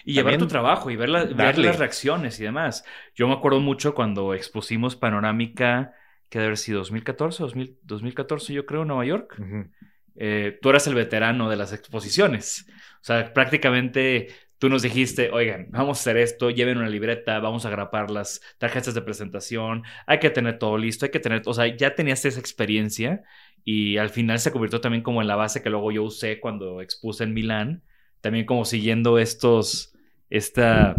Y 0.03 0.13
llevar 0.13 0.37
tu 0.37 0.47
trabajo 0.47 0.89
y 0.89 0.95
ver, 0.95 1.09
la- 1.09 1.25
ver 1.25 1.57
las 1.57 1.77
reacciones 1.79 2.39
y 2.39 2.43
demás. 2.43 2.85
Yo 3.15 3.27
me 3.27 3.33
acuerdo 3.33 3.59
mucho 3.59 3.93
cuando 3.95 4.33
expusimos 4.33 4.95
Panorámica, 4.95 5.93
que 6.29 6.39
debe 6.39 6.47
haber 6.47 6.57
sido 6.57 6.79
2014, 6.79 7.43
2000 7.43 7.79
2014 7.83 8.53
yo 8.53 8.65
creo, 8.65 8.81
en 8.83 8.87
Nueva 8.89 9.05
York. 9.05 9.35
Ujú. 9.39 9.69
Eh, 10.15 10.57
tú 10.61 10.69
eras 10.69 10.87
el 10.87 10.95
veterano 10.95 11.49
de 11.49 11.55
las 11.55 11.73
exposiciones. 11.73 12.65
O 13.01 13.03
sea, 13.03 13.33
prácticamente 13.33 14.29
tú 14.57 14.69
nos 14.69 14.81
dijiste, 14.81 15.29
oigan, 15.31 15.67
vamos 15.69 15.97
a 15.97 16.01
hacer 16.01 16.17
esto, 16.17 16.49
lleven 16.49 16.77
una 16.77 16.89
libreta, 16.89 17.39
vamos 17.39 17.65
a 17.65 17.69
grapar 17.69 18.09
las 18.09 18.41
tarjetas 18.57 18.93
de 18.93 19.01
presentación, 19.01 19.83
hay 20.07 20.19
que 20.19 20.29
tener 20.29 20.57
todo 20.57 20.77
listo, 20.77 21.05
hay 21.05 21.11
que 21.11 21.19
tener, 21.19 21.41
o 21.45 21.53
sea, 21.53 21.67
ya 21.75 21.93
tenías 21.95 22.23
esa 22.25 22.39
experiencia 22.39 23.23
y 23.63 23.97
al 23.97 24.09
final 24.09 24.39
se 24.39 24.51
convirtió 24.51 24.81
también 24.81 25.03
como 25.03 25.21
en 25.21 25.27
la 25.27 25.35
base 25.35 25.61
que 25.61 25.69
luego 25.69 25.91
yo 25.91 26.03
usé 26.03 26.39
cuando 26.39 26.81
expuse 26.81 27.23
en 27.23 27.33
Milán, 27.33 27.83
también 28.21 28.45
como 28.45 28.65
siguiendo 28.65 29.19
estos, 29.19 29.93
esta 30.29 30.95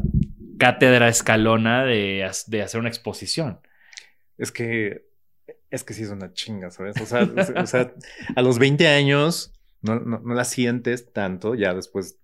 cátedra 0.58 1.08
escalona 1.08 1.84
de, 1.84 2.30
de 2.46 2.62
hacer 2.62 2.80
una 2.80 2.88
exposición. 2.88 3.60
Es 4.38 4.52
que, 4.52 5.06
es 5.70 5.84
que 5.84 5.94
sí 5.94 6.02
es 6.02 6.10
una 6.10 6.32
chinga, 6.32 6.70
¿sabes? 6.70 7.00
O 7.00 7.06
sea, 7.06 7.28
o 7.62 7.66
sea, 7.66 7.92
a 8.34 8.42
los 8.42 8.58
20 8.58 8.88
años 8.88 9.52
no, 9.82 10.00
no, 10.00 10.20
no 10.20 10.34
la 10.34 10.44
sientes 10.44 11.12
tanto, 11.12 11.54
ya 11.54 11.74
después 11.74 12.18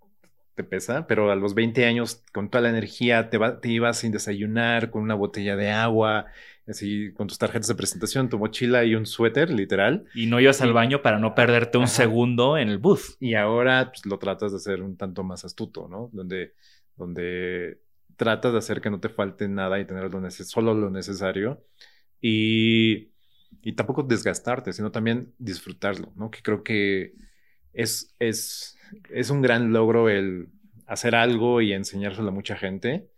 te 0.54 0.64
pesa, 0.64 1.06
pero 1.06 1.30
a 1.30 1.34
los 1.36 1.54
20 1.54 1.86
años 1.86 2.22
con 2.32 2.50
toda 2.50 2.62
la 2.62 2.70
energía 2.70 3.30
te, 3.30 3.38
va- 3.38 3.60
te 3.60 3.70
ibas 3.70 3.98
sin 3.98 4.12
desayunar, 4.12 4.90
con 4.90 5.02
una 5.02 5.14
botella 5.14 5.56
de 5.56 5.70
agua, 5.70 6.26
así 6.66 7.12
con 7.14 7.26
tus 7.26 7.38
tarjetas 7.38 7.68
de 7.68 7.74
presentación, 7.74 8.28
tu 8.28 8.38
mochila 8.38 8.84
y 8.84 8.94
un 8.94 9.06
suéter, 9.06 9.50
literal. 9.50 10.04
Y 10.14 10.26
no 10.26 10.40
ibas 10.40 10.60
al 10.60 10.72
baño 10.72 11.02
para 11.02 11.18
no 11.18 11.34
perderte 11.34 11.78
un 11.78 11.84
Ajá. 11.84 11.92
segundo 11.94 12.58
en 12.58 12.68
el 12.68 12.78
booth. 12.78 13.16
Y 13.18 13.34
ahora 13.34 13.90
pues, 13.92 14.04
lo 14.06 14.18
tratas 14.18 14.52
de 14.52 14.58
hacer 14.58 14.82
un 14.82 14.96
tanto 14.96 15.24
más 15.24 15.44
astuto, 15.44 15.88
¿no? 15.88 16.10
Donde, 16.12 16.52
donde 16.96 17.80
tratas 18.16 18.52
de 18.52 18.58
hacer 18.58 18.80
que 18.80 18.90
no 18.90 19.00
te 19.00 19.08
falte 19.08 19.48
nada 19.48 19.80
y 19.80 19.86
tener 19.86 20.12
lo 20.12 20.30
solo 20.30 20.74
lo 20.74 20.90
necesario. 20.90 21.64
Y, 22.20 23.11
y 23.60 23.74
tampoco 23.74 24.02
desgastarte, 24.02 24.72
sino 24.72 24.90
también 24.92 25.34
disfrutarlo, 25.38 26.12
¿no? 26.16 26.30
Que 26.30 26.42
creo 26.42 26.62
que 26.64 27.14
es, 27.72 28.14
es, 28.18 28.76
es 29.10 29.30
un 29.30 29.42
gran 29.42 29.72
logro 29.72 30.08
el 30.08 30.48
hacer 30.86 31.14
algo 31.14 31.60
y 31.60 31.72
enseñárselo 31.72 32.28
a 32.28 32.32
mucha 32.32 32.56
gente 32.56 33.08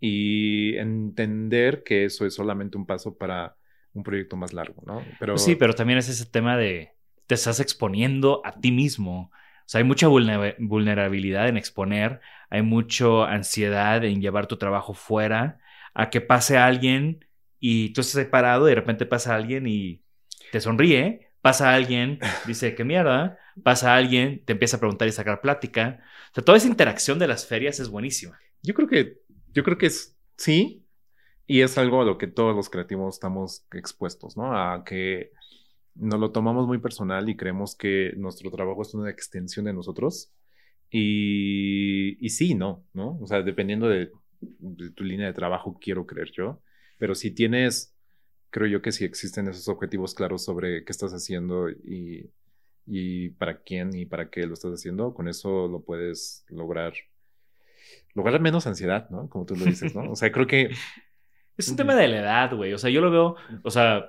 y 0.00 0.76
entender 0.76 1.82
que 1.84 2.04
eso 2.04 2.26
es 2.26 2.34
solamente 2.34 2.76
un 2.78 2.86
paso 2.86 3.16
para 3.16 3.56
un 3.94 4.02
proyecto 4.02 4.36
más 4.36 4.52
largo, 4.52 4.82
¿no? 4.86 5.16
Pero 5.18 5.32
Pues 5.32 5.42
sí, 5.44 5.56
pero 5.56 5.74
también 5.74 5.98
es 5.98 6.08
ese 6.08 6.26
tema 6.26 6.56
de 6.56 6.94
te 7.26 7.34
estás 7.34 7.60
exponiendo 7.60 8.42
a 8.44 8.60
ti 8.60 8.72
mismo. 8.72 9.30
O 9.32 9.68
sea, 9.68 9.80
hay 9.80 9.84
mucha 9.84 10.08
vulne- 10.08 10.54
vulnerabilidad 10.58 11.48
en 11.48 11.56
exponer, 11.56 12.20
hay 12.50 12.62
mucha 12.62 13.26
ansiedad 13.30 14.04
en 14.04 14.20
llevar 14.20 14.46
tu 14.46 14.56
trabajo 14.58 14.94
fuera, 14.94 15.58
a 15.94 16.10
que 16.10 16.20
pase 16.20 16.58
alguien 16.58 17.25
y 17.60 17.92
tú 17.92 18.00
estás 18.00 18.16
ahí 18.16 18.24
parado 18.26 18.66
y 18.66 18.70
de 18.70 18.76
repente 18.76 19.06
pasa 19.06 19.34
alguien 19.34 19.66
y 19.66 20.02
te 20.52 20.60
sonríe, 20.60 21.32
pasa 21.40 21.74
alguien, 21.74 22.18
dice, 22.46 22.74
qué 22.74 22.84
mierda, 22.84 23.38
pasa 23.62 23.94
alguien, 23.94 24.44
te 24.44 24.52
empieza 24.52 24.76
a 24.76 24.80
preguntar 24.80 25.08
y 25.08 25.12
sacar 25.12 25.40
plática. 25.40 26.00
O 26.30 26.34
sea, 26.34 26.44
toda 26.44 26.58
esa 26.58 26.68
interacción 26.68 27.18
de 27.18 27.28
las 27.28 27.46
ferias 27.46 27.80
es 27.80 27.88
buenísima. 27.88 28.38
Yo 28.62 28.74
creo 28.74 28.88
que, 28.88 29.18
yo 29.52 29.64
creo 29.64 29.78
que 29.78 29.86
es 29.86 30.16
sí, 30.36 30.86
y 31.46 31.60
es 31.60 31.78
algo 31.78 32.02
a 32.02 32.04
lo 32.04 32.18
que 32.18 32.26
todos 32.26 32.54
los 32.56 32.68
creativos 32.68 33.14
estamos 33.14 33.66
expuestos, 33.72 34.36
¿no? 34.36 34.56
A 34.56 34.84
que 34.84 35.30
nos 35.94 36.20
lo 36.20 36.32
tomamos 36.32 36.66
muy 36.66 36.78
personal 36.78 37.28
y 37.28 37.36
creemos 37.36 37.76
que 37.76 38.12
nuestro 38.16 38.50
trabajo 38.50 38.82
es 38.82 38.94
una 38.94 39.10
extensión 39.10 39.64
de 39.66 39.72
nosotros. 39.72 40.32
Y, 40.90 42.24
y 42.24 42.30
sí, 42.30 42.54
no, 42.54 42.84
¿no? 42.92 43.18
O 43.20 43.26
sea, 43.26 43.42
dependiendo 43.42 43.88
de, 43.88 44.10
de 44.40 44.90
tu 44.90 45.04
línea 45.04 45.26
de 45.26 45.32
trabajo, 45.32 45.78
quiero 45.80 46.06
creer 46.06 46.30
yo. 46.32 46.60
Pero 46.98 47.14
si 47.14 47.30
tienes, 47.30 47.94
creo 48.50 48.66
yo 48.68 48.82
que 48.82 48.92
si 48.92 49.04
existen 49.04 49.48
esos 49.48 49.68
objetivos 49.68 50.14
claros 50.14 50.44
sobre 50.44 50.84
qué 50.84 50.92
estás 50.92 51.12
haciendo 51.12 51.70
y, 51.70 52.30
y 52.86 53.30
para 53.30 53.62
quién 53.62 53.94
y 53.94 54.06
para 54.06 54.30
qué 54.30 54.46
lo 54.46 54.54
estás 54.54 54.72
haciendo, 54.72 55.14
con 55.14 55.28
eso 55.28 55.68
lo 55.68 55.80
puedes 55.82 56.44
lograr 56.48 56.94
lograr 58.14 58.40
menos 58.40 58.66
ansiedad, 58.66 59.08
¿no? 59.10 59.28
Como 59.28 59.44
tú 59.44 59.54
lo 59.56 59.64
dices, 59.66 59.94
¿no? 59.94 60.10
O 60.10 60.16
sea, 60.16 60.32
creo 60.32 60.46
que 60.46 60.70
Es 61.56 61.68
un 61.68 61.76
tema 61.76 61.94
de 61.94 62.08
la 62.08 62.18
edad, 62.18 62.54
güey. 62.54 62.72
O 62.72 62.78
sea, 62.78 62.90
yo 62.90 63.00
lo 63.00 63.10
veo, 63.10 63.36
o 63.62 63.70
sea, 63.70 64.06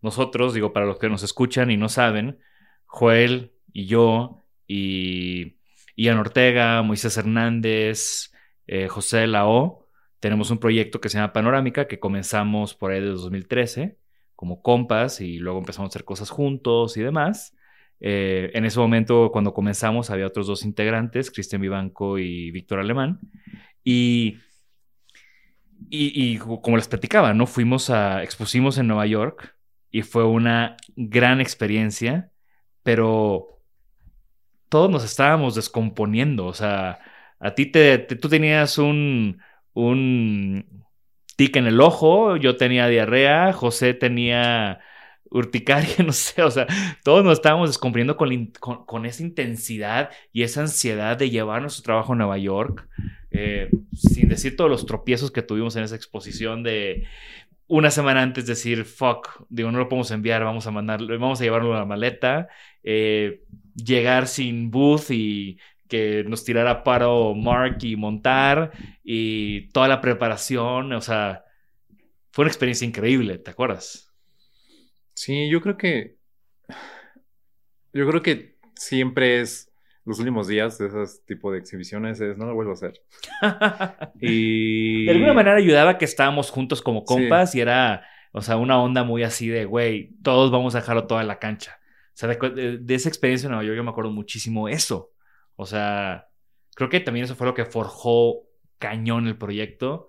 nosotros, 0.00 0.54
digo, 0.54 0.72
para 0.72 0.86
los 0.86 0.98
que 0.98 1.08
nos 1.08 1.22
escuchan 1.22 1.70
y 1.70 1.76
no 1.76 1.88
saben, 1.88 2.38
Joel 2.86 3.52
y 3.72 3.86
yo 3.86 4.44
y 4.66 5.58
Ian 5.96 6.18
Ortega, 6.18 6.82
Moisés 6.82 7.16
Hernández, 7.16 8.32
eh, 8.66 8.88
José 8.88 9.26
Lao, 9.26 9.83
tenemos 10.24 10.50
un 10.50 10.56
proyecto 10.56 11.02
que 11.02 11.10
se 11.10 11.18
llama 11.18 11.34
Panorámica 11.34 11.86
que 11.86 12.00
comenzamos 12.00 12.74
por 12.74 12.92
ahí 12.92 13.02
de 13.02 13.08
2013 13.08 13.98
como 14.34 14.62
compas 14.62 15.20
y 15.20 15.36
luego 15.36 15.58
empezamos 15.58 15.88
a 15.88 15.92
hacer 15.92 16.04
cosas 16.06 16.30
juntos 16.30 16.96
y 16.96 17.02
demás. 17.02 17.54
Eh, 18.00 18.50
en 18.54 18.64
ese 18.64 18.78
momento, 18.78 19.28
cuando 19.30 19.52
comenzamos, 19.52 20.08
había 20.08 20.26
otros 20.26 20.46
dos 20.46 20.64
integrantes, 20.64 21.30
Cristian 21.30 21.60
Vivanco 21.60 22.18
y 22.18 22.50
Víctor 22.52 22.80
Alemán. 22.80 23.20
Y 23.84 24.38
y, 25.90 26.38
como 26.38 26.78
les 26.78 26.88
platicaba, 26.88 27.34
¿no? 27.34 27.46
Fuimos 27.46 27.90
a, 27.90 28.22
expusimos 28.22 28.78
en 28.78 28.86
Nueva 28.86 29.04
York 29.06 29.54
y 29.90 30.00
fue 30.00 30.24
una 30.24 30.78
gran 30.96 31.42
experiencia, 31.42 32.30
pero 32.82 33.60
todos 34.70 34.90
nos 34.90 35.04
estábamos 35.04 35.54
descomponiendo. 35.54 36.46
O 36.46 36.54
sea, 36.54 36.98
a 37.38 37.54
ti 37.54 37.66
te- 37.66 37.98
tú 37.98 38.28
tenías 38.30 38.78
un, 38.78 39.38
un 39.74 40.84
tic 41.36 41.56
en 41.56 41.66
el 41.66 41.80
ojo, 41.80 42.36
yo 42.36 42.56
tenía 42.56 42.88
diarrea, 42.88 43.52
José 43.52 43.94
tenía 43.94 44.80
urticaria, 45.30 45.96
no 46.06 46.12
sé, 46.12 46.42
o 46.42 46.50
sea, 46.50 46.66
todos 47.02 47.24
nos 47.24 47.34
estábamos 47.34 47.76
con, 47.78 48.52
con 48.86 49.06
esa 49.06 49.22
intensidad 49.22 50.10
y 50.32 50.42
esa 50.42 50.62
ansiedad 50.62 51.16
de 51.16 51.30
llevar 51.30 51.60
nuestro 51.60 51.82
trabajo 51.82 52.12
a 52.12 52.16
Nueva 52.16 52.38
York, 52.38 52.88
eh, 53.30 53.68
sin 53.92 54.28
decir 54.28 54.56
todos 54.56 54.70
los 54.70 54.86
tropiezos 54.86 55.32
que 55.32 55.42
tuvimos 55.42 55.74
en 55.74 55.82
esa 55.82 55.96
exposición 55.96 56.62
de 56.62 57.06
una 57.66 57.90
semana 57.90 58.22
antes 58.22 58.46
decir, 58.46 58.84
fuck, 58.84 59.44
digo, 59.48 59.72
no 59.72 59.78
lo 59.78 59.88
podemos 59.88 60.10
enviar, 60.12 60.44
vamos 60.44 60.66
a 60.66 60.70
mandarlo, 60.70 61.18
vamos 61.18 61.40
a 61.40 61.44
llevarlo 61.44 61.74
a 61.74 61.80
la 61.80 61.84
maleta, 61.84 62.48
eh, 62.84 63.42
llegar 63.74 64.28
sin 64.28 64.70
booth 64.70 65.10
y 65.10 65.58
que 65.94 66.24
nos 66.26 66.44
tirara 66.44 66.82
paro 66.82 67.34
Mark 67.34 67.78
y 67.82 67.96
montar 67.96 68.72
y 69.04 69.68
toda 69.72 69.86
la 69.88 70.00
preparación, 70.00 70.92
o 70.92 71.00
sea, 71.00 71.44
fue 72.32 72.42
una 72.44 72.50
experiencia 72.50 72.86
increíble, 72.86 73.38
¿te 73.38 73.50
acuerdas? 73.50 74.10
sí, 75.16 75.48
yo 75.48 75.60
creo 75.60 75.76
que 75.76 76.16
yo 77.92 78.08
creo 78.08 78.22
que 78.22 78.56
siempre 78.74 79.40
es 79.40 79.70
los 80.04 80.18
últimos 80.18 80.48
días 80.48 80.76
de 80.78 80.88
esos 80.88 81.24
tipo 81.24 81.50
de 81.52 81.58
exhibiciones 81.58 82.20
es 82.20 82.36
no 82.36 82.46
lo 82.46 82.54
vuelvo 82.54 82.72
a 82.72 82.74
hacer. 82.74 83.00
Y 84.20 85.04
De 85.06 85.12
alguna 85.12 85.32
manera 85.32 85.56
ayudaba 85.56 85.96
que 85.98 86.04
estábamos 86.04 86.50
juntos 86.50 86.82
como 86.82 87.00
Sí. 87.00 87.06
compas 87.06 87.54
y 87.54 87.60
era, 87.60 88.04
o 88.32 88.42
sea, 88.42 88.56
una 88.56 88.80
onda 88.82 89.04
muy 89.04 89.22
así 89.22 89.48
de, 89.48 89.64
güey, 89.64 90.10
todos 90.22 90.50
vamos 90.50 90.74
a 90.74 90.80
dejarlo 90.80 91.06
toda 91.06 91.22
en 91.22 91.28
la 91.28 91.38
cancha. 91.38 91.78
O 92.08 92.16
sea, 92.16 92.28
de- 92.28 92.78
de 92.78 92.94
esa 92.94 93.08
experiencia 93.08 93.46
en 93.46 93.52
Nueva 93.52 93.64
York 93.64 93.76
yo 93.76 93.84
me 93.84 93.90
acuerdo 93.90 94.10
muchísimo 94.10 94.68
eso. 94.68 95.12
O 95.56 95.66
sea, 95.66 96.28
creo 96.74 96.88
que 96.90 97.00
también 97.00 97.24
eso 97.24 97.36
fue 97.36 97.46
lo 97.46 97.54
que 97.54 97.64
forjó 97.64 98.48
cañón 98.78 99.26
el 99.26 99.38
proyecto, 99.38 100.08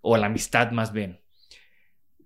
o 0.00 0.16
la 0.16 0.26
amistad 0.26 0.70
más 0.72 0.92
bien. 0.92 1.20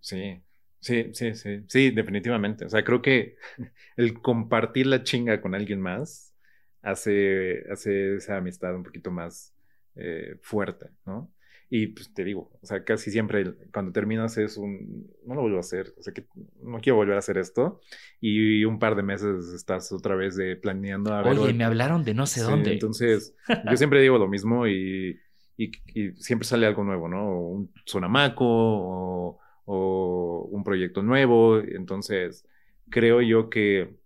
Sí, 0.00 0.42
sí, 0.80 1.10
sí, 1.14 1.34
sí, 1.34 1.64
sí, 1.68 1.90
definitivamente. 1.90 2.64
O 2.64 2.68
sea, 2.68 2.84
creo 2.84 3.02
que 3.02 3.36
el 3.96 4.20
compartir 4.20 4.86
la 4.86 5.02
chinga 5.04 5.40
con 5.40 5.54
alguien 5.54 5.80
más 5.80 6.34
hace, 6.82 7.64
hace 7.70 8.16
esa 8.16 8.38
amistad 8.38 8.74
un 8.74 8.82
poquito 8.82 9.10
más 9.10 9.54
eh, 9.94 10.36
fuerte, 10.42 10.90
¿no? 11.06 11.32
Y 11.74 11.86
pues 11.86 12.12
te 12.12 12.22
digo, 12.22 12.50
o 12.60 12.66
sea, 12.66 12.84
casi 12.84 13.10
siempre 13.10 13.54
cuando 13.72 13.92
terminas 13.92 14.36
es 14.36 14.58
un, 14.58 15.10
no 15.24 15.34
lo 15.34 15.40
vuelvo 15.40 15.56
a 15.56 15.60
hacer, 15.60 15.94
o 15.98 16.02
sea, 16.02 16.12
que 16.12 16.26
no 16.62 16.80
quiero 16.82 16.96
volver 16.96 17.16
a 17.16 17.20
hacer 17.20 17.38
esto. 17.38 17.80
Y 18.20 18.62
un 18.66 18.78
par 18.78 18.94
de 18.94 19.02
meses 19.02 19.48
estás 19.54 19.90
otra 19.90 20.14
vez 20.14 20.36
de 20.36 20.56
planeando 20.56 21.14
a 21.14 21.22
ver. 21.22 21.32
Oye, 21.38 21.54
me 21.54 21.64
hablaron 21.64 22.04
de 22.04 22.12
no 22.12 22.26
sé 22.26 22.40
Sí, 22.40 22.46
dónde. 22.50 22.72
Entonces, 22.74 23.34
yo 23.70 23.76
siempre 23.78 24.02
digo 24.02 24.18
lo 24.18 24.28
mismo 24.28 24.66
y, 24.66 25.18
y- 25.56 25.72
y 25.94 26.12
siempre 26.16 26.46
sale 26.46 26.66
algo 26.66 26.84
nuevo, 26.84 27.08
¿no? 27.08 27.26
O 27.26 27.48
un 27.48 27.72
sonamaco 27.86 28.44
o, 28.46 29.38
o 29.64 30.48
un 30.50 30.64
proyecto 30.64 31.02
nuevo. 31.02 31.58
Entonces, 31.58 32.44
creo 32.90 33.22
yo 33.22 33.48
que 33.48 33.96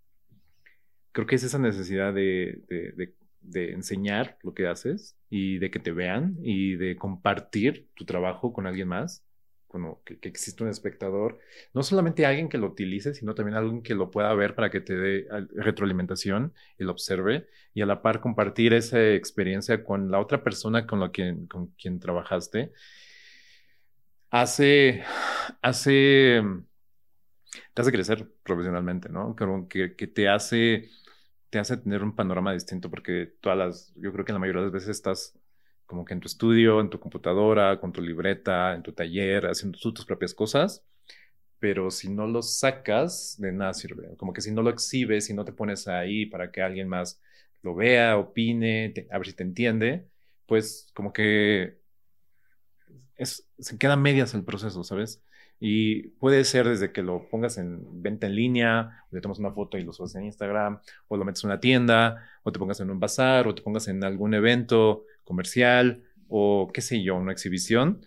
creo 1.12 1.26
que 1.26 1.36
es 1.36 1.44
esa 1.44 1.58
necesidad 1.58 2.12
de, 2.14 2.60
de- 2.68 2.92
de- 2.92 3.14
de 3.40 3.72
enseñar 3.72 4.38
lo 4.42 4.54
que 4.54 4.66
haces 4.66 5.16
y 5.30 5.58
de 5.58 5.70
que 5.70 5.78
te 5.80 5.92
vean 5.92 6.36
y 6.42 6.76
de 6.76 6.96
compartir 6.96 7.88
tu 7.94 8.04
trabajo 8.04 8.52
con 8.52 8.66
alguien 8.66 8.88
más, 8.88 9.24
como 9.68 10.02
que, 10.04 10.18
que 10.18 10.28
existe 10.28 10.62
un 10.62 10.70
espectador, 10.70 11.38
no 11.74 11.82
solamente 11.82 12.24
alguien 12.24 12.48
que 12.48 12.58
lo 12.58 12.68
utilice, 12.68 13.14
sino 13.14 13.34
también 13.34 13.56
alguien 13.56 13.82
que 13.82 13.94
lo 13.94 14.10
pueda 14.10 14.32
ver 14.34 14.54
para 14.54 14.70
que 14.70 14.80
te 14.80 14.96
dé 14.96 15.26
al- 15.30 15.48
retroalimentación 15.54 16.54
y 16.78 16.84
lo 16.84 16.92
observe 16.92 17.46
y 17.74 17.82
a 17.82 17.86
la 17.86 18.00
par 18.02 18.20
compartir 18.20 18.72
esa 18.74 19.12
experiencia 19.14 19.84
con 19.84 20.10
la 20.10 20.20
otra 20.20 20.42
persona 20.42 20.86
con 20.86 21.00
la 21.00 21.12
que, 21.12 21.36
con 21.48 21.68
quien 21.78 22.00
trabajaste. 22.00 22.72
Hace, 24.30 25.02
hace, 25.62 26.42
te 27.74 27.82
hace 27.82 27.92
crecer 27.92 28.28
profesionalmente, 28.42 29.08
¿no? 29.08 29.34
Como 29.36 29.68
que, 29.68 29.94
que 29.96 30.06
te 30.06 30.28
hace, 30.28 30.88
te 31.50 31.58
hace 31.58 31.76
tener 31.76 32.02
un 32.02 32.14
panorama 32.14 32.52
distinto 32.52 32.90
porque 32.90 33.34
todas 33.40 33.58
las, 33.58 33.94
yo 33.96 34.12
creo 34.12 34.24
que 34.24 34.32
la 34.32 34.38
mayoría 34.38 34.60
de 34.62 34.66
las 34.68 34.72
veces 34.74 34.90
estás 34.90 35.38
como 35.86 36.04
que 36.04 36.14
en 36.14 36.20
tu 36.20 36.26
estudio, 36.28 36.80
en 36.80 36.90
tu 36.90 36.98
computadora, 37.00 37.80
con 37.80 37.92
tu 37.92 38.00
libreta, 38.02 38.74
en 38.74 38.82
tu 38.82 38.92
taller, 38.92 39.46
haciendo 39.46 39.78
tus 39.78 40.04
propias 40.06 40.34
cosas, 40.34 40.84
pero 41.58 41.90
si 41.90 42.10
no 42.10 42.26
lo 42.26 42.42
sacas, 42.42 43.36
de 43.40 43.52
nada 43.52 43.74
sirve. 43.74 44.16
Como 44.16 44.32
que 44.32 44.40
si 44.42 44.52
no 44.52 44.62
lo 44.62 44.70
exhibes, 44.70 45.26
si 45.26 45.34
no 45.34 45.44
te 45.44 45.52
pones 45.52 45.88
ahí 45.88 46.26
para 46.26 46.50
que 46.52 46.62
alguien 46.62 46.88
más 46.88 47.20
lo 47.62 47.74
vea, 47.74 48.16
opine, 48.18 48.90
te- 48.94 49.08
a 49.10 49.18
ver 49.18 49.26
si 49.28 49.34
te 49.34 49.42
entiende, 49.44 50.08
pues 50.46 50.90
como 50.94 51.12
que 51.12 51.78
es, 53.16 53.46
se 53.58 53.78
queda 53.78 53.96
medias 53.96 54.34
el 54.34 54.44
proceso, 54.44 54.84
¿sabes? 54.84 55.22
Y 55.58 56.08
puede 56.08 56.44
ser 56.44 56.68
desde 56.68 56.92
que 56.92 57.02
lo 57.02 57.28
pongas 57.28 57.56
en 57.58 58.02
venta 58.02 58.26
en 58.26 58.34
línea, 58.34 59.04
o 59.10 59.14
le 59.14 59.20
tomas 59.20 59.38
una 59.38 59.52
foto 59.52 59.78
y 59.78 59.82
lo 59.82 59.92
subes 59.92 60.14
en 60.16 60.24
Instagram, 60.24 60.80
o 61.08 61.16
lo 61.16 61.24
metes 61.24 61.44
en 61.44 61.50
una 61.50 61.60
tienda, 61.60 62.28
o 62.42 62.52
te 62.52 62.58
pongas 62.58 62.80
en 62.80 62.90
un 62.90 63.00
bazar, 63.00 63.46
o 63.48 63.54
te 63.54 63.62
pongas 63.62 63.88
en 63.88 64.04
algún 64.04 64.34
evento 64.34 65.04
comercial, 65.24 66.04
o 66.28 66.70
qué 66.72 66.80
sé 66.82 67.02
yo, 67.02 67.16
una 67.16 67.32
exhibición. 67.32 68.06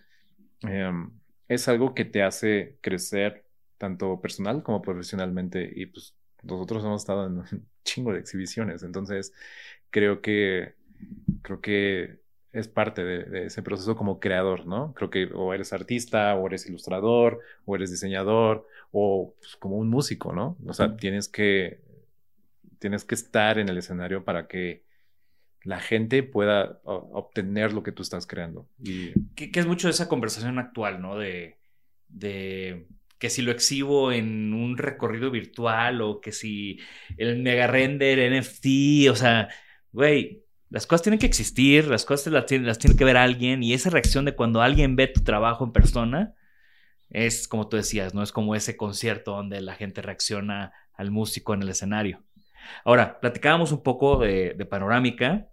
Em, 0.62 1.10
es 1.48 1.68
algo 1.68 1.94
que 1.94 2.04
te 2.04 2.22
hace 2.22 2.78
crecer 2.80 3.44
tanto 3.78 4.20
personal 4.20 4.62
como 4.62 4.82
profesionalmente. 4.82 5.70
Y 5.74 5.86
pues 5.86 6.14
nosotros 6.42 6.84
hemos 6.84 7.02
estado 7.02 7.26
en 7.26 7.38
un 7.38 7.68
chingo 7.84 8.12
de 8.12 8.20
exhibiciones, 8.20 8.82
entonces 8.82 9.32
creo 9.90 10.20
que, 10.22 10.74
creo 11.42 11.60
que 11.60 12.19
es 12.52 12.68
parte 12.68 13.04
de, 13.04 13.24
de 13.24 13.46
ese 13.46 13.62
proceso 13.62 13.96
como 13.96 14.18
creador, 14.18 14.66
¿no? 14.66 14.92
Creo 14.94 15.10
que 15.10 15.30
o 15.32 15.54
eres 15.54 15.72
artista, 15.72 16.34
o 16.34 16.46
eres 16.46 16.66
ilustrador, 16.66 17.40
o 17.64 17.76
eres 17.76 17.90
diseñador, 17.90 18.66
o 18.90 19.34
pues, 19.38 19.56
como 19.56 19.76
un 19.76 19.88
músico, 19.88 20.32
¿no? 20.32 20.56
O 20.66 20.72
sea, 20.72 20.96
tienes 20.96 21.28
que, 21.28 21.80
tienes 22.78 23.04
que 23.04 23.14
estar 23.14 23.58
en 23.58 23.68
el 23.68 23.78
escenario 23.78 24.24
para 24.24 24.48
que 24.48 24.84
la 25.62 25.78
gente 25.78 26.22
pueda 26.22 26.80
obtener 26.84 27.72
lo 27.72 27.82
que 27.82 27.92
tú 27.92 28.02
estás 28.02 28.26
creando. 28.26 28.68
Y 28.82 29.12
que, 29.34 29.50
que 29.50 29.60
es 29.60 29.66
mucho 29.66 29.88
de 29.88 29.92
esa 29.92 30.08
conversación 30.08 30.58
actual, 30.58 31.00
¿no? 31.00 31.18
De, 31.18 31.58
de 32.08 32.86
que 33.18 33.30
si 33.30 33.42
lo 33.42 33.52
exhibo 33.52 34.10
en 34.10 34.54
un 34.54 34.78
recorrido 34.78 35.30
virtual 35.30 36.00
o 36.00 36.20
que 36.20 36.32
si 36.32 36.80
el 37.18 37.42
mega 37.42 37.66
render 37.66 38.32
NFT, 38.32 39.10
o 39.10 39.14
sea, 39.14 39.48
güey, 39.92 40.42
las 40.70 40.86
cosas 40.86 41.02
tienen 41.02 41.18
que 41.18 41.26
existir, 41.26 41.86
las 41.88 42.04
cosas 42.04 42.32
las 42.32 42.46
tiene, 42.46 42.66
las 42.66 42.78
tiene 42.78 42.96
que 42.96 43.04
ver 43.04 43.16
alguien 43.16 43.62
y 43.62 43.74
esa 43.74 43.90
reacción 43.90 44.24
de 44.24 44.36
cuando 44.36 44.62
alguien 44.62 44.96
ve 44.96 45.08
tu 45.08 45.22
trabajo 45.22 45.64
en 45.64 45.72
persona 45.72 46.34
es 47.10 47.48
como 47.48 47.68
tú 47.68 47.76
decías, 47.76 48.14
¿no? 48.14 48.22
Es 48.22 48.30
como 48.30 48.54
ese 48.54 48.76
concierto 48.76 49.32
donde 49.32 49.60
la 49.60 49.74
gente 49.74 50.00
reacciona 50.00 50.72
al 50.94 51.10
músico 51.10 51.54
en 51.54 51.62
el 51.62 51.68
escenario. 51.68 52.22
Ahora, 52.84 53.18
platicábamos 53.18 53.72
un 53.72 53.82
poco 53.82 54.18
de, 54.18 54.54
de 54.54 54.64
panorámica. 54.64 55.48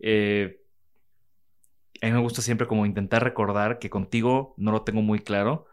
Eh, 0.00 0.60
a 2.02 2.06
mí 2.06 2.12
me 2.12 2.18
gusta 2.18 2.42
siempre 2.42 2.66
como 2.66 2.84
intentar 2.84 3.22
recordar 3.22 3.78
que 3.78 3.90
contigo 3.90 4.54
no 4.56 4.72
lo 4.72 4.82
tengo 4.82 5.02
muy 5.02 5.20
claro 5.20 5.66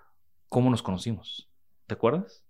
cómo 0.47 0.69
nos 0.69 0.83
conocimos. 0.83 1.49
¿Te 1.87 1.95
acuerdas? 1.95 2.45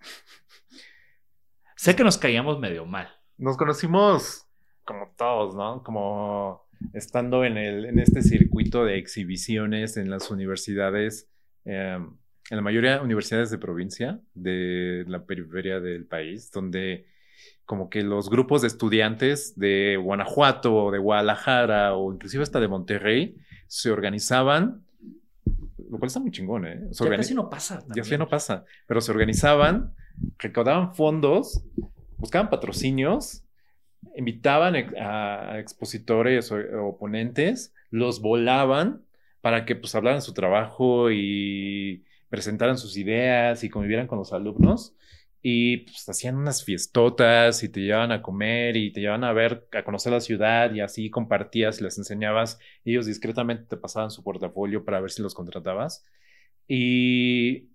sé 1.76 1.96
que 1.96 2.04
nos 2.04 2.18
caíamos 2.18 2.58
medio 2.58 2.84
mal. 2.84 3.08
nos 3.38 3.56
conocimos 3.56 4.49
como 4.90 5.12
todos, 5.16 5.54
¿no? 5.54 5.84
Como 5.84 6.66
estando 6.94 7.44
en, 7.44 7.56
el, 7.56 7.84
en 7.84 8.00
este 8.00 8.22
circuito 8.22 8.84
de 8.84 8.98
exhibiciones 8.98 9.96
en 9.96 10.10
las 10.10 10.32
universidades, 10.32 11.28
eh, 11.64 11.96
en 12.50 12.56
la 12.56 12.60
mayoría 12.60 12.98
de 12.98 13.04
universidades 13.04 13.50
de 13.50 13.58
provincia, 13.58 14.20
de 14.34 15.04
la 15.06 15.24
periferia 15.24 15.78
del 15.78 16.06
país, 16.06 16.50
donde 16.50 17.06
como 17.64 17.88
que 17.88 18.02
los 18.02 18.28
grupos 18.28 18.62
de 18.62 18.66
estudiantes 18.68 19.56
de 19.56 19.96
Guanajuato 19.96 20.74
o 20.74 20.90
de 20.90 20.98
Guadalajara 20.98 21.94
o 21.94 22.12
inclusive 22.12 22.42
hasta 22.42 22.58
de 22.58 22.66
Monterrey 22.66 23.36
se 23.68 23.92
organizaban, 23.92 24.84
lo 25.88 25.98
cual 25.98 26.08
está 26.08 26.18
muy 26.18 26.32
chingón, 26.32 26.66
¿eh? 26.66 26.88
Se 26.90 27.04
Ya 27.04 27.16
casi 27.16 27.32
no 27.34 27.48
pasa. 27.48 27.74
ya 27.76 27.80
también. 27.86 28.04
sí 28.04 28.18
no 28.18 28.28
pasa, 28.28 28.64
pero 28.88 29.00
se 29.00 29.12
organizaban, 29.12 29.94
recaudaban 30.38 30.96
fondos, 30.96 31.62
buscaban 32.18 32.50
patrocinios, 32.50 33.44
invitaban 34.16 34.76
a, 34.98 35.58
expositores 35.58 36.50
o, 36.52 36.56
o 36.82 36.98
ponentes, 36.98 37.74
los 37.90 38.20
volaban 38.20 39.04
para 39.40 39.64
que 39.64 39.76
pues 39.76 39.94
hablaran 39.94 40.22
su 40.22 40.34
trabajo 40.34 41.10
y 41.10 42.04
presentaran 42.28 42.78
sus 42.78 42.96
ideas 42.96 43.64
y 43.64 43.70
convivieran 43.70 44.06
con 44.06 44.18
los 44.18 44.32
alumnos. 44.32 44.94
Y 45.42 45.78
pues 45.78 46.06
hacían 46.08 46.36
unas 46.36 46.64
fiestotas 46.64 47.62
y 47.62 47.70
te 47.70 47.80
llevaban 47.80 48.12
a 48.12 48.20
comer 48.20 48.76
y 48.76 48.92
te 48.92 49.00
llevaban 49.00 49.24
a 49.24 49.32
ver, 49.32 49.66
a 49.72 49.84
conocer 49.84 50.12
la 50.12 50.20
ciudad 50.20 50.72
y 50.74 50.80
así 50.80 51.08
compartías 51.10 51.80
y 51.80 51.84
les 51.84 51.96
enseñabas. 51.98 52.58
Ellos 52.84 53.06
discretamente 53.06 53.64
te 53.64 53.76
pasaban 53.78 54.10
su 54.10 54.22
portafolio 54.22 54.84
para 54.84 55.00
ver 55.00 55.10
si 55.10 55.22
los 55.22 55.34
contratabas. 55.34 56.04
Y, 56.68 57.70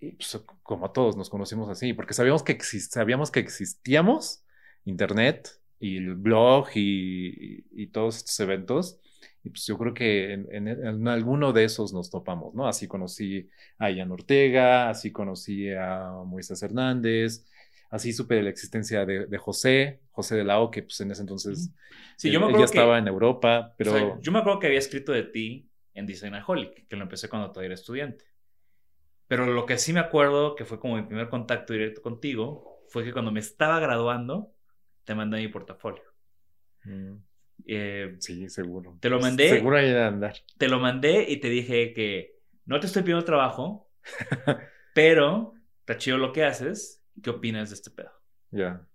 y, 0.00 0.12
pues, 0.12 0.38
como 0.62 0.92
todos 0.92 1.16
nos 1.16 1.30
conocimos 1.30 1.68
así, 1.70 1.94
porque 1.94 2.14
sabíamos 2.14 2.42
que, 2.42 2.58
sabíamos 2.60 3.30
que 3.30 3.40
existíamos, 3.40 4.44
Internet 4.88 5.48
y 5.80 5.96
el 5.98 6.14
blog 6.16 6.68
y, 6.74 7.28
y- 7.58 7.64
y 7.84 7.86
todos 7.88 8.16
estos 8.18 8.38
eventos. 8.40 9.00
Y 9.44 9.50
pues 9.50 9.66
yo 9.66 9.78
creo 9.78 9.94
que 9.94 10.32
en, 10.32 10.46
en- 10.52 10.68
en 10.68 11.08
alguno 11.08 11.52
de 11.52 11.64
esos 11.64 11.92
nos 11.92 12.10
topamos, 12.10 12.54
¿no? 12.54 12.66
Así 12.68 12.88
conocí 12.88 13.48
a 13.78 13.90
Ian 13.90 14.10
Ortega, 14.10 14.90
así 14.90 15.12
conocí 15.12 15.70
a 15.72 16.10
Moisés 16.26 16.62
Hernández, 16.62 17.46
así 17.90 18.12
supe 18.12 18.34
de 18.36 18.42
la 18.42 18.50
existencia 18.50 19.04
de, 19.06 19.26
de 19.26 19.38
José, 19.38 20.00
José 20.10 20.36
de 20.36 20.44
la 20.44 20.60
O, 20.60 20.70
que 20.70 20.82
pues 20.82 21.00
en 21.00 21.10
ese 21.12 21.22
entonces 21.22 21.70
Sí, 22.16 22.28
él- 22.28 22.34
yo 22.34 22.40
me 22.40 22.46
él 22.46 22.50
acuerdo 22.50 22.66
ya 22.66 22.72
que- 22.72 22.78
estaba 22.78 22.98
en 22.98 23.08
Europa, 23.08 23.74
pero... 23.78 23.92
O 23.92 23.94
sea, 23.94 24.20
yo 24.20 24.32
me 24.32 24.38
acuerdo 24.40 24.58
que 24.60 24.66
había 24.66 24.78
escrito 24.80 25.12
de 25.12 25.22
ti 25.24 25.70
en 25.94 26.06
Designaholic, 26.06 26.86
que 26.88 26.96
lo 26.96 27.02
empecé 27.04 27.28
cuando 27.28 27.50
todavía 27.50 27.66
era 27.68 27.74
estudiante. 27.74 28.24
Pero 29.26 29.46
lo 29.46 29.66
que 29.66 29.78
sí 29.78 29.92
me 29.92 30.00
acuerdo, 30.00 30.54
que 30.54 30.64
fue 30.64 30.80
como 30.80 30.96
mi 30.96 31.02
primer 31.02 31.28
contacto 31.28 31.72
directo 31.72 32.00
contigo, 32.02 32.80
fue 32.88 33.04
que 33.04 33.12
cuando 33.12 33.30
me 33.30 33.40
estaba 33.40 33.78
graduando, 33.78 34.52
te 35.08 35.14
mandé 35.14 35.38
mi 35.38 35.48
portafolio. 35.48 36.02
Mm, 36.84 37.14
Eh, 37.66 38.16
sí, 38.20 38.48
seguro. 38.50 38.98
Te 39.00 39.08
lo 39.08 39.18
mandé. 39.18 39.48
Seguro 39.48 39.78
hay 39.78 39.88
de 39.90 40.04
andar. 40.04 40.34
te 40.58 40.68
lo 40.68 40.78
mandé 40.78 41.24
y 41.28 41.38
te 41.38 41.48
dije 41.48 41.94
que 41.94 42.36
no 42.66 42.78
te 42.78 42.86
estoy 42.86 43.02
pidiendo 43.02 43.24
trabajo, 43.24 43.90
pero 44.94 45.54
está 45.80 45.96
chido 45.96 46.18
lo 46.18 46.32
que 46.32 46.44
haces. 46.44 47.02
¿Qué 47.22 47.30
opinas 47.30 47.70
de 47.70 47.74
este 47.74 47.90
pedo? 47.90 48.10
Ya. 48.50 48.86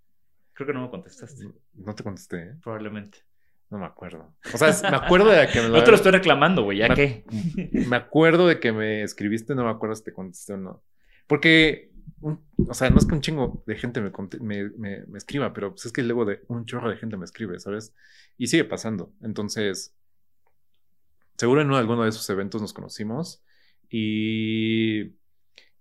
Creo 0.53 0.67
que 0.67 0.73
no 0.73 0.83
me 0.83 0.89
contestaste, 0.89 1.45
No 1.73 1.93
te 1.95 2.03
contesté, 2.03 2.37
¿eh? 2.43 2.55
probablemente. 2.61 3.17
No 3.69 3.79
me 3.79 3.85
acuerdo. 3.87 4.35
O 4.53 4.57
sea, 4.57 4.69
me 4.91 4.97
acuerdo 4.97 5.29
de 5.29 5.47
que 5.47 5.59
me 5.61 5.69
No 5.69 5.83
te 5.83 5.89
lo 5.89 5.95
estoy 5.97 6.11
reclamando, 6.11 6.63
güey, 6.63 6.77
ya 6.77 6.89
Me- 6.89 6.95
que. 6.95 7.25
Me 7.89 7.95
acuerdo 7.95 8.47
de 8.47 8.59
que 8.59 8.71
me 8.71 9.01
escribiste, 9.01 9.55
no 9.55 9.63
me 9.65 9.71
acuerdo 9.71 9.95
si 9.95 10.03
te 10.03 10.13
contesté 10.13 10.53
o 10.53 10.57
no. 10.57 10.83
Porque, 11.27 11.91
un- 12.23 12.45
o 12.69 12.73
sea, 12.75 12.89
no 12.91 12.97
es 12.97 13.05
que 13.07 13.15
un 13.15 13.21
chingo 13.21 13.63
de 13.67 13.75
gente 13.77 14.01
me, 14.01 14.11
me, 14.41 14.69
me- 14.71 15.05
me 15.07 15.17
escriba, 15.19 15.53
pero 15.53 15.71
pues 15.71 15.85
es 15.87 15.93
que 15.93 16.03
luego 16.03 16.25
de 16.25 16.41
un 16.49 16.65
chorro 16.65 16.89
de 16.89 16.97
gente 16.97 17.17
me 17.17 17.25
escribe, 17.25 17.59
¿sabes? 17.59 17.93
Y 18.37 18.47
sigue 18.47 18.65
pasando. 18.65 19.13
Entonces, 19.21 19.95
seguro 21.37 21.61
en 21.61 21.71
alguno 21.73 22.03
de 22.03 22.09
esos 22.09 22.29
eventos 22.29 22.61
nos 22.61 22.73
conocimos 22.73 23.43
y, 23.89 25.05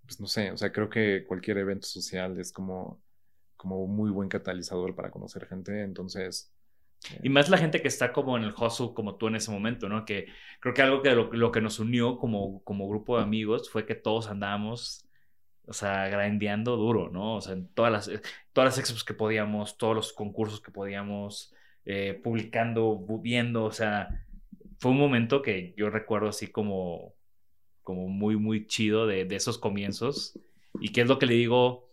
pues 0.04 0.20
no 0.20 0.26
sé, 0.26 0.50
o 0.52 0.56
sea, 0.56 0.72
creo 0.72 0.90
que 0.90 1.24
cualquier 1.26 1.58
evento 1.58 1.86
social 1.86 2.38
es 2.40 2.52
como, 2.52 3.02
como 3.56 3.86
muy 3.86 4.10
buen 4.10 4.28
catalizador 4.28 4.94
para 4.96 5.10
conocer 5.10 5.46
gente. 5.48 5.82
Entonces, 5.82 6.52
Y 7.22 7.28
más 7.30 7.48
la 7.50 7.58
gente 7.58 7.82
que 7.82 7.88
está 7.88 8.12
como 8.12 8.36
en 8.36 8.44
el 8.44 8.54
hustle 8.56 8.92
como 8.94 9.16
tú 9.16 9.28
en 9.28 9.36
ese 9.36 9.50
momento, 9.50 9.88
¿no? 9.88 10.04
Que 10.04 10.26
creo 10.60 10.74
que 10.74 10.82
algo 10.82 11.02
que 11.02 11.10
lo, 11.12 11.32
lo 11.32 11.52
que 11.52 11.60
nos 11.60 11.78
unió 11.80 12.18
como, 12.18 12.62
como 12.64 12.88
grupo 12.88 13.16
de 13.16 13.24
amigos 13.24 13.70
fue 13.70 13.86
que 13.86 13.94
todos 13.94 14.28
andábamos, 14.28 15.08
o 15.66 15.72
sea, 15.72 16.08
grandeando 16.08 16.76
duro, 16.76 17.10
¿no? 17.10 17.36
O 17.36 17.40
sea, 17.40 17.54
en 17.54 17.68
todas 17.68 17.92
las, 17.92 18.10
todas 18.52 18.70
las 18.70 18.78
expos 18.78 19.04
que 19.04 19.14
podíamos, 19.14 19.78
todos 19.78 19.94
los 19.94 20.12
concursos 20.12 20.60
que 20.60 20.70
podíamos, 20.70 21.54
eh, 21.84 22.20
publicando, 22.22 23.04
viendo, 23.20 23.64
o 23.64 23.72
sea, 23.72 24.24
fue 24.78 24.90
un 24.90 24.98
momento 24.98 25.42
que 25.42 25.74
yo 25.76 25.90
recuerdo 25.90 26.28
así 26.28 26.48
como, 26.48 27.14
como 27.82 28.08
muy, 28.08 28.36
muy 28.36 28.66
chido 28.66 29.06
de, 29.06 29.26
esos 29.30 29.58
comienzos. 29.58 30.38
Y 30.80 30.90
que 30.90 31.02
es 31.02 31.06
lo 31.06 31.18
que 31.18 31.26
le 31.26 31.34
digo, 31.34 31.88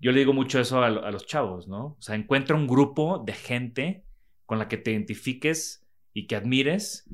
yo 0.00 0.10
le 0.12 0.20
digo 0.20 0.32
mucho 0.32 0.58
eso 0.58 0.82
a, 0.82 0.86
a 0.86 1.10
los 1.10 1.26
chavos, 1.26 1.68
¿no? 1.68 1.96
O 1.98 2.02
sea, 2.02 2.14
encuentra 2.16 2.56
un 2.56 2.66
grupo 2.66 3.22
de 3.24 3.34
gente 3.34 4.04
con 4.46 4.58
la 4.58 4.68
que 4.68 4.76
te 4.76 4.90
identifiques 4.90 5.86
y 6.12 6.26
que 6.26 6.36
admires 6.36 7.08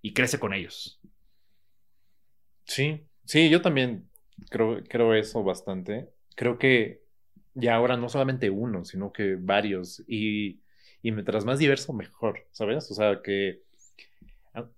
y 0.00 0.12
crece 0.12 0.38
con 0.38 0.52
ellos. 0.52 1.00
Sí, 2.64 3.06
sí, 3.24 3.50
yo 3.50 3.60
también 3.62 4.08
creo, 4.50 4.82
creo 4.88 5.14
eso 5.14 5.42
bastante. 5.44 6.10
Creo 6.36 6.58
que 6.58 7.02
ya 7.54 7.74
ahora 7.76 7.96
no 7.96 8.08
solamente 8.08 8.50
uno, 8.50 8.84
sino 8.84 9.12
que 9.12 9.36
varios. 9.36 10.02
Y, 10.06 10.62
y 11.02 11.12
mientras 11.12 11.44
más 11.44 11.58
diverso, 11.58 11.92
mejor, 11.92 12.46
¿sabes? 12.52 12.90
O 12.90 12.94
sea, 12.94 13.22
que, 13.22 13.62
ah, 14.54 14.68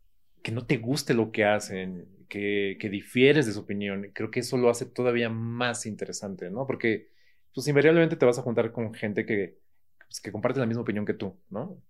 que 0.42 0.52
no 0.52 0.66
te 0.66 0.78
guste 0.78 1.14
lo 1.14 1.32
que 1.32 1.44
hacen, 1.44 2.08
que, 2.28 2.76
que 2.80 2.88
difieres 2.90 3.46
de 3.46 3.52
su 3.52 3.60
opinión. 3.60 4.10
Creo 4.14 4.30
que 4.30 4.40
eso 4.40 4.56
lo 4.58 4.70
hace 4.70 4.86
todavía 4.86 5.28
más 5.30 5.86
interesante, 5.86 6.50
¿no? 6.50 6.66
Porque, 6.66 7.10
pues, 7.54 7.68
invariablemente 7.68 8.16
te 8.16 8.26
vas 8.26 8.38
a 8.38 8.42
juntar 8.42 8.72
con 8.72 8.94
gente 8.94 9.26
que, 9.26 9.58
pues, 10.06 10.20
que 10.20 10.32
comparte 10.32 10.60
la 10.60 10.66
misma 10.66 10.82
opinión 10.82 11.06
que 11.06 11.14
tú, 11.14 11.38
¿no? 11.50 11.82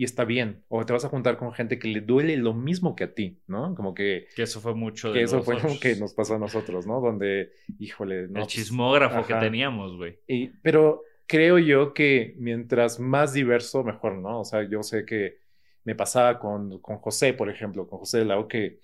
Y 0.00 0.04
está 0.04 0.24
bien. 0.24 0.64
O 0.68 0.86
te 0.86 0.94
vas 0.94 1.04
a 1.04 1.10
juntar 1.10 1.36
con 1.36 1.52
gente 1.52 1.78
que 1.78 1.86
le 1.86 2.00
duele 2.00 2.34
lo 2.38 2.54
mismo 2.54 2.96
que 2.96 3.04
a 3.04 3.12
ti, 3.12 3.38
¿no? 3.46 3.74
Como 3.74 3.92
que... 3.92 4.28
Que 4.34 4.44
eso 4.44 4.58
fue 4.58 4.74
mucho 4.74 5.12
de 5.12 5.18
Que 5.18 5.24
eso 5.24 5.42
fue 5.42 5.60
lo 5.60 5.78
que 5.78 5.94
nos 5.96 6.14
pasó 6.14 6.36
a 6.36 6.38
nosotros, 6.38 6.86
¿no? 6.86 7.02
Donde, 7.02 7.52
híjole... 7.78 8.26
No, 8.28 8.40
el 8.40 8.46
chismógrafo 8.46 9.26
que 9.26 9.34
teníamos, 9.34 9.98
güey. 9.98 10.18
Pero 10.62 11.02
creo 11.26 11.58
yo 11.58 11.92
que 11.92 12.34
mientras 12.38 12.98
más 12.98 13.34
diverso, 13.34 13.84
mejor, 13.84 14.16
¿no? 14.16 14.40
O 14.40 14.44
sea, 14.46 14.66
yo 14.66 14.82
sé 14.82 15.04
que 15.04 15.36
me 15.84 15.94
pasaba 15.94 16.38
con, 16.38 16.80
con 16.80 16.96
José, 16.96 17.34
por 17.34 17.50
ejemplo, 17.50 17.86
con 17.86 17.98
José 17.98 18.20
de 18.20 18.24
Lau, 18.24 18.48
que 18.48 18.80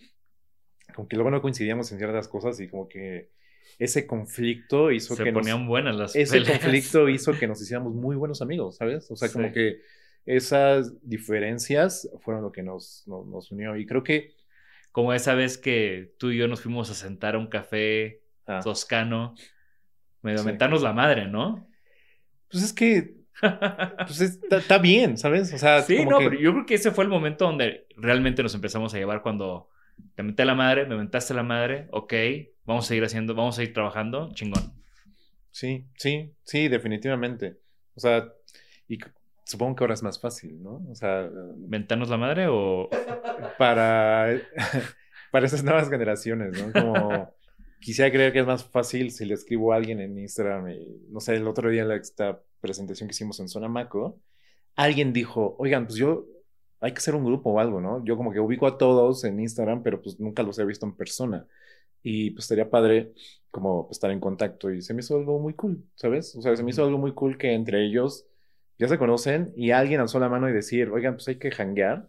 como 0.95 1.09
que 1.09 1.17
luego 1.17 1.31
no 1.31 1.41
coincidíamos 1.41 1.91
en 1.93 1.97
ciertas 1.97 2.29
cosas 2.29 2.61
y 2.61 2.69
como 2.69 2.91
que 2.91 3.31
ese 3.79 4.07
conflicto 4.07 4.93
hizo 4.93 5.17
Se 5.17 5.25
que 5.25 5.33
ponían 5.33 5.67
buenas 5.67 5.97
las 5.97 6.15
ese 6.15 6.45
conflicto 6.45 7.09
hizo 7.09 7.33
que 7.33 7.47
nos 7.47 7.63
hiciéramos 7.63 7.95
muy 7.95 8.17
buenos 8.17 8.43
amigos, 8.43 8.77
¿sabes? 8.77 9.11
O 9.11 9.17
sea, 9.17 9.33
como 9.33 9.51
que 9.51 9.81
esas 10.27 10.93
diferencias 11.09 12.11
fueron 12.21 12.43
lo 12.43 12.53
que 12.53 12.63
nos, 12.63 13.05
nos, 13.07 13.51
unió. 13.51 13.77
Y 13.77 13.87
creo 13.87 14.03
que... 14.03 14.35
Como 14.93 15.13
esa 15.13 15.35
vez 15.35 15.59
que 15.59 16.15
tú 16.19 16.31
y 16.31 16.39
yo 16.39 16.49
nos 16.49 16.63
fuimos 16.63 16.91
a 16.91 16.95
sentar 16.95 17.35
a 17.35 17.39
un 17.39 17.49
café 17.49 18.23
ah. 18.47 18.61
toscano, 18.65 19.35
medio 20.23 20.43
mentarnos 20.43 20.81
la 20.81 20.95
madre, 20.95 21.27
¿no? 21.27 21.69
Pues 22.49 22.63
es 22.63 22.73
que 22.73 23.17
pues 24.07 24.21
está, 24.21 24.79
bien, 24.79 25.19
¿sabes? 25.19 25.53
O 25.53 25.59
sea, 25.59 25.83
sí, 25.83 26.05
no, 26.07 26.19
pero 26.19 26.35
yo 26.35 26.53
creo 26.53 26.67
que 26.67 26.75
ese 26.75 26.91
fue 26.91 27.05
el 27.05 27.11
momento 27.11 27.45
donde 27.45 27.87
realmente 27.97 28.43
nos 28.43 28.55
empezamos 28.55 28.95
a 28.95 28.99
llevar 28.99 29.23
cuando 29.23 29.69
te 30.15 30.23
menté 30.23 30.45
la 30.45 30.55
madre, 30.55 30.87
me 30.87 30.97
mentaste 30.97 31.35
la 31.35 31.43
madre, 31.43 31.89
ok, 31.91 32.15
vamos 32.65 32.87
a 32.87 32.89
seguir 32.89 33.05
haciendo, 33.05 33.35
vamos 33.35 33.59
a 33.59 33.63
ir 33.63 33.73
trabajando, 33.73 34.31
chingón. 34.35 34.73
Sí, 35.51 35.87
sí, 35.97 36.33
sí, 36.45 36.69
definitivamente. 36.69 37.59
O 37.95 38.01
sea, 38.01 38.29
y 38.89 38.99
Supongo 39.47 39.77
que 39.77 39.85
ahora 39.85 39.95
es 39.95 40.03
más 40.03 40.21
fácil, 40.21 40.61
¿no? 40.61 40.85
O 40.91 40.95
sea... 40.97 41.31
¿Ventanos 41.57 42.09
la 42.09 42.17
madre 42.17 42.49
o...? 42.49 42.91
Para, 43.57 44.41
para 45.31 45.47
esas 45.47 45.63
nuevas 45.63 45.89
generaciones, 45.89 46.61
¿no? 46.61 46.73
Como 46.73 47.33
quisiera 47.79 48.11
creer 48.11 48.33
que 48.33 48.41
es 48.41 48.47
más 48.47 48.65
fácil 48.65 49.13
si 49.13 49.25
le 49.25 49.35
escribo 49.35 49.73
a 49.73 49.77
alguien 49.77 50.01
en 50.01 50.19
Instagram 50.19 50.71
y, 50.71 51.07
no 51.11 51.21
sé, 51.21 51.37
el 51.37 51.47
otro 51.47 51.71
día 51.71 51.85
en 51.85 51.93
esta 51.93 52.43
presentación 52.61 53.09
que 53.09 53.13
hicimos 53.13 53.39
en 53.39 53.49
Zona 53.49 53.69
Maco, 53.69 54.19
alguien 54.75 55.13
dijo, 55.13 55.55
oigan, 55.61 55.87
pues 55.87 55.97
yo, 55.97 56.27
hay 56.81 56.91
que 56.91 56.99
hacer 56.99 57.15
un 57.15 57.25
grupo 57.25 57.51
o 57.51 57.61
algo, 57.61 57.81
¿no? 57.81 58.05
Yo 58.05 58.17
como 58.17 58.33
que 58.33 58.41
ubico 58.41 58.67
a 58.67 58.79
todos 58.79 59.23
en 59.23 59.39
Instagram, 59.39 59.85
pero 59.85 60.03
pues 60.03 60.19
nunca 60.19 60.43
los 60.43 60.59
he 60.59 60.65
visto 60.65 60.87
en 60.87 60.97
persona. 60.97 61.47
Y 62.03 62.33
pues 62.33 62.47
estaría 62.47 62.69
padre 62.69 63.13
como 63.53 63.87
estar 63.93 64.11
en 64.11 64.19
contacto 64.19 64.73
y 64.73 64.83
se 64.83 64.93
me 64.93 65.01
hizo 65.03 65.17
algo 65.17 65.39
muy 65.39 65.55
cool, 65.55 65.85
¿sabes? 65.95 66.35
O 66.35 66.43
sea, 66.43 66.57
se 66.57 66.65
me 66.65 66.71
hizo 66.71 66.85
algo 66.85 66.99
muy 66.99 67.13
cool 67.15 67.39
que 67.39 67.53
entre 67.53 67.87
ellos 67.87 68.27
ya 68.79 68.89
se 68.89 68.99
conocen 68.99 69.53
y 69.57 69.71
alguien 69.71 70.01
alzó 70.01 70.19
la 70.19 70.29
mano 70.29 70.49
y 70.49 70.53
decir, 70.53 70.91
oigan, 70.91 71.15
pues 71.15 71.29
hay 71.29 71.37
que 71.37 71.51
hanguear, 71.51 72.09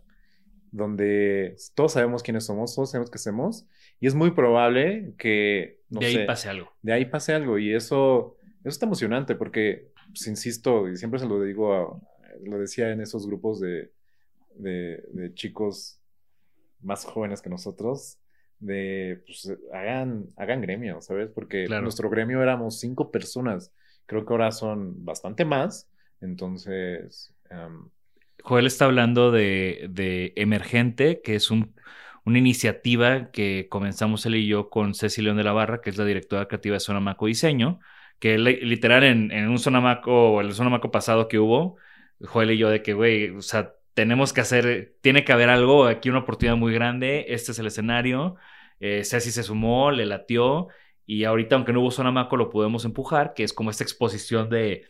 donde 0.72 1.56
todos 1.76 1.94
sabemos 1.94 2.24
quiénes 2.24 2.46
somos, 2.46 2.76
todos 2.76 2.92
sabemos 2.92 3.10
qué 3.10 3.16
hacemos, 3.16 3.68
y 4.00 4.08
es 4.08 4.16
muy 4.16 4.32
probable 4.32 5.14
que, 5.18 5.80
de 5.90 6.06
ahí 6.06 6.26
pase 6.26 6.50
algo. 6.50 6.72
De 6.82 6.94
ahí 6.94 7.06
pase 7.06 7.34
algo, 7.34 7.58
y 7.58 7.74
eso, 7.74 8.38
eso 8.60 8.70
está 8.70 8.86
emocionante, 8.86 9.36
porque, 9.36 9.92
pues, 10.08 10.28
insisto, 10.28 10.90
y 10.90 10.98
siempre 10.98 11.20
se 11.20 11.28
lo 11.28 11.42
digo, 11.42 12.02
lo 12.44 12.60
decía 12.60 12.92
en 12.92 13.02
esos 13.02 13.28
grupos 13.28 13.60
de, 13.60 13.92
de, 14.56 15.32
chicos 15.34 16.02
más 16.82 17.06
jóvenes 17.06 17.42
que 17.42 17.50
nosotros, 17.50 18.20
de, 18.60 19.24
pues, 19.26 19.52
hagan, 19.74 20.28
hagan 20.36 20.62
gremio, 20.62 21.02
¿sabes? 21.02 21.30
Porque 21.30 21.68
nuestro 21.68 22.10
gremio 22.10 22.42
éramos 22.42 22.80
cinco 22.80 23.10
personas, 23.10 23.72
creo 24.06 24.26
que 24.26 24.34
ahora 24.34 24.52
son 24.52 25.06
bastante 25.06 25.46
más, 25.46 25.90
entonces... 26.22 27.34
Joel 28.44 28.66
está 28.66 28.86
hablando 28.86 29.32
de, 29.32 30.34
Emergente, 30.36 31.22
que 31.22 31.36
es 31.36 31.52
un, 31.52 31.76
una 32.24 32.38
iniciativa 32.38 33.32
que 33.32 33.68
comenzamos 33.70 34.26
él 34.26 34.36
y 34.36 34.48
yo 34.48 34.70
con 34.70 34.94
Ceci 34.94 35.22
León 35.22 35.38
de 35.38 35.44
la 35.44 35.54
Barra, 35.54 35.82
que 35.82 35.90
es 35.90 35.98
la 35.98 36.06
directora 36.06 36.48
creativa 36.48 36.76
de 36.76 36.80
Sonamaco 36.80 37.26
Diseño, 37.26 37.80
que 38.20 38.38
literal 38.38 39.04
en, 39.04 39.32
en 39.32 39.50
un 39.50 39.60
Sonamaco, 39.60 40.42
el 40.42 40.54
Sonamaco 40.54 40.92
pasado 40.92 41.28
que 41.28 41.40
hubo, 41.40 41.78
Joel 42.22 42.52
y 42.52 42.58
yo 42.58 42.70
de 42.70 42.82
que, 42.82 42.94
güey, 42.94 43.30
o 43.32 43.42
sea, 43.42 43.74
tenemos 43.94 44.34
que 44.34 44.42
hacer, 44.42 44.96
tiene 45.02 45.24
que 45.24 45.34
haber 45.34 45.50
algo, 45.50 45.86
aquí 45.86 46.10
una 46.10 46.20
oportunidad 46.20 46.56
muy 46.56 46.74
grande, 46.74 47.26
este 47.30 47.52
es 47.52 47.60
el 47.60 47.68
escenario, 47.68 48.36
eh, 48.80 49.04
Ceci 49.04 49.32
se 49.32 49.44
sumó, 49.44 49.92
le 49.92 50.06
latió, 50.06 50.68
y 51.06 51.24
ahorita, 51.26 51.56
aunque 51.56 51.74
no 51.74 51.82
hubo 51.82 51.92
Sonamaco, 51.92 52.38
lo 52.38 52.50
podemos 52.50 52.86
empujar, 52.86 53.34
que 53.34 53.44
es 53.44 53.54
como 53.54 53.72
esta 53.72 53.84
exposición 53.84 54.50
de 54.50 54.86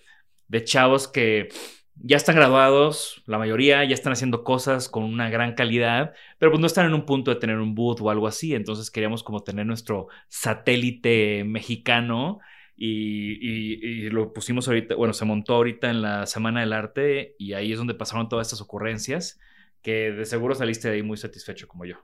de 0.47 0.63
chavos 0.63 1.07
que 1.07 1.49
ya 1.95 2.17
están 2.17 2.35
graduados, 2.35 3.23
la 3.25 3.37
mayoría 3.37 3.83
ya 3.83 3.93
están 3.93 4.13
haciendo 4.13 4.43
cosas 4.43 4.87
con 4.87 5.03
una 5.03 5.29
gran 5.29 5.55
calidad, 5.55 6.13
pero 6.37 6.51
pues 6.51 6.61
no 6.61 6.67
están 6.67 6.85
en 6.85 6.93
un 6.93 7.05
punto 7.05 7.31
de 7.31 7.39
tener 7.39 7.57
un 7.57 7.73
boot 7.75 7.99
o 8.01 8.09
algo 8.09 8.27
así, 8.27 8.53
entonces 8.53 8.91
queríamos 8.91 9.23
como 9.23 9.43
tener 9.43 9.65
nuestro 9.65 10.07
satélite 10.27 11.43
mexicano 11.43 12.39
y, 12.75 14.09
lo 14.09 14.33
pusimos 14.33 14.67
ahorita, 14.67 14.95
bueno, 14.95 15.13
se 15.13 15.25
montó 15.25 15.55
ahorita 15.55 15.89
en 15.89 16.01
la 16.01 16.27
Semana 16.27 16.59
del 16.59 16.73
Arte 16.73 17.35
y 17.39 17.53
ahí 17.53 17.71
es 17.71 17.77
donde 17.79 17.95
pasaron 17.95 18.29
todas 18.29 18.47
estas 18.47 18.61
ocurrencias 18.61 19.39
que 19.81 20.11
de 20.11 20.25
seguro 20.25 20.53
saliste 20.53 20.89
de 20.89 20.95
ahí 20.95 21.03
muy 21.03 21.17
satisfecho 21.17 21.67
como 21.67 21.85
yo. 21.85 21.97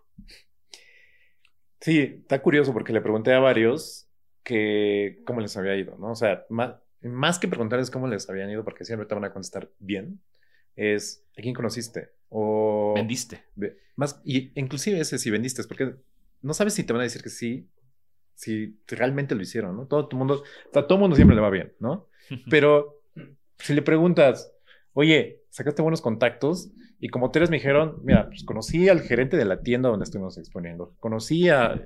Sí, 1.80 2.00
está 2.00 2.42
curioso 2.42 2.74
porque 2.74 2.94
le 2.94 3.02
pregunté 3.02 3.34
a 3.34 3.40
varios 3.40 4.10
que 4.44 5.22
cómo 5.26 5.42
les 5.42 5.56
había 5.58 5.76
ido, 5.76 5.98
¿no? 5.98 6.12
O 6.12 6.16
sea, 6.16 6.46
más, 6.50 6.76
más 7.04 7.40
que 7.40 7.48
preguntarles 7.48 7.92
cómo 7.92 8.08
les 8.08 8.30
habían 8.30 8.50
ido, 8.50 8.64
porque 8.64 8.86
siempre 8.86 9.08
te 9.08 9.16
van 9.16 9.26
a 9.26 9.34
contestar 9.34 9.70
bien, 9.80 10.22
es 10.76 11.26
¿a 11.38 11.42
quién 11.42 11.54
conociste? 11.54 12.12
O 12.30 12.94
vendiste. 12.96 13.44
Más, 13.96 14.22
y 14.24 14.52
inclusive 14.60 15.00
ese 15.00 15.20
si 15.20 15.30
vendiste, 15.30 15.64
porque 15.64 15.96
no 16.42 16.54
sabes 16.54 16.74
si 16.74 16.84
te 16.84 16.94
van 16.94 17.02
a 17.02 17.04
decir 17.04 17.22
que 17.22 17.30
sí, 17.30 17.70
si 18.36 18.80
realmente 18.88 19.36
lo 19.36 19.42
hicieron, 19.42 19.76
¿no? 19.76 19.86
Todo 19.86 20.08
el 20.10 20.18
mundo, 20.18 20.44
a 20.74 20.88
todo 20.88 20.98
mundo 20.98 21.16
siempre 21.16 21.36
le 21.36 21.42
va 21.42 21.50
bien, 21.50 21.74
¿no? 21.80 22.08
Pero 22.50 23.02
si 23.60 23.74
le 23.74 23.82
preguntas, 23.82 24.52
oye, 24.94 25.43
sacaste 25.54 25.84
buenos 25.84 26.02
contactos, 26.02 26.72
y 27.00 27.10
como 27.10 27.30
tres 27.30 27.52
me 27.52 27.58
dijeron, 27.58 28.00
mira, 28.04 28.28
pues 28.28 28.44
conocí 28.44 28.90
al 28.90 29.02
gerente 29.02 29.38
de 29.38 29.46
la 29.46 29.62
tienda 29.62 29.90
donde 29.90 30.04
estuvimos 30.04 30.36
exponiendo, 30.40 30.96
conocí 31.00 31.48
a, 31.48 31.80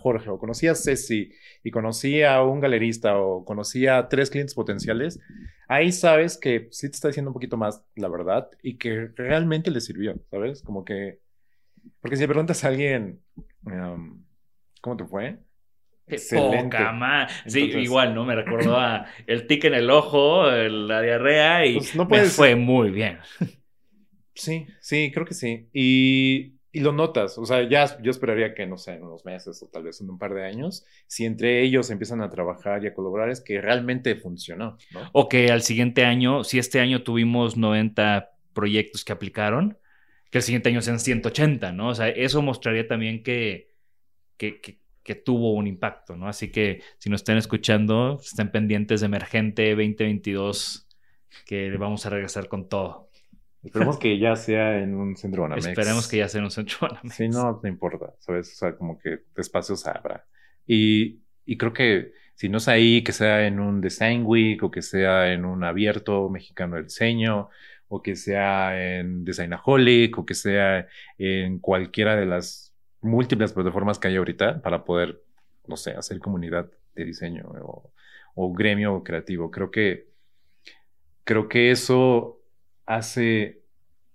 Jorge, 0.00 0.28
o 0.28 0.40
conocí 0.40 0.66
a 0.66 0.74
Ceci, 0.74 1.30
y 1.62 1.70
conocí 1.70 2.24
a 2.24 2.42
un 2.42 2.58
galerista, 2.58 3.16
o 3.16 3.44
conocí 3.44 3.86
a 3.86 4.08
tres 4.08 4.28
clientes 4.28 4.56
potenciales, 4.56 5.20
ahí 5.68 5.92
sabes 5.92 6.36
que 6.36 6.66
sí 6.72 6.88
te 6.90 6.96
está 6.96 7.06
diciendo 7.06 7.30
un 7.30 7.34
poquito 7.34 7.56
más 7.56 7.80
la 7.94 8.08
verdad 8.08 8.50
y 8.60 8.76
que 8.76 9.12
realmente 9.14 9.70
le 9.70 9.80
sirvió, 9.80 10.16
¿sabes? 10.28 10.62
Como 10.62 10.84
que, 10.84 11.20
porque 12.00 12.16
si 12.16 12.22
le 12.22 12.28
preguntas 12.28 12.64
a 12.64 12.68
alguien, 12.68 13.20
um, 13.66 14.20
¿cómo 14.80 14.96
te 14.96 15.04
fue? 15.04 15.38
Poca 16.30 16.92
más. 16.92 17.32
Sí, 17.46 17.64
igual, 17.64 18.14
¿no? 18.14 18.24
Me 18.24 18.34
recordó 18.34 18.78
a 18.78 19.06
el 19.26 19.46
tic 19.46 19.64
en 19.64 19.74
el 19.74 19.90
ojo, 19.90 20.48
la 20.50 21.02
diarrea 21.02 21.66
y 21.66 21.74
pues 21.74 21.96
no 21.96 22.06
me 22.06 22.24
fue 22.24 22.54
muy 22.54 22.90
bien. 22.90 23.18
Sí, 24.34 24.66
sí, 24.80 25.10
creo 25.12 25.26
que 25.26 25.34
sí. 25.34 25.68
Y, 25.72 26.58
y, 26.70 26.80
lo 26.80 26.92
notas, 26.92 27.38
o 27.38 27.46
sea, 27.46 27.66
ya 27.68 28.00
yo 28.02 28.10
esperaría 28.10 28.54
que, 28.54 28.66
no 28.66 28.76
sé, 28.76 28.92
en 28.92 29.04
unos 29.04 29.24
meses 29.24 29.62
o 29.62 29.68
tal 29.68 29.84
vez 29.84 30.00
en 30.02 30.10
un 30.10 30.18
par 30.18 30.34
de 30.34 30.44
años, 30.44 30.84
si 31.06 31.24
entre 31.24 31.62
ellos 31.62 31.90
empiezan 31.90 32.20
a 32.20 32.28
trabajar 32.28 32.84
y 32.84 32.88
a 32.88 32.94
colaborar, 32.94 33.30
es 33.30 33.40
que 33.40 33.60
realmente 33.62 34.14
funcionó, 34.14 34.76
¿no? 34.92 35.08
O 35.12 35.28
que 35.28 35.50
al 35.50 35.62
siguiente 35.62 36.04
año, 36.04 36.44
si 36.44 36.58
este 36.58 36.80
año 36.80 37.02
tuvimos 37.02 37.56
90 37.56 38.30
proyectos 38.52 39.04
que 39.04 39.12
aplicaron, 39.12 39.78
que 40.30 40.38
el 40.38 40.42
siguiente 40.42 40.68
año 40.68 40.82
sean 40.82 41.00
180, 41.00 41.72
¿no? 41.72 41.88
O 41.88 41.94
sea, 41.94 42.10
eso 42.10 42.42
mostraría 42.42 42.86
también 42.86 43.22
que, 43.22 43.72
que, 44.36 44.60
que, 44.60 44.80
que 45.06 45.14
tuvo 45.14 45.54
un 45.54 45.68
impacto, 45.68 46.16
¿no? 46.16 46.28
Así 46.28 46.50
que 46.50 46.82
si 46.98 47.08
nos 47.08 47.20
están 47.20 47.36
escuchando, 47.38 48.18
estén 48.20 48.50
pendientes 48.50 49.00
de 49.00 49.06
Emergente 49.06 49.70
2022, 49.70 50.88
que 51.46 51.70
vamos 51.76 52.04
a 52.04 52.10
regresar 52.10 52.48
con 52.48 52.68
todo. 52.68 53.08
Esperemos 53.62 53.98
que 53.98 54.18
ya 54.18 54.34
sea 54.34 54.80
en 54.82 54.96
un 54.96 55.16
centro 55.16 55.42
Banamex. 55.42 55.66
Esperemos 55.66 56.08
que 56.08 56.16
ya 56.18 56.28
sea 56.28 56.40
en 56.40 56.46
un 56.46 56.50
centro 56.50 56.78
Banamex. 56.80 57.14
Sí, 57.14 57.28
no, 57.28 57.60
no 57.62 57.68
importa, 57.68 58.14
¿sabes? 58.18 58.52
O 58.52 58.56
sea, 58.56 58.76
como 58.76 58.98
que 58.98 59.20
espacios 59.36 59.86
habrá. 59.86 60.26
Y, 60.66 61.20
y 61.44 61.56
creo 61.56 61.72
que 61.72 62.12
si 62.34 62.48
no 62.48 62.58
es 62.58 62.66
ahí, 62.66 63.04
que 63.04 63.12
sea 63.12 63.46
en 63.46 63.60
un 63.60 63.80
Design 63.80 64.24
Week 64.26 64.60
o 64.64 64.72
que 64.72 64.82
sea 64.82 65.32
en 65.32 65.44
un 65.44 65.62
abierto 65.62 66.28
mexicano 66.28 66.76
de 66.76 66.82
diseño 66.82 67.48
o 67.86 68.02
que 68.02 68.16
sea 68.16 68.98
en 68.98 69.24
Designaholic 69.24 70.18
o 70.18 70.26
que 70.26 70.34
sea 70.34 70.88
en 71.16 71.60
cualquiera 71.60 72.16
de 72.16 72.26
las 72.26 72.65
múltiples 73.06 73.52
plataformas 73.52 73.98
que 73.98 74.08
hay 74.08 74.16
ahorita 74.16 74.62
para 74.62 74.84
poder, 74.84 75.22
no 75.66 75.76
sé, 75.76 75.92
hacer 75.92 76.18
comunidad 76.18 76.70
de 76.94 77.04
diseño 77.04 77.44
o, 77.62 77.92
o 78.34 78.52
gremio 78.52 79.02
creativo. 79.02 79.50
Creo 79.50 79.70
que, 79.70 80.08
creo 81.24 81.48
que 81.48 81.70
eso 81.70 82.40
hace, 82.86 83.62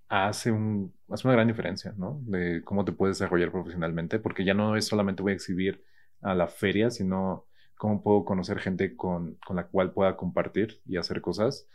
hace, 0.08 0.52
un, 0.52 0.94
hace 1.10 1.28
una 1.28 1.36
gran 1.36 1.48
diferencia, 1.48 1.94
¿no? 1.98 2.22
De 2.26 2.64
cómo 2.64 2.86
te 2.86 2.92
puedes 2.92 3.18
desarrollar 3.18 3.52
profesionalmente, 3.52 4.20
porque 4.20 4.46
ya 4.46 4.54
no 4.54 4.76
es 4.76 4.86
solamente 4.86 5.24
voy 5.24 5.34
a 5.34 5.36
exhibir 5.36 5.84
a 6.22 6.36
la 6.36 6.48
feria, 6.48 6.90
sino 6.90 7.46
cómo 7.76 8.04
puedo 8.04 8.26
conocer 8.26 8.60
gente 8.60 8.96
con, 8.96 9.36
con 9.46 9.56
la 9.56 9.68
cual 9.68 9.92
pueda 9.92 10.16
compartir 10.16 10.82
y 10.86 10.98
hacer 10.98 11.22
cosas. 11.22 11.68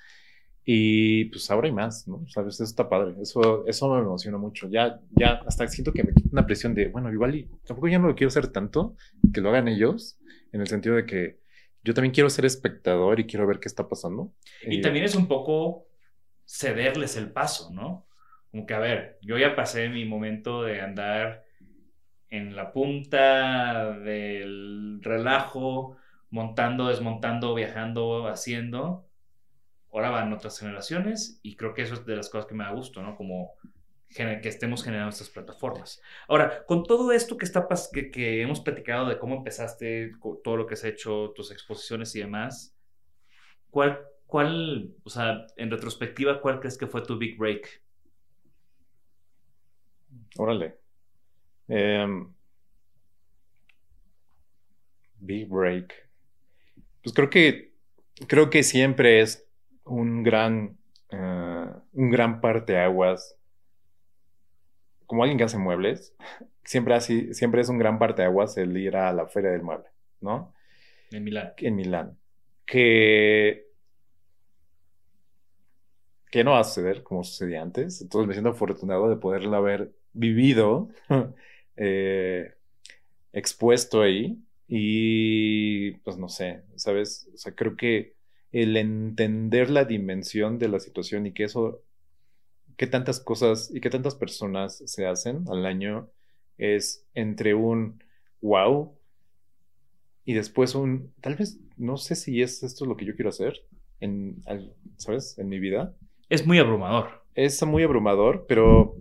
Y 0.68 1.26
pues 1.26 1.48
ahora 1.48 1.68
hay 1.68 1.72
más, 1.72 2.08
¿no? 2.08 2.26
Sabes, 2.26 2.54
eso 2.54 2.64
está 2.64 2.88
padre. 2.88 3.14
Eso, 3.22 3.64
eso 3.68 3.88
me 3.94 4.00
emociona 4.00 4.36
mucho. 4.36 4.68
Ya, 4.68 4.98
ya 5.12 5.40
hasta 5.46 5.68
siento 5.68 5.92
que 5.92 6.02
me 6.02 6.12
quita 6.12 6.28
una 6.32 6.44
presión 6.44 6.74
de, 6.74 6.88
bueno, 6.88 7.12
igual 7.12 7.36
y 7.36 7.48
tampoco 7.64 7.86
ya 7.86 8.00
no 8.00 8.08
lo 8.08 8.16
quiero 8.16 8.30
hacer 8.30 8.48
tanto, 8.48 8.96
que 9.32 9.40
lo 9.40 9.50
hagan 9.50 9.68
ellos, 9.68 10.18
en 10.50 10.60
el 10.60 10.66
sentido 10.66 10.96
de 10.96 11.06
que 11.06 11.38
yo 11.84 11.94
también 11.94 12.12
quiero 12.12 12.28
ser 12.28 12.46
espectador 12.46 13.20
y 13.20 13.26
quiero 13.26 13.46
ver 13.46 13.60
qué 13.60 13.68
está 13.68 13.88
pasando. 13.88 14.32
Y 14.60 14.80
también 14.80 15.04
es 15.04 15.14
un 15.14 15.28
poco 15.28 15.86
cederles 16.44 17.16
el 17.16 17.30
paso, 17.30 17.70
¿no? 17.72 18.08
Como 18.50 18.66
que, 18.66 18.74
a 18.74 18.80
ver, 18.80 19.18
yo 19.22 19.38
ya 19.38 19.54
pasé 19.54 19.88
mi 19.88 20.04
momento 20.04 20.64
de 20.64 20.80
andar 20.80 21.44
en 22.28 22.56
la 22.56 22.72
punta 22.72 23.96
del 24.00 24.98
relajo, 25.00 25.96
montando, 26.30 26.88
desmontando, 26.88 27.54
viajando, 27.54 28.26
haciendo 28.26 29.05
ahora 29.96 30.10
van 30.10 30.32
otras 30.34 30.58
generaciones 30.58 31.40
y 31.42 31.56
creo 31.56 31.72
que 31.72 31.80
eso 31.80 31.94
es 31.94 32.04
de 32.04 32.16
las 32.16 32.28
cosas 32.28 32.46
que 32.46 32.54
me 32.54 32.64
da 32.64 32.72
gusto, 32.72 33.02
¿no? 33.02 33.16
Como 33.16 33.54
que 34.14 34.48
estemos 34.48 34.84
generando 34.84 35.08
estas 35.10 35.30
plataformas. 35.30 36.02
Ahora, 36.28 36.64
con 36.66 36.84
todo 36.84 37.12
esto 37.12 37.38
que, 37.38 37.46
está 37.46 37.66
que, 38.12 38.42
hemos 38.42 38.60
platicado 38.60 39.08
de 39.08 39.18
cómo 39.18 39.36
empezaste, 39.36 40.12
todo 40.44 40.56
lo 40.56 40.66
que 40.66 40.74
has 40.74 40.84
hecho, 40.84 41.32
tus 41.34 41.50
exposiciones 41.50 42.14
y 42.14 42.20
demás, 42.20 42.76
¿cuál, 43.70 44.00
cuál, 44.26 44.94
o 45.02 45.08
sea, 45.08 45.46
en 45.56 45.70
retrospectiva, 45.70 46.42
cuál 46.42 46.60
crees 46.60 46.76
que 46.76 46.86
fue 46.86 47.02
tu 47.02 47.16
big 47.16 47.38
break? 47.38 47.82
Órale. 50.36 50.78
Em, 51.68 52.32
big 55.20 55.48
break. 55.48 55.92
Pues 57.02 57.14
creo 57.14 57.30
que 57.30 57.74
creo 58.28 58.50
que 58.50 58.62
siempre 58.62 59.20
es 59.20 59.45
un 59.86 60.22
gran, 60.22 60.76
uh, 61.12 61.80
un 61.92 62.10
gran 62.10 62.40
parteaguas. 62.40 63.36
Como 65.06 65.22
alguien 65.22 65.38
que 65.38 65.44
hace 65.44 65.58
muebles, 65.58 66.14
siempre, 66.64 66.94
así, 66.94 67.32
siempre 67.32 67.60
es 67.60 67.68
un 67.68 67.78
gran 67.78 67.98
parteaguas 67.98 68.56
el 68.56 68.76
ir 68.76 68.96
a 68.96 69.12
la 69.12 69.26
feria 69.26 69.50
del 69.50 69.62
mueble, 69.62 69.86
¿no? 70.20 70.52
En 71.10 71.24
Milán. 71.24 71.52
En 71.58 71.76
Milán. 71.76 72.18
Que, 72.66 73.68
que 76.30 76.42
no 76.42 76.52
va 76.52 76.60
a 76.60 76.64
suceder 76.64 77.04
como 77.04 77.22
sucedía 77.22 77.62
antes. 77.62 78.00
Entonces 78.02 78.26
me 78.26 78.34
siento 78.34 78.50
afortunado 78.50 79.08
de 79.08 79.16
poderlo 79.16 79.56
haber 79.56 79.92
vivido, 80.12 80.88
eh, 81.76 82.54
expuesto 83.32 84.02
ahí. 84.02 84.42
Y 84.68 85.92
pues 85.98 86.18
no 86.18 86.28
sé, 86.28 86.64
¿sabes? 86.74 87.30
O 87.32 87.36
sea, 87.36 87.54
creo 87.54 87.76
que 87.76 88.15
el 88.62 88.78
entender 88.78 89.68
la 89.68 89.84
dimensión 89.84 90.58
de 90.58 90.68
la 90.68 90.80
situación 90.80 91.26
y 91.26 91.32
que 91.32 91.44
eso, 91.44 91.82
qué 92.78 92.86
tantas 92.86 93.20
cosas 93.20 93.70
y 93.74 93.82
qué 93.82 93.90
tantas 93.90 94.14
personas 94.14 94.82
se 94.86 95.06
hacen 95.06 95.44
al 95.50 95.66
año 95.66 96.08
es 96.56 97.06
entre 97.12 97.52
un 97.52 98.02
wow 98.40 98.96
y 100.24 100.32
después 100.32 100.74
un, 100.74 101.12
tal 101.20 101.34
vez, 101.34 101.60
no 101.76 101.98
sé 101.98 102.16
si 102.16 102.40
es 102.40 102.62
esto 102.62 102.86
lo 102.86 102.96
que 102.96 103.04
yo 103.04 103.14
quiero 103.14 103.28
hacer, 103.28 103.62
en, 104.00 104.42
¿sabes? 104.96 105.38
En 105.38 105.50
mi 105.50 105.58
vida. 105.58 105.94
Es 106.30 106.46
muy 106.46 106.58
abrumador. 106.58 107.24
Es 107.34 107.62
muy 107.62 107.82
abrumador, 107.82 108.46
pero 108.48 108.96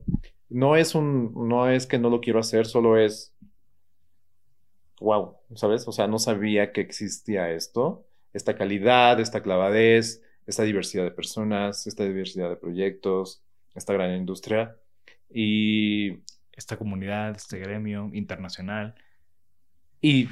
no 0.50 0.76
es 0.76 0.96
un, 0.96 1.32
no 1.48 1.70
es 1.70 1.88
que 1.88 1.98
no 1.98 2.10
lo 2.10 2.20
quiero 2.20 2.40
hacer, 2.40 2.66
solo 2.66 2.98
es, 2.98 3.34
wow, 5.00 5.38
¿sabes? 5.56 5.88
O 5.88 5.94
sea, 5.94 6.08
no 6.08 6.20
sabía 6.20 6.74
que 6.74 6.82
existía 6.82 7.52
esto 7.52 8.06
esta 8.36 8.56
calidad, 8.56 9.20
esta 9.22 9.42
clavadez, 9.42 10.22
esta 10.46 10.64
diversidad 10.64 11.06
de 11.06 11.12
personas, 11.12 11.88
esta 11.88 12.04
diversidad 12.04 12.50
de 12.50 12.58
proyectos, 12.58 13.42
esta 13.74 13.94
gran 13.94 14.14
industria 14.14 14.76
y 15.34 16.20
esta 16.52 16.76
comunidad, 16.76 17.34
este 17.36 17.60
gremio 17.60 18.10
internacional. 18.14 18.94
Y 20.02 20.28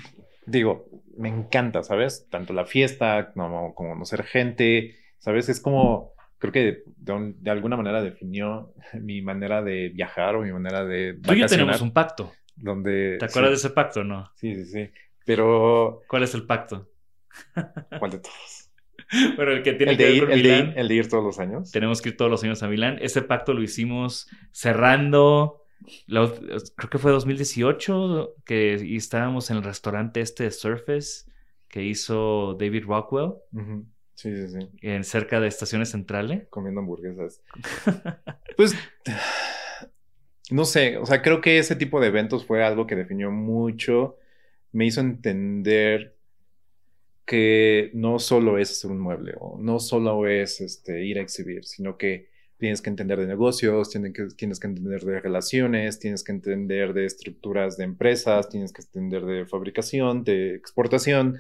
digo, 0.46 0.90
me 1.18 1.30
encanta, 1.30 1.82
¿sabes? 1.82 2.28
Tanto 2.30 2.52
la 2.52 2.66
fiesta 2.66 3.32
como, 3.34 3.74
conocer 3.74 4.24
gente, 4.24 4.98
¿sabes? 5.20 5.48
Es 5.48 5.62
como, 5.62 6.14
creo 6.40 6.52
que 6.52 6.84
de, 6.86 7.52
alguna 7.52 7.78
manera 7.78 8.02
definió 8.02 8.74
mi 9.00 9.22
manera 9.22 9.62
de 9.62 9.90
viajar 9.90 10.36
o 10.36 10.42
mi 10.42 10.52
manera 10.52 10.84
de... 10.84 11.18
Tú 11.24 11.34
y 11.34 11.40
yo 11.40 11.48
tenemos 11.48 11.80
un 11.82 11.94
pacto. 11.94 12.34
Donde, 12.56 13.18
¿Te 13.18 13.26
acuerdas 13.26 13.52
de 13.52 13.56
ese 13.56 13.70
pacto, 13.72 14.04
no? 14.04 14.30
Sí, 14.36 14.54
sí, 14.56 14.66
sí. 14.66 14.90
Pero... 15.26 16.02
¿Cuál 16.08 16.24
es 16.24 16.36
el 16.36 16.46
pacto? 16.46 16.93
¿Cuál 18.00 18.12
de 18.12 18.20
todos? 18.20 18.70
Bueno, 19.36 19.52
el 19.52 19.62
que 19.62 19.74
tiene 19.74 19.92
el 19.92 19.98
que 19.98 20.12
ir, 20.12 20.26
ver 20.26 20.38
el, 20.38 20.44
de 20.44 20.58
ir, 20.58 20.74
el 20.76 20.88
de 20.88 20.96
ir 20.96 21.08
todos 21.08 21.24
los 21.24 21.40
años. 21.40 21.72
Tenemos 21.72 22.02
que 22.02 22.10
ir 22.10 22.18
todos 22.18 22.32
los 22.32 22.44
años 22.44 22.64
a 22.64 22.68
Milán. 22.68 22.98
Ese 23.00 23.22
pacto 23.22 23.54
lo 23.54 23.62
hicimos 23.62 24.28
cerrando, 24.52 25.62
creo 26.08 26.90
que 26.90 26.98
fue 26.98 27.12
2018, 27.12 28.36
que 28.46 28.96
estábamos 28.96 29.52
en 29.52 29.58
el 29.58 29.64
restaurante 29.64 30.22
este 30.22 30.46
de 30.46 30.52
Surface 30.52 31.32
que 31.68 31.84
hizo 31.84 32.56
David 32.60 32.86
Rockwell. 32.86 33.34
Sí, 34.14 34.36
sí, 34.36 34.48
sí. 34.48 34.70
En 34.82 35.04
cerca 35.04 35.40
de 35.40 35.48
Estaciones 35.48 35.90
Centrales. 35.90 36.48
Comiendo 36.50 36.82
hamburguesas. 36.82 37.42
pues, 38.58 38.76
no 40.52 40.66
sé, 40.66 40.98
o 40.98 41.06
sea, 41.06 41.22
creo 41.22 41.42
que 41.42 41.58
ese 41.58 41.76
tipo 41.76 42.00
de 42.00 42.08
eventos 42.08 42.46
fue 42.46 42.64
algo 42.64 42.86
que 42.86 42.96
definió 42.96 43.32
mucho, 43.32 44.18
me 44.72 44.86
hizo 44.86 45.02
entender 45.02 46.16
que 47.26 47.92
no 47.94 48.20
solo 48.20 48.58
es 48.58 48.72
hacer 48.72 48.92
un 48.92 49.00
mueble 49.00 49.34
o 49.40 49.58
no 49.60 49.80
solo 49.80 50.28
es 50.28 50.62
este, 50.62 51.06
ir 51.06 51.20
a 51.20 51.22
exhibir, 51.22 51.66
sino 51.66 51.98
que 51.98 52.34
tienes 52.58 52.82
que 52.82 52.90
entender 52.90 53.20
de 53.20 53.28
negocios, 53.28 53.90
tienes 53.90 54.14
que, 54.14 54.46
entender 54.46 55.02
de 55.02 55.20
relaciones, 55.20 56.00
tienes 56.00 56.24
que 56.24 56.32
entender 56.32 56.94
de 56.94 57.06
estructuras 57.06 57.76
de 57.76 57.84
empresas, 57.84 58.48
tienes 58.48 58.72
que 58.72 58.82
entender 58.84 59.26
de 59.26 59.46
fabricación, 59.46 60.24
de 60.24 60.56
exportación, 60.56 61.40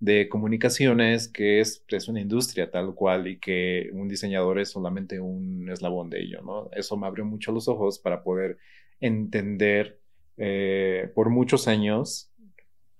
de 0.00 0.28
comunicaciones, 0.28 1.28
que 1.28 1.60
es, 1.60 1.84
es 1.86 2.08
una 2.08 2.20
industria 2.20 2.72
tal 2.72 2.94
cual 2.94 3.28
y 3.28 3.38
que 3.38 3.88
un 3.92 4.08
diseñador 4.08 4.58
es 4.58 4.70
solamente 4.70 5.20
un 5.20 5.70
eslabón 5.70 6.10
de 6.10 6.22
ello, 6.22 6.42
¿no? 6.42 6.68
Eso 6.72 6.96
me 6.96 7.06
abrió 7.06 7.24
mucho 7.24 7.52
los 7.52 7.68
ojos 7.68 8.00
para 8.00 8.24
poder 8.24 8.58
entender 9.00 10.00
eh, 10.36 11.08
por 11.14 11.30
muchos 11.30 11.68
años 11.68 12.32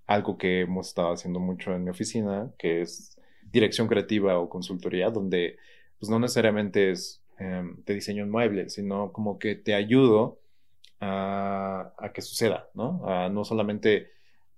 algo 0.07 0.37
que 0.37 0.61
hemos 0.61 0.89
estado 0.89 1.13
haciendo 1.13 1.41
mucho 1.41 1.75
en 1.75 1.85
mi 1.85 1.91
oficina, 1.91 2.51
que 2.59 2.83
es 2.83 3.19
dirección 3.51 3.89
creativa 3.89 4.39
o 4.39 4.49
consultoría, 4.49 5.11
donde 5.11 5.57
pues 5.99 6.11
no 6.11 6.19
necesariamente 6.19 6.91
es 6.91 7.23
em, 7.39 7.83
te 7.85 7.95
diseño 7.95 8.25
un 8.25 8.31
mueble, 8.31 8.69
sino 8.69 9.13
como 9.13 9.39
que 9.39 9.55
te 9.55 9.75
ayudo 9.75 10.39
a, 11.01 12.11
que 12.15 12.23
suceda, 12.23 12.69
¿no? 12.75 13.03
A 13.07 13.29
no 13.29 13.45
solamente 13.45 14.11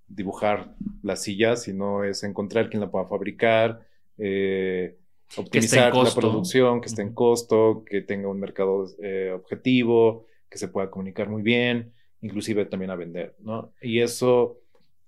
dibujar 0.08 0.74
la 1.02 1.16
silla, 1.16 1.56
sino 1.56 2.04
es 2.04 2.22
encontrar 2.22 2.70
quién 2.70 2.80
la 2.80 2.90
pueda 2.90 3.06
fabricar, 3.06 3.86
eh, 4.18 4.96
optimizar 5.36 5.94
la 5.94 6.10
producción, 6.14 6.80
que 6.80 6.86
esté 6.86 7.02
en 7.02 7.12
costo, 7.12 7.84
que 7.84 8.02
tenga 8.02 8.28
un 8.28 8.38
mercado 8.38 8.86
eh, 9.02 9.32
objetivo, 9.34 10.26
que 10.48 10.58
se 10.58 10.68
pueda 10.68 10.90
comunicar 10.90 11.28
muy 11.28 11.42
bien, 11.42 11.92
inclusive 12.20 12.66
también 12.66 12.90
a 12.90 12.96
vender, 12.96 13.34
¿no? 13.40 13.72
Y 13.80 14.00
eso 14.00 14.60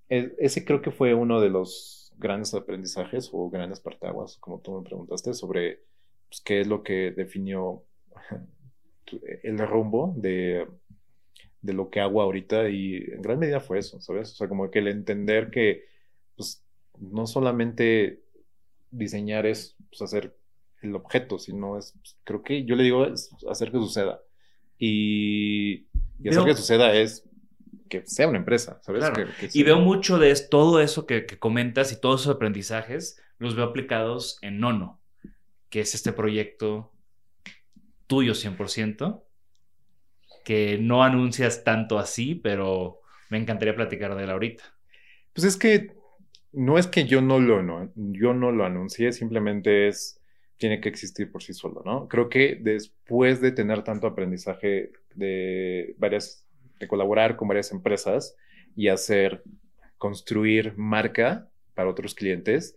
ese 0.09 0.65
creo 0.65 0.81
que 0.81 0.91
fue 0.91 1.15
uno 1.15 1.41
de 1.41 1.51
los 1.51 2.13
grandes 2.19 2.55
aprendizajes 2.55 3.31
o 3.33 3.49
grandes 3.51 3.81
partaguas, 3.81 4.37
como 4.39 4.61
tú 4.61 4.79
me 4.79 4.85
preguntaste, 4.85 5.35
sobre 5.35 5.83
pues, 6.29 6.41
qué 6.41 6.61
es 6.61 6.67
lo 6.67 6.83
que 6.83 7.13
definió 7.13 7.85
el 9.43 9.59
rumbo 9.59 10.15
de, 10.17 10.67
de, 11.63 11.73
lo 11.73 11.91
que 11.91 12.01
hago 12.01 12.21
ahorita 12.21 12.69
y 12.69 12.97
en 12.97 13.23
gran 13.23 13.39
medida 13.39 13.61
fue 13.61 13.79
eso, 13.79 14.01
¿sabes? 14.01 14.33
O 14.33 14.35
sea, 14.35 14.49
como 14.49 14.71
que 14.71 14.81
el 14.81 14.89
entender 14.89 15.51
que 15.51 15.85
pues, 16.37 16.65
no 16.99 17.27
solamente 17.27 18.23
diseñar 18.91 19.47
es 19.47 19.77
pues, 19.91 20.03
hacer 20.03 20.37
el 20.83 20.95
objeto, 20.95 21.39
sino 21.39 21.79
es, 21.79 21.93
pues, 21.93 22.17
creo 22.25 22.43
que 22.43 22.65
yo 22.65 22.77
le 22.77 22.85
digo, 22.85 23.07
es 23.07 23.31
hacer 23.49 23.71
que 23.71 23.79
suceda. 23.79 24.21
Y, 24.79 25.89
y 26.21 26.29
hacer 26.29 26.45
que 26.45 26.55
suceda 26.55 26.95
es 26.95 27.28
que 27.89 28.07
sea 28.07 28.29
una 28.29 28.39
empresa, 28.39 28.81
¿sabes? 28.83 29.05
y 29.55 29.63
veo 29.63 29.79
mucho 29.79 30.19
de 30.19 30.35
todo 30.49 30.81
eso 30.81 31.07
que, 31.07 31.27
comentas 31.39 31.93
y 31.93 32.01
todos 32.01 32.23
esos 32.23 32.37
aprendizajes, 32.37 33.21
los 33.39 33.57
veo 33.57 33.65
aplicados 33.65 34.39
en 34.43 34.61
Nono, 34.61 35.01
que 35.71 35.81
es 35.81 35.95
este 35.95 36.13
proyecto 36.13 36.93
tuyo 38.07 38.33
100%, 38.33 39.23
que 40.45 40.79
no 40.81 41.03
anuncias 41.03 41.65
tanto 41.65 41.99
así, 41.99 42.35
pero 42.35 43.01
me 43.29 43.39
encantaría 43.39 43.77
platicar 43.77 44.15
de 44.17 44.25
él 44.25 44.31
ahorita. 44.31 44.65
Pues 45.35 45.45
es 45.45 45.57
que 45.57 45.99
no 46.53 46.79
es 46.79 46.87
que 46.87 47.05
yo 47.05 47.21
no 47.21 47.39
lo, 47.39 47.63
no, 47.63 47.93
yo 47.95 48.35
no 48.35 48.51
lo 48.53 48.65
anuncié, 48.65 49.13
simplemente 49.13 49.89
es, 49.89 50.21
tiene 50.57 50.81
que 50.81 50.89
existir 50.89 51.31
por 51.31 51.43
sí 51.43 51.53
solo, 51.53 51.83
¿no? 51.85 52.09
Creo 52.09 52.29
que 52.29 52.59
después 52.61 53.41
de 53.41 53.53
tener 53.53 53.83
tanto 53.85 54.07
aprendizaje 54.07 54.91
de 55.15 55.95
varias, 55.99 56.45
de 56.79 56.89
colaborar 56.89 57.37
con 57.37 57.49
varias 57.49 57.73
empresas 57.73 58.37
y 58.77 58.89
hacer, 58.89 59.43
construir 59.97 60.75
marca 60.77 61.49
para 61.75 61.91
otros 61.91 62.15
clientes, 62.15 62.77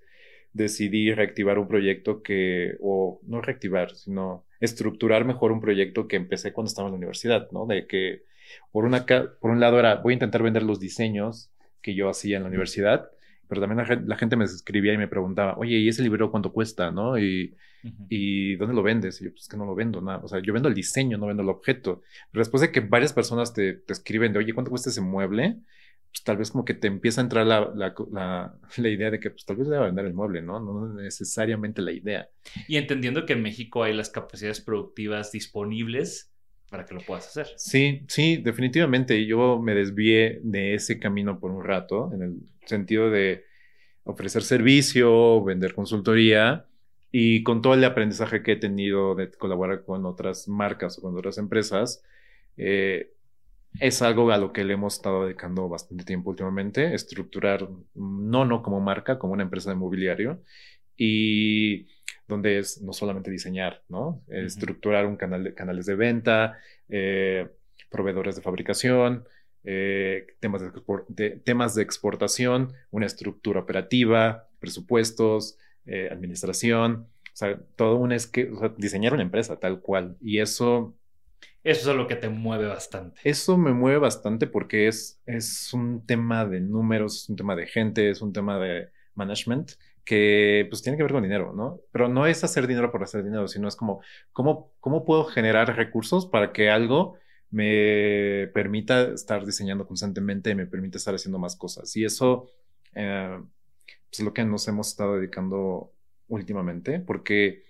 decidí 0.54 1.14
reactivar 1.14 1.60
un 1.60 1.68
proyecto 1.68 2.22
que, 2.22 2.76
o 2.82 3.20
no 3.24 3.42
reactivar, 3.42 3.96
sino 3.96 4.46
estructurar 4.60 5.26
mejor 5.26 5.52
un 5.52 5.62
proyecto 5.62 6.08
que 6.08 6.18
empecé 6.18 6.54
cuando 6.54 6.70
estaba 6.70 6.88
en 6.88 6.94
la 6.94 6.98
universidad, 6.98 7.50
¿no? 7.52 7.66
De 7.66 7.88
que 7.88 8.24
por, 8.72 8.86
una, 8.86 9.06
por 9.06 9.52
un 9.52 9.60
lado 9.60 9.80
era, 9.80 9.96
voy 9.96 10.14
a 10.14 10.16
intentar 10.16 10.44
vender 10.44 10.64
los 10.64 10.80
diseños 10.80 11.50
que 11.82 11.96
yo 11.96 12.10
hacía 12.10 12.38
en 12.38 12.44
la 12.44 12.50
universidad, 12.50 13.10
pero 13.52 13.60
también 13.60 14.08
la, 14.08 14.16
gente 14.16 14.38
me 14.38 14.46
escribía 14.46 14.94
y 14.94 14.98
me 14.98 15.10
preguntaba, 15.10 15.58
oye, 15.58 15.76
¿y 15.76 15.90
ese 15.90 16.02
libro 16.04 16.32
cuánto 16.32 16.54
cuesta, 16.54 16.90
no? 16.90 17.20
Y, 17.20 17.54
¿y 18.08 18.56
dónde 18.56 18.74
lo 18.74 18.82
vendes? 18.82 19.20
Y 19.20 19.26
yo, 19.26 19.32
pues 19.34 19.50
que 19.50 19.58
no 19.58 19.66
lo 19.66 19.76
vendo, 19.76 20.00
nada. 20.00 20.22
O 20.24 20.30
sea, 20.30 20.40
yo 20.42 20.54
vendo 20.54 20.70
el 20.70 20.74
diseño, 20.74 21.18
no 21.18 21.28
vendo 21.28 21.44
el 21.44 21.50
objeto. 21.50 22.02
Pero 22.32 22.40
después 22.40 22.62
de 22.62 22.72
que 22.72 22.80
varias 22.80 23.12
personas 23.12 23.54
te, 23.54 23.74
te 23.74 23.92
escriben 23.92 24.32
de, 24.32 24.40
oye, 24.40 24.54
¿cuánto 24.54 24.72
cuesta 24.72 24.90
ese 24.90 25.02
mueble? 25.02 25.58
pues 26.12 26.24
tal 26.24 26.38
vez 26.38 26.52
como 26.52 26.64
que 26.64 26.74
te 26.74 26.88
empieza 26.88 27.20
a 27.20 27.26
entrar 27.26 27.46
la, 27.46 27.74
la, 27.76 27.94
la, 28.78 28.90
idea 28.90 29.12
de 29.12 29.20
que 29.20 29.32
pues 29.32 29.44
tal 29.44 29.58
vez 29.58 29.68
deba 29.68 29.86
vender 29.86 30.06
el 30.06 30.14
mueble, 30.14 30.42
¿no? 30.42 30.62
No 30.62 30.94
necesariamente 30.94 31.82
la 31.82 31.92
idea. 31.92 32.30
Y 32.70 32.78
entendiendo 32.78 33.26
que 33.26 33.34
en 33.34 33.42
México 33.42 33.84
hay 33.84 33.94
las 33.94 34.10
capacidades 34.10 34.62
productivas 34.62 35.34
disponibles 35.34 36.32
para 36.70 36.86
que 36.86 36.94
lo 36.94 37.02
puedas 37.02 37.28
hacer. 37.28 37.48
Sí, 37.58 38.06
sí, 38.08 38.38
definitivamente. 38.38 39.26
Yo 39.26 39.60
me 39.60 39.76
desvié 39.76 40.40
de 40.42 40.74
ese 40.74 41.00
camino 41.00 41.38
por 41.38 41.52
un 41.52 41.66
rato, 41.66 42.10
en 42.14 42.22
el 42.22 42.51
sentido 42.66 43.10
de 43.10 43.46
ofrecer 44.04 44.44
servicio, 44.44 45.44
vender 45.44 45.74
consultoría 45.74 46.66
y 47.12 47.44
con 47.44 47.62
todo 47.62 47.74
el 47.74 47.84
aprendizaje 47.84 48.42
que 48.44 48.54
he 48.54 48.56
tenido 48.56 49.16
de 49.16 49.32
colaborar 49.32 49.84
con 49.84 50.06
otras 50.06 50.48
marcas 50.48 50.98
o 50.98 51.02
con 51.02 51.18
otras 51.18 51.38
empresas, 51.38 52.04
eh, 52.58 53.12
es 53.80 54.02
algo 54.02 54.30
a 54.32 54.38
lo 54.38 54.52
que 54.52 54.64
le 54.64 54.74
hemos 54.74 54.96
estado 54.96 55.26
dedicando 55.26 55.70
bastante 55.70 56.04
tiempo 56.04 56.30
últimamente, 56.30 56.94
estructurar 56.94 57.70
Nono 57.96 58.62
como 58.64 58.80
marca, 58.80 59.18
como 59.18 59.34
una 59.34 59.44
empresa 59.44 59.70
de 59.70 59.78
mobiliario 59.78 60.42
y 60.98 61.88
donde 62.28 62.60
es 62.60 62.82
no 62.82 62.94
solamente 62.94 63.32
diseñar, 63.32 63.84
¿no? 63.90 64.22
Estructurar 64.28 65.06
un 65.06 65.18
canal 65.18 65.44
de 65.44 65.54
canales 65.54 65.86
de 65.86 65.96
venta, 65.96 66.60
eh, 66.90 67.50
proveedores 67.90 68.36
de 68.36 68.42
fabricación, 68.42 69.26
eh, 69.64 70.28
temas, 70.40 70.62
de, 71.10 71.30
temas 71.32 71.76
de 71.76 71.84
exportación, 71.84 72.74
una 72.90 73.06
estructura 73.06 73.60
operativa, 73.60 74.50
presupuestos, 74.60 75.58
eh, 75.86 76.10
administración, 76.12 77.08
o 77.34 77.36
sea, 77.36 77.60
todo 77.76 77.96
un 77.96 78.12
es 78.12 78.28
que 78.28 78.52
diseñar 78.78 79.14
una 79.14 79.24
empresa 79.24 79.60
tal 79.60 79.82
cual. 79.82 80.18
Y 80.22 80.40
eso 80.40 80.96
eso 81.64 81.92
es 81.92 81.98
lo 81.98 82.08
que 82.08 82.16
te 82.16 82.30
mueve 82.30 82.66
bastante. 82.66 83.22
Eso 83.24 83.58
me 83.58 83.72
mueve 83.72 84.00
bastante 84.00 84.48
porque 84.48 84.88
es, 84.88 85.22
es 85.28 85.74
un 85.74 86.06
tema 86.06 86.46
de 86.46 86.60
números, 86.60 87.24
es 87.24 87.30
un 87.30 87.36
tema 87.36 87.56
de 87.56 87.68
gente, 87.68 88.10
es 88.10 88.22
un 88.22 88.34
tema 88.34 88.58
de 88.58 88.90
management 89.14 89.74
que 90.04 90.66
pues 90.70 90.82
tiene 90.82 90.98
que 90.98 91.04
ver 91.04 91.12
con 91.12 91.22
dinero, 91.22 91.54
¿no? 91.54 91.80
Pero 91.92 92.08
no 92.08 92.26
es 92.26 92.44
hacer 92.44 92.66
dinero 92.66 92.92
por 92.92 93.04
hacer 93.04 93.24
dinero, 93.24 93.48
sino 93.48 93.68
es 93.68 93.76
como, 93.76 94.02
¿cómo, 94.34 94.74
cómo 94.80 95.06
puedo 95.06 95.26
generar 95.26 95.76
recursos 95.76 96.26
para 96.26 96.52
que 96.52 96.72
algo 96.72 97.18
me 97.52 98.48
permita 98.54 99.14
estar 99.14 99.46
diseñando 99.46 99.86
constantemente 99.86 100.56
me 100.56 100.66
permita 100.66 100.98
estar 100.98 101.16
haciendo 101.16 101.40
más 101.40 101.56
cosas? 101.56 101.96
Y 101.96 102.06
eso 102.06 102.50
eh, 102.96 103.40
es 104.12 104.20
lo 104.20 104.34
que 104.34 104.44
nos 104.44 104.68
hemos 104.68 104.90
estado 104.90 105.18
dedicando 105.18 105.94
últimamente, 106.28 107.00
porque 107.00 107.64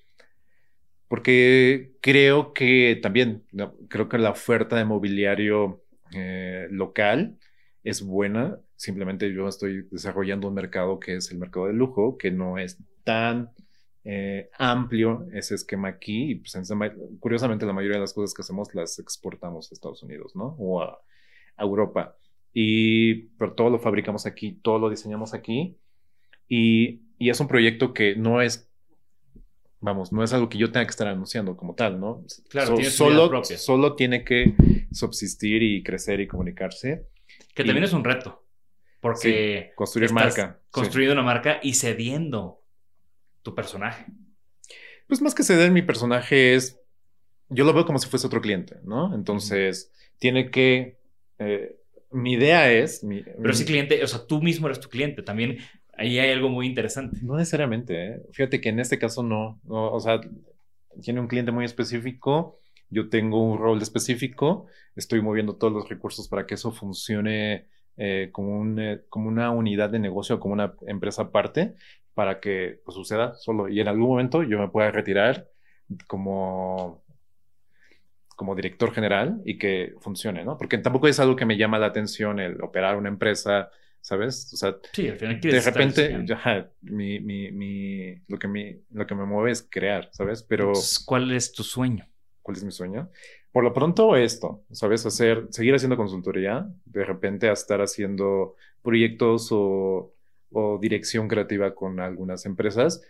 porque 1.11 1.97
creo 1.99 2.53
que 2.53 2.97
también, 3.03 3.43
creo 3.89 4.07
que 4.07 4.17
la 4.17 4.29
oferta 4.29 4.77
de 4.77 4.85
mobiliario 4.85 5.83
eh, 6.13 6.67
local 6.71 7.37
es 7.83 8.01
buena. 8.01 8.61
Simplemente 8.77 9.33
yo 9.33 9.49
estoy 9.49 9.89
desarrollando 9.91 10.47
un 10.47 10.53
mercado 10.53 11.01
que 11.01 11.17
es 11.17 11.29
el 11.31 11.37
mercado 11.37 11.67
de 11.67 11.73
lujo, 11.73 12.17
que 12.17 12.31
no 12.31 12.57
es 12.57 12.77
tan 13.03 13.51
eh, 14.03 14.49
amplio 14.57 15.27
ese 15.33 15.55
esquema 15.55 15.89
aquí. 15.89 16.31
Y 16.31 16.35
pues, 16.35 16.57
curiosamente, 17.19 17.65
la 17.65 17.73
mayoría 17.73 17.97
de 17.97 18.01
las 18.01 18.13
cosas 18.13 18.33
que 18.33 18.41
hacemos 18.41 18.73
las 18.73 18.99
exportamos 18.99 19.71
a 19.71 19.75
Estados 19.75 20.03
Unidos, 20.03 20.35
¿no? 20.35 20.55
O 20.57 20.81
a, 20.81 20.99
a 21.57 21.63
Europa. 21.63 22.17
Y, 22.53 23.13
pero 23.37 23.53
todo 23.53 23.69
lo 23.69 23.79
fabricamos 23.79 24.25
aquí, 24.25 24.53
todo 24.61 24.79
lo 24.79 24.89
diseñamos 24.89 25.33
aquí. 25.33 25.77
Y, 26.47 27.01
y 27.17 27.29
es 27.29 27.39
un 27.39 27.47
proyecto 27.47 27.93
que 27.93 28.15
no 28.15 28.41
es 28.41 28.71
vamos, 29.81 30.13
no 30.13 30.23
es 30.23 30.31
algo 30.31 30.47
que 30.47 30.57
yo 30.57 30.71
tenga 30.71 30.85
que 30.85 30.91
estar 30.91 31.07
anunciando 31.07 31.57
como 31.57 31.75
tal, 31.75 31.99
¿no? 31.99 32.23
Claro, 32.49 32.77
solo, 32.83 33.43
solo 33.43 33.95
tiene 33.95 34.23
que 34.23 34.53
subsistir 34.91 35.61
y 35.63 35.83
crecer 35.83 36.21
y 36.21 36.27
comunicarse. 36.27 37.07
Que 37.53 37.63
también 37.63 37.83
es 37.83 37.93
un 37.93 38.03
reto, 38.03 38.45
porque 39.01 39.73
construir 39.75 40.13
marca. 40.13 40.61
Construyendo 40.69 41.13
una 41.13 41.23
marca 41.23 41.59
y 41.61 41.73
cediendo 41.73 42.60
tu 43.41 43.55
personaje. 43.55 44.05
Pues 45.07 45.21
más 45.21 45.35
que 45.35 45.43
ceder 45.43 45.71
mi 45.71 45.81
personaje 45.81 46.55
es, 46.55 46.79
yo 47.49 47.65
lo 47.65 47.73
veo 47.73 47.85
como 47.85 47.99
si 47.99 48.07
fuese 48.07 48.27
otro 48.27 48.41
cliente, 48.41 48.77
¿no? 48.83 49.13
Entonces, 49.13 49.91
tiene 50.19 50.51
que, 50.51 50.97
eh, 51.39 51.77
mi 52.11 52.33
idea 52.33 52.71
es... 52.71 53.01
Pero 53.01 53.51
ese 53.51 53.65
cliente, 53.65 54.03
o 54.03 54.07
sea, 54.07 54.25
tú 54.25 54.41
mismo 54.41 54.67
eres 54.67 54.79
tu 54.79 54.89
cliente, 54.89 55.21
también 55.21 55.57
Ahí 56.01 56.17
hay 56.17 56.31
algo 56.31 56.49
muy 56.49 56.65
interesante. 56.65 57.19
No 57.21 57.37
necesariamente, 57.37 58.07
¿eh? 58.07 58.21
Fíjate 58.31 58.59
que 58.59 58.69
en 58.69 58.79
este 58.79 58.97
caso 58.97 59.21
no, 59.21 59.59
o 59.67 59.99
sea, 59.99 60.19
tiene 60.99 61.19
un 61.19 61.27
cliente 61.27 61.51
muy 61.51 61.63
específico, 61.63 62.59
yo 62.89 63.09
tengo 63.09 63.43
un 63.43 63.59
rol 63.59 63.81
específico, 63.81 64.65
estoy 64.95 65.21
moviendo 65.21 65.57
todos 65.57 65.71
los 65.71 65.89
recursos 65.89 66.27
para 66.27 66.47
que 66.47 66.55
eso 66.55 66.71
funcione 66.71 67.67
eh, 67.97 68.29
como, 68.31 68.57
un, 68.57 68.79
eh, 68.79 69.01
como 69.09 69.27
una 69.27 69.51
unidad 69.51 69.91
de 69.91 69.99
negocio, 69.99 70.39
como 70.39 70.53
una 70.53 70.73
empresa 70.87 71.23
aparte, 71.23 71.75
para 72.13 72.39
que 72.39 72.79
pues, 72.83 72.95
suceda 72.95 73.35
solo. 73.35 73.69
Y 73.69 73.79
en 73.79 73.87
algún 73.87 74.07
momento 74.07 74.43
yo 74.43 74.59
me 74.59 74.69
pueda 74.69 74.91
retirar 74.91 75.49
como, 76.07 77.03
como 78.35 78.55
director 78.55 78.93
general 78.93 79.41
y 79.45 79.57
que 79.57 79.93
funcione, 79.99 80.43
¿no? 80.43 80.57
Porque 80.57 80.77
tampoco 80.77 81.07
es 81.07 81.19
algo 81.19 81.35
que 81.35 81.45
me 81.45 81.57
llama 81.57 81.79
la 81.79 81.87
atención 81.87 82.39
el 82.39 82.61
operar 82.61 82.95
una 82.95 83.09
empresa 83.09 83.69
¿sabes? 84.01 84.51
O 84.53 84.57
sea, 84.57 84.75
sí, 84.91 85.07
al 85.07 85.17
final 85.17 85.39
de 85.39 85.61
repente, 85.61 86.25
ya, 86.25 86.69
mi, 86.81 87.19
mi, 87.19 87.51
mi, 87.51 88.15
lo, 88.27 88.39
que 88.39 88.47
mi, 88.47 88.75
lo 88.89 89.05
que 89.05 89.15
me 89.15 89.25
mueve 89.25 89.51
es 89.51 89.67
crear, 89.69 90.09
¿sabes? 90.11 90.43
Pero... 90.43 90.73
¿Cuál 91.05 91.31
es 91.31 91.53
tu 91.53 91.63
sueño? 91.63 92.07
¿Cuál 92.41 92.57
es 92.57 92.63
mi 92.63 92.71
sueño? 92.71 93.09
Por 93.51 93.63
lo 93.63 93.73
pronto 93.73 94.15
esto, 94.15 94.63
¿sabes? 94.71 95.05
Hacer, 95.05 95.47
seguir 95.51 95.75
haciendo 95.75 95.97
consultoría, 95.97 96.67
de 96.85 97.05
repente 97.05 97.49
a 97.49 97.53
estar 97.53 97.79
haciendo 97.81 98.55
proyectos 98.81 99.49
o, 99.51 100.13
o 100.51 100.77
dirección 100.79 101.27
creativa 101.27 101.73
con 101.73 101.99
algunas 101.99 102.45
empresas 102.45 103.01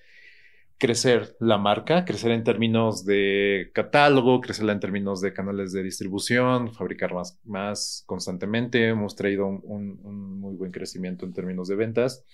crecer 0.81 1.35
la 1.39 1.59
marca, 1.59 2.05
crecer 2.05 2.31
en 2.31 2.43
términos 2.43 3.05
de 3.05 3.69
catálogo, 3.71 4.41
crecerla 4.41 4.73
en 4.73 4.79
términos 4.79 5.21
de 5.21 5.31
canales 5.31 5.73
de 5.73 5.83
distribución, 5.83 6.73
fabricar 6.73 7.13
más, 7.13 7.39
más 7.43 8.03
constantemente. 8.07 8.87
Hemos 8.87 9.15
traído 9.15 9.45
un, 9.45 10.39
muy 10.39 10.55
buen 10.55 10.71
crecimiento 10.71 11.23
en 11.23 11.33
términos 11.33 11.67
de 11.67 11.75
ventas 11.75 12.25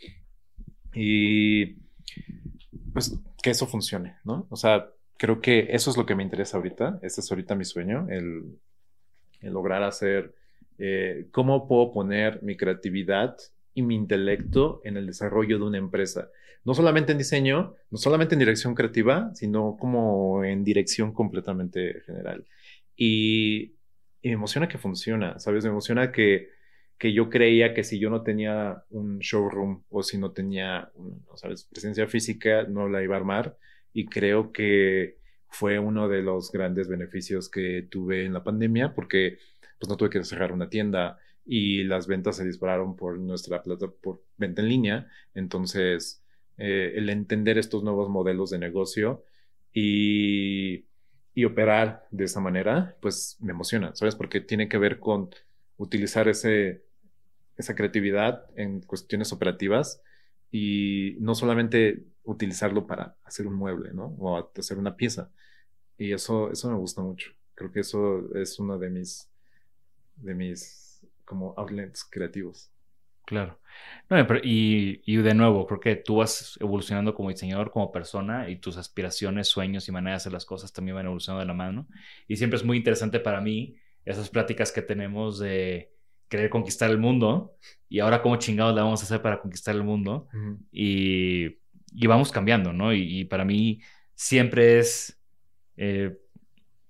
y 0.94 1.76
pues 2.94 3.20
que 3.44 3.50
eso 3.50 3.68
funcione, 3.68 4.16
¿no? 4.24 4.48
O 4.50 4.56
sea, 4.56 4.92
creo 5.18 5.42
que 5.42 5.68
eso 5.72 5.92
es 5.92 5.98
lo 5.98 6.06
que 6.06 6.16
me 6.16 6.24
interesa 6.24 6.56
ahorita. 6.56 7.00
Ese 7.02 7.20
es 7.20 7.30
ahorita 7.30 7.54
mi 7.54 7.66
sueño, 7.66 8.08
el, 8.10 8.58
lograr 9.42 9.84
hacer, 9.84 10.34
eh, 10.78 11.28
cómo 11.32 11.68
puedo 11.68 11.92
poner 11.92 12.42
mi 12.44 12.56
creatividad 12.56 13.36
y 13.78 13.84
mi 13.84 13.94
intelecto 13.94 14.82
en 14.84 14.98
el 14.98 15.06
desarrollo 15.06 15.60
de 15.60 15.66
una 15.66 15.78
empresa. 15.78 16.32
No 16.66 16.74
solamente 16.74 17.12
en 17.12 17.20
diseño, 17.20 17.76
no 17.92 17.98
solamente 18.00 18.34
en 18.34 18.40
dirección 18.40 18.74
creativa, 18.74 19.30
sino 19.36 19.78
como 19.80 20.44
en 20.44 20.64
dirección 20.64 21.14
completamente 21.14 22.02
general. 22.08 22.44
Y, 22.96 23.76
me 24.24 24.32
emociona 24.32 24.68
que 24.68 24.80
funciona, 24.80 25.38
¿sabes? 25.38 25.64
Me 25.64 25.70
emociona 25.70 26.12
que, 26.12 26.50
que 26.98 27.14
yo 27.14 27.30
creía 27.30 27.76
que 27.76 27.84
si 27.84 28.00
yo 28.00 28.10
no 28.10 28.24
tenía 28.24 28.84
un 28.90 29.20
showroom 29.20 29.84
o 29.90 30.02
si 30.02 30.18
no 30.18 30.32
tenía, 30.32 30.92
¿sabes? 31.36 31.66
Presencia 31.66 32.08
física, 32.08 32.64
no 32.64 32.90
la 32.90 33.04
iba 33.04 33.16
a 33.16 33.20
armar. 33.20 33.58
Y 33.94 34.08
creo 34.08 34.52
que 34.52 35.20
fue 35.50 35.78
uno 35.78 36.10
de 36.10 36.24
los 36.24 36.52
grandes 36.52 36.88
beneficios 36.88 37.48
que 37.48 37.88
tuve 37.92 38.26
en 38.26 38.34
la 38.34 38.44
pandemia 38.44 38.96
porque 38.96 39.38
pues 39.80 39.88
no 39.88 39.98
tuve 39.98 40.10
que 40.10 40.24
cerrar 40.24 40.52
una 40.52 40.68
tienda, 40.68 41.20
y 41.48 41.84
las 41.86 42.08
ventas 42.08 42.36
se 42.36 42.46
dispararon 42.46 42.96
por 42.96 43.18
nuestra 43.18 43.64
plata, 43.64 43.88
por 43.88 44.22
venta 44.38 44.62
en 44.62 44.68
línea. 44.68 45.08
Entonces, 45.34 46.22
eh, 46.58 46.94
el 46.96 47.10
entender 47.10 47.58
estos 47.58 47.84
nuevos 47.84 48.10
modelos 48.10 48.50
de 48.50 48.60
negocio 48.60 49.24
y, 49.74 50.86
y, 51.34 51.46
operar 51.46 52.06
de 52.12 52.26
esa 52.26 52.42
manera, 52.42 52.98
pues 53.02 53.38
me 53.40 53.52
emociona, 53.52 53.96
¿sabes? 53.96 54.16
Porque 54.16 54.42
tiene 54.42 54.68
que 54.68 54.78
ver 54.78 55.00
con 55.00 55.30
utilizar 55.78 56.28
ese, 56.28 56.84
esa 57.56 57.76
creatividad 57.76 58.46
en 58.56 58.82
cuestiones 58.82 59.32
operativas 59.32 60.02
y 60.52 61.16
no 61.20 61.34
solamente 61.36 62.04
utilizarlo 62.24 62.88
para 62.88 63.16
hacer 63.24 63.48
un 63.48 63.56
mueble, 63.56 63.94
¿no? 63.94 64.16
O 64.20 64.52
hacer 64.58 64.78
una 64.78 64.98
pieza. 64.98 65.32
Y 65.98 66.12
eso, 66.12 66.52
eso 66.52 66.70
me 66.70 66.78
gusta 66.78 67.02
mucho. 67.02 67.32
Creo 67.56 67.72
que 67.72 67.80
eso 67.80 68.36
es 68.36 68.60
uno 68.60 68.78
de 68.78 68.90
mis, 68.90 69.30
de 70.18 70.36
mis 70.36 70.87
como 71.28 71.54
outlets 71.58 72.06
creativos. 72.06 72.72
Claro. 73.26 73.60
No, 74.10 74.18
y, 74.42 75.02
y, 75.06 75.18
de 75.18 75.34
nuevo, 75.34 75.68
creo 75.68 75.82
que 75.82 75.96
tú 75.98 76.16
vas 76.16 76.58
evolucionando 76.62 77.14
como 77.14 77.30
diseñador, 77.30 77.72
como 77.72 77.92
persona, 77.92 78.50
y 78.50 78.56
tus 78.56 78.78
aspiraciones, 78.78 79.50
sueños 79.50 79.88
y 79.90 79.92
maneras 79.92 80.20
de 80.20 80.24
hacer 80.24 80.34
las 80.34 80.46
cosas 80.46 80.72
también 80.72 80.96
van 80.96 81.06
evolucionando 81.06 81.42
de 81.42 81.48
la 81.48 81.54
mano. 81.54 81.88
Y 82.30 82.38
siempre 82.38 82.56
es 82.56 82.64
muy 82.64 82.78
interesante 82.78 83.20
para 83.20 83.42
mí 83.42 83.76
esas 84.06 84.30
pláticas 84.30 84.72
que 84.72 84.82
tenemos 84.82 85.40
de 85.40 85.92
querer 86.30 86.50
conquistar 86.50 86.90
el 86.90 86.98
mundo 86.98 87.58
y 87.90 88.00
ahora 88.00 88.22
cómo 88.22 88.38
chingados 88.38 88.74
la 88.74 88.84
vamos 88.84 89.02
a 89.02 89.04
hacer 89.04 89.22
para 89.22 89.42
conquistar 89.42 89.76
el 89.76 89.84
mundo. 89.84 90.30
y, 90.72 91.58
y, 91.94 92.08
vamos 92.08 92.32
cambiando, 92.32 92.72
¿no? 92.72 92.94
Y, 92.94 93.26
para 93.26 93.44
mí 93.44 93.82
siempre 94.16 94.80
es, 94.80 95.22
eh, 95.76 96.18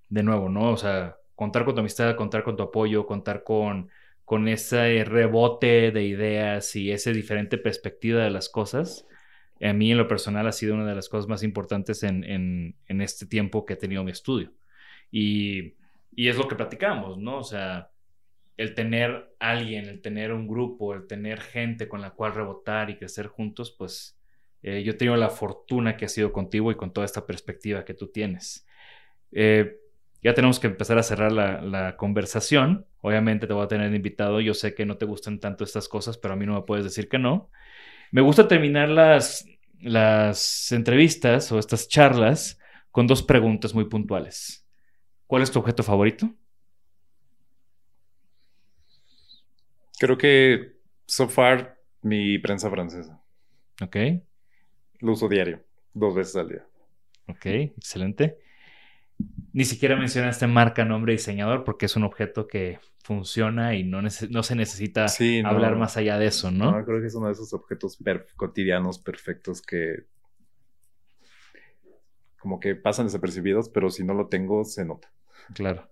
de 0.10 0.24
nuevo, 0.24 0.50
¿no? 0.50 0.72
O 0.72 0.78
sea, 0.78 1.18
contar 1.34 1.66
con 1.66 1.74
tu 1.74 1.82
amistad, 1.82 2.16
contar 2.16 2.44
con 2.44 2.56
tu 2.56 2.62
apoyo, 2.62 3.08
contar 3.08 3.44
con, 3.44 3.90
con 4.28 4.50
ese 4.50 5.06
rebote 5.06 5.94
de 5.94 6.04
ideas 6.04 6.76
y 6.76 6.92
esa 6.92 7.12
diferente 7.12 7.58
perspectiva 7.58 8.22
de 8.26 8.30
las 8.30 8.50
cosas. 8.50 9.08
A 9.62 9.72
mí 9.72 9.90
en 9.90 9.98
lo 9.98 10.10
personal 10.10 10.46
ha 10.48 10.52
sido 10.52 10.76
una 10.76 10.86
de 10.86 10.96
las 10.96 11.08
cosas 11.08 11.30
más 11.30 11.44
importantes 11.44 12.04
en, 12.04 12.76
este 12.90 13.26
tiempo 13.26 13.66
que 13.66 13.76
he 13.76 13.78
tenido 13.78 14.04
mi 14.04 14.12
estudio. 14.12 14.52
Y, 15.10 15.76
y 16.14 16.28
es 16.28 16.36
lo 16.36 16.46
que 16.50 16.58
platicamos, 16.58 17.18
¿no? 17.18 17.38
O 17.38 17.44
sea, 17.46 17.92
el 18.58 18.74
tener 18.76 19.34
alguien, 19.40 19.86
el 19.86 20.02
tener 20.02 20.34
un 20.34 20.46
grupo, 20.46 20.94
el 20.94 21.08
tener 21.08 21.40
gente 21.40 21.88
con 21.88 22.02
la 22.02 22.12
cual 22.12 22.36
rebotar 22.36 22.90
y 22.90 22.98
crecer 22.98 23.28
juntos, 23.28 23.74
pues 23.78 24.20
eh, 24.62 24.84
yo 24.84 24.92
he 24.92 24.96
tenido 24.96 25.16
la 25.16 25.30
fortuna 25.30 25.96
que 25.96 26.04
ha 26.04 26.10
sido 26.10 26.34
contigo 26.34 26.70
y 26.70 26.76
con 26.76 26.92
toda 26.92 27.06
esta 27.06 27.26
perspectiva 27.26 27.86
que 27.86 27.94
tú 27.94 28.08
tienes. 28.08 28.68
Eh, 29.32 29.78
ya 30.24 30.34
tenemos 30.34 30.60
que 30.60 30.68
empezar 30.68 30.98
a 30.98 31.04
cerrar 31.04 31.32
la, 31.32 31.96
conversación. 31.98 32.86
Obviamente 33.02 33.48
te 33.48 33.54
voy 33.54 33.64
a 33.64 33.68
tener 33.68 33.94
invitado. 33.94 34.42
Yo 34.42 34.54
sé 34.54 34.74
que 34.74 34.86
no 34.86 34.98
te 34.98 35.06
gustan 35.06 35.40
tanto 35.40 35.64
estas 35.64 35.88
cosas, 35.88 36.18
pero 36.18 36.34
a 36.34 36.38
mí 36.38 36.46
no 36.46 36.56
me 36.56 36.62
puedes 36.62 36.84
decir 36.84 37.08
que 37.08 37.20
no. 37.20 37.50
Me 38.12 38.22
gusta 38.22 38.48
terminar 38.48 38.90
las, 38.90 39.46
las 39.80 40.72
entrevistas 40.72 41.52
o 41.52 41.60
estas 41.60 41.88
charlas 41.88 42.60
con 42.92 43.06
dos 43.08 43.22
preguntas 43.22 43.74
muy 43.74 43.86
puntuales. 43.86 44.66
¿Cuál 45.28 45.44
es 45.44 45.52
tu 45.52 45.60
objeto 45.60 45.84
favorito? 45.84 46.34
Creo 50.00 50.18
que 50.18 50.78
so 51.06 51.28
far 51.28 51.80
mi 52.02 52.40
prensa 52.40 52.70
francesa. 52.70 53.22
Ok. 53.82 53.98
Lo 55.00 55.12
uso 55.12 55.28
diario, 55.28 55.64
dos 55.94 56.16
veces 56.16 56.36
al 56.36 56.50
día. 56.50 56.68
Ok, 57.28 57.46
excelente. 57.46 58.38
Ni 59.54 59.66
siquiera 59.66 59.96
mencionaste 59.96 60.48
marca, 60.48 60.86
nombre, 60.86 61.14
diseñador, 61.14 61.64
porque 61.64 61.88
es 61.88 61.96
un 61.96 62.04
objeto 62.04 62.48
que 62.48 62.80
funciona 63.04 63.76
y 63.76 63.84
no, 63.84 64.02
no 64.02 64.44
se 64.44 64.56
necesita 64.56 65.06
hablar 65.46 65.78
más 65.78 65.96
allá 65.98 66.20
de 66.20 66.28
eso, 66.28 66.52
¿no? 66.52 66.72
¿no? 66.72 66.86
Creo 66.86 67.00
que 67.00 67.08
es 67.08 67.16
uno 67.16 67.28
de 67.28 67.34
esos 67.34 67.54
objetos 67.54 67.98
cotidianos 68.36 69.00
perfectos 69.00 69.62
que 69.62 70.06
como 72.38 72.60
que 72.60 72.76
pasan 72.76 73.08
desapercibidos, 73.08 73.70
pero 73.70 73.90
si 73.90 74.04
no 74.04 74.14
lo 74.14 74.28
tengo, 74.28 74.64
se 74.64 74.86
nota. 74.86 75.12
Claro. 75.54 75.90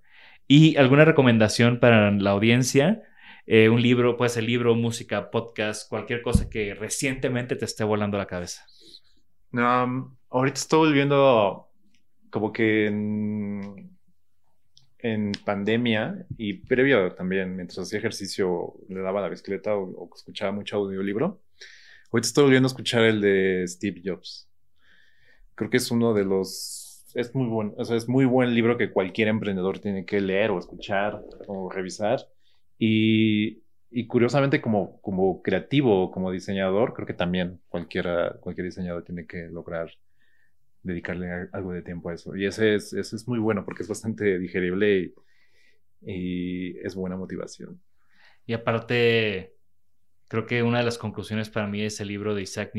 ¿Y 0.47 0.77
alguna 0.77 1.05
recomendación 1.05 1.79
para 1.79 2.11
la 2.11 2.31
audiencia? 2.31 3.03
Eh, 3.47 3.69
un 3.69 3.81
libro, 3.81 4.17
puede 4.17 4.29
ser 4.29 4.43
libro, 4.43 4.75
música, 4.75 5.31
podcast, 5.31 5.89
cualquier 5.89 6.21
cosa 6.21 6.49
que 6.49 6.73
recientemente 6.73 7.55
te 7.55 7.65
esté 7.65 7.83
volando 7.83 8.17
la 8.17 8.27
cabeza. 8.27 8.65
ahorita 9.51 10.59
estoy 10.59 10.79
volviendo 10.79 11.69
como 12.29 12.51
que 12.51 12.87
en, 12.87 13.95
pandemia 15.45 16.25
y 16.37 16.53
previo 16.53 17.13
también, 17.13 17.55
mientras 17.55 17.79
hacía 17.79 17.99
ejercicio, 17.99 18.73
le 18.89 19.01
daba 19.01 19.21
la 19.21 19.29
bicicleta 19.29 19.75
o, 19.75 20.09
escuchaba 20.15 20.51
mucho 20.51 20.77
audiolibro. 20.77 21.41
Ahorita 22.11 22.27
estoy 22.27 22.45
volviendo 22.45 22.67
a 22.67 22.71
escuchar 22.71 23.03
el 23.03 23.21
de 23.21 23.65
Steve 23.67 24.01
Jobs. 24.03 24.49
Creo 25.53 25.69
que 25.69 25.77
es 25.77 25.91
uno 25.91 26.13
de 26.13 26.25
los 26.25 26.85
es 27.15 27.33
muy 27.33 27.47
bueno, 27.47 27.73
o 27.77 27.85
sea, 27.85 27.95
es 27.95 28.07
muy 28.09 28.25
buen 28.25 28.53
libro 28.53 28.77
que 28.77 28.91
cualquier 28.91 29.29
emprendedor 29.29 29.79
tiene 29.79 30.05
que 30.05 30.19
leer 30.19 30.51
o 30.51 30.59
escuchar 30.59 31.23
o 31.47 31.69
revisar. 31.69 32.27
Y, 32.77 33.61
curiosamente, 34.07 34.61
como, 34.61 34.99
como 35.01 35.41
creativo, 35.41 36.11
como 36.11 36.31
diseñador, 36.31 36.93
creo 36.93 37.07
que 37.07 37.13
también 37.13 37.61
cualquiera, 37.69 38.37
cualquier 38.41 38.65
diseñador 38.65 39.03
tiene 39.05 39.25
que 39.25 39.47
lograr 39.47 39.91
dedicarle 40.85 41.49
algo 41.51 41.73
de 41.73 41.81
tiempo 41.81 42.09
a 42.09 42.13
eso. 42.13 42.35
Y 42.35 42.45
ese 42.45 42.75
es, 42.75 42.93
ese 42.93 43.15
es 43.15 43.27
muy 43.27 43.39
bueno 43.39 43.65
porque 43.65 43.83
es 43.83 43.89
bastante 43.89 44.39
digerible 44.39 45.13
y, 46.01 46.77
es 46.79 46.95
buena 46.95 47.17
motivación. 47.17 47.81
Y 48.45 48.53
aparte, 48.53 49.55
creo 50.27 50.45
que 50.45 50.63
una 50.63 50.79
de 50.79 50.85
las 50.85 50.97
conclusiones 50.97 51.49
para 51.49 51.67
mí 51.67 51.81
es 51.81 51.99
el 51.99 52.09
libro 52.09 52.35
de 52.35 52.43
Isaac, 52.43 52.71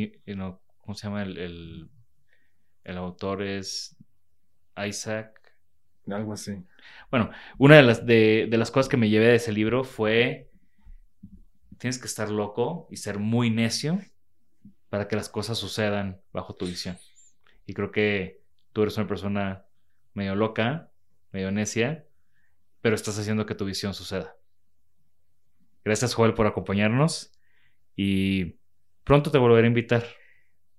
¿cómo 0.79 0.95
se 0.95 1.07
llama? 1.07 1.23
El, 1.23 1.89
el 2.85 2.97
autor 2.97 3.43
es 3.43 3.97
Isaac 4.77 5.47
algo 6.15 6.33
así. 6.33 6.65
Bueno, 7.11 7.31
una 7.59 7.77
de 7.77 7.83
las, 7.83 8.07
de, 8.07 8.49
las 8.53 8.71
cosas 8.71 8.89
que 8.89 8.97
me 8.97 9.09
llevé 9.09 9.27
de 9.27 9.37
ese 9.37 9.53
libro 9.53 9.85
fue, 9.85 10.51
tienes 11.79 11.99
que 11.99 12.07
estar 12.07 12.31
loco 12.31 12.87
y 12.91 12.97
ser 12.97 13.19
muy 13.19 13.51
necio 13.51 13.99
para 14.89 15.09
que 15.09 15.17
las 15.17 15.29
cosas 15.29 15.59
sucedan 15.59 16.21
bajo 16.33 16.55
tu 16.55 16.67
visión. 16.67 16.97
Y 17.67 17.75
creo 17.75 17.91
que 17.91 18.41
tú 18.73 18.83
eres 18.83 18.97
una 18.97 19.07
persona 19.07 19.67
medio 20.15 20.35
loca, 20.35 20.91
medio 21.33 21.51
necia, 21.51 22.07
pero 22.81 22.95
estás 22.95 23.19
haciendo 23.19 23.47
que 23.47 23.55
tu 23.55 23.65
visión 23.65 23.95
suceda. 23.95 24.37
Gracias, 25.85 26.15
Joel, 26.15 26.35
por 26.35 26.47
acompañarnos 26.47 27.33
y 27.95 28.57
pronto 29.05 29.31
te 29.31 29.39
volveré 29.39 29.67
a 29.67 29.69
invitar. 29.69 30.05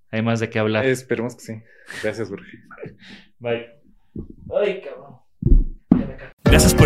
Hay 0.09 0.21
más 0.21 0.39
de 0.39 0.49
qué 0.49 0.59
hablar. 0.59 0.85
esperemos 0.85 1.35
que 1.35 1.41
sí. 1.41 1.63
Gracias, 2.03 2.29
Jorge. 2.29 2.57
Bye. 3.39 3.79
Ay, 4.55 4.81
cabrón. 4.81 5.17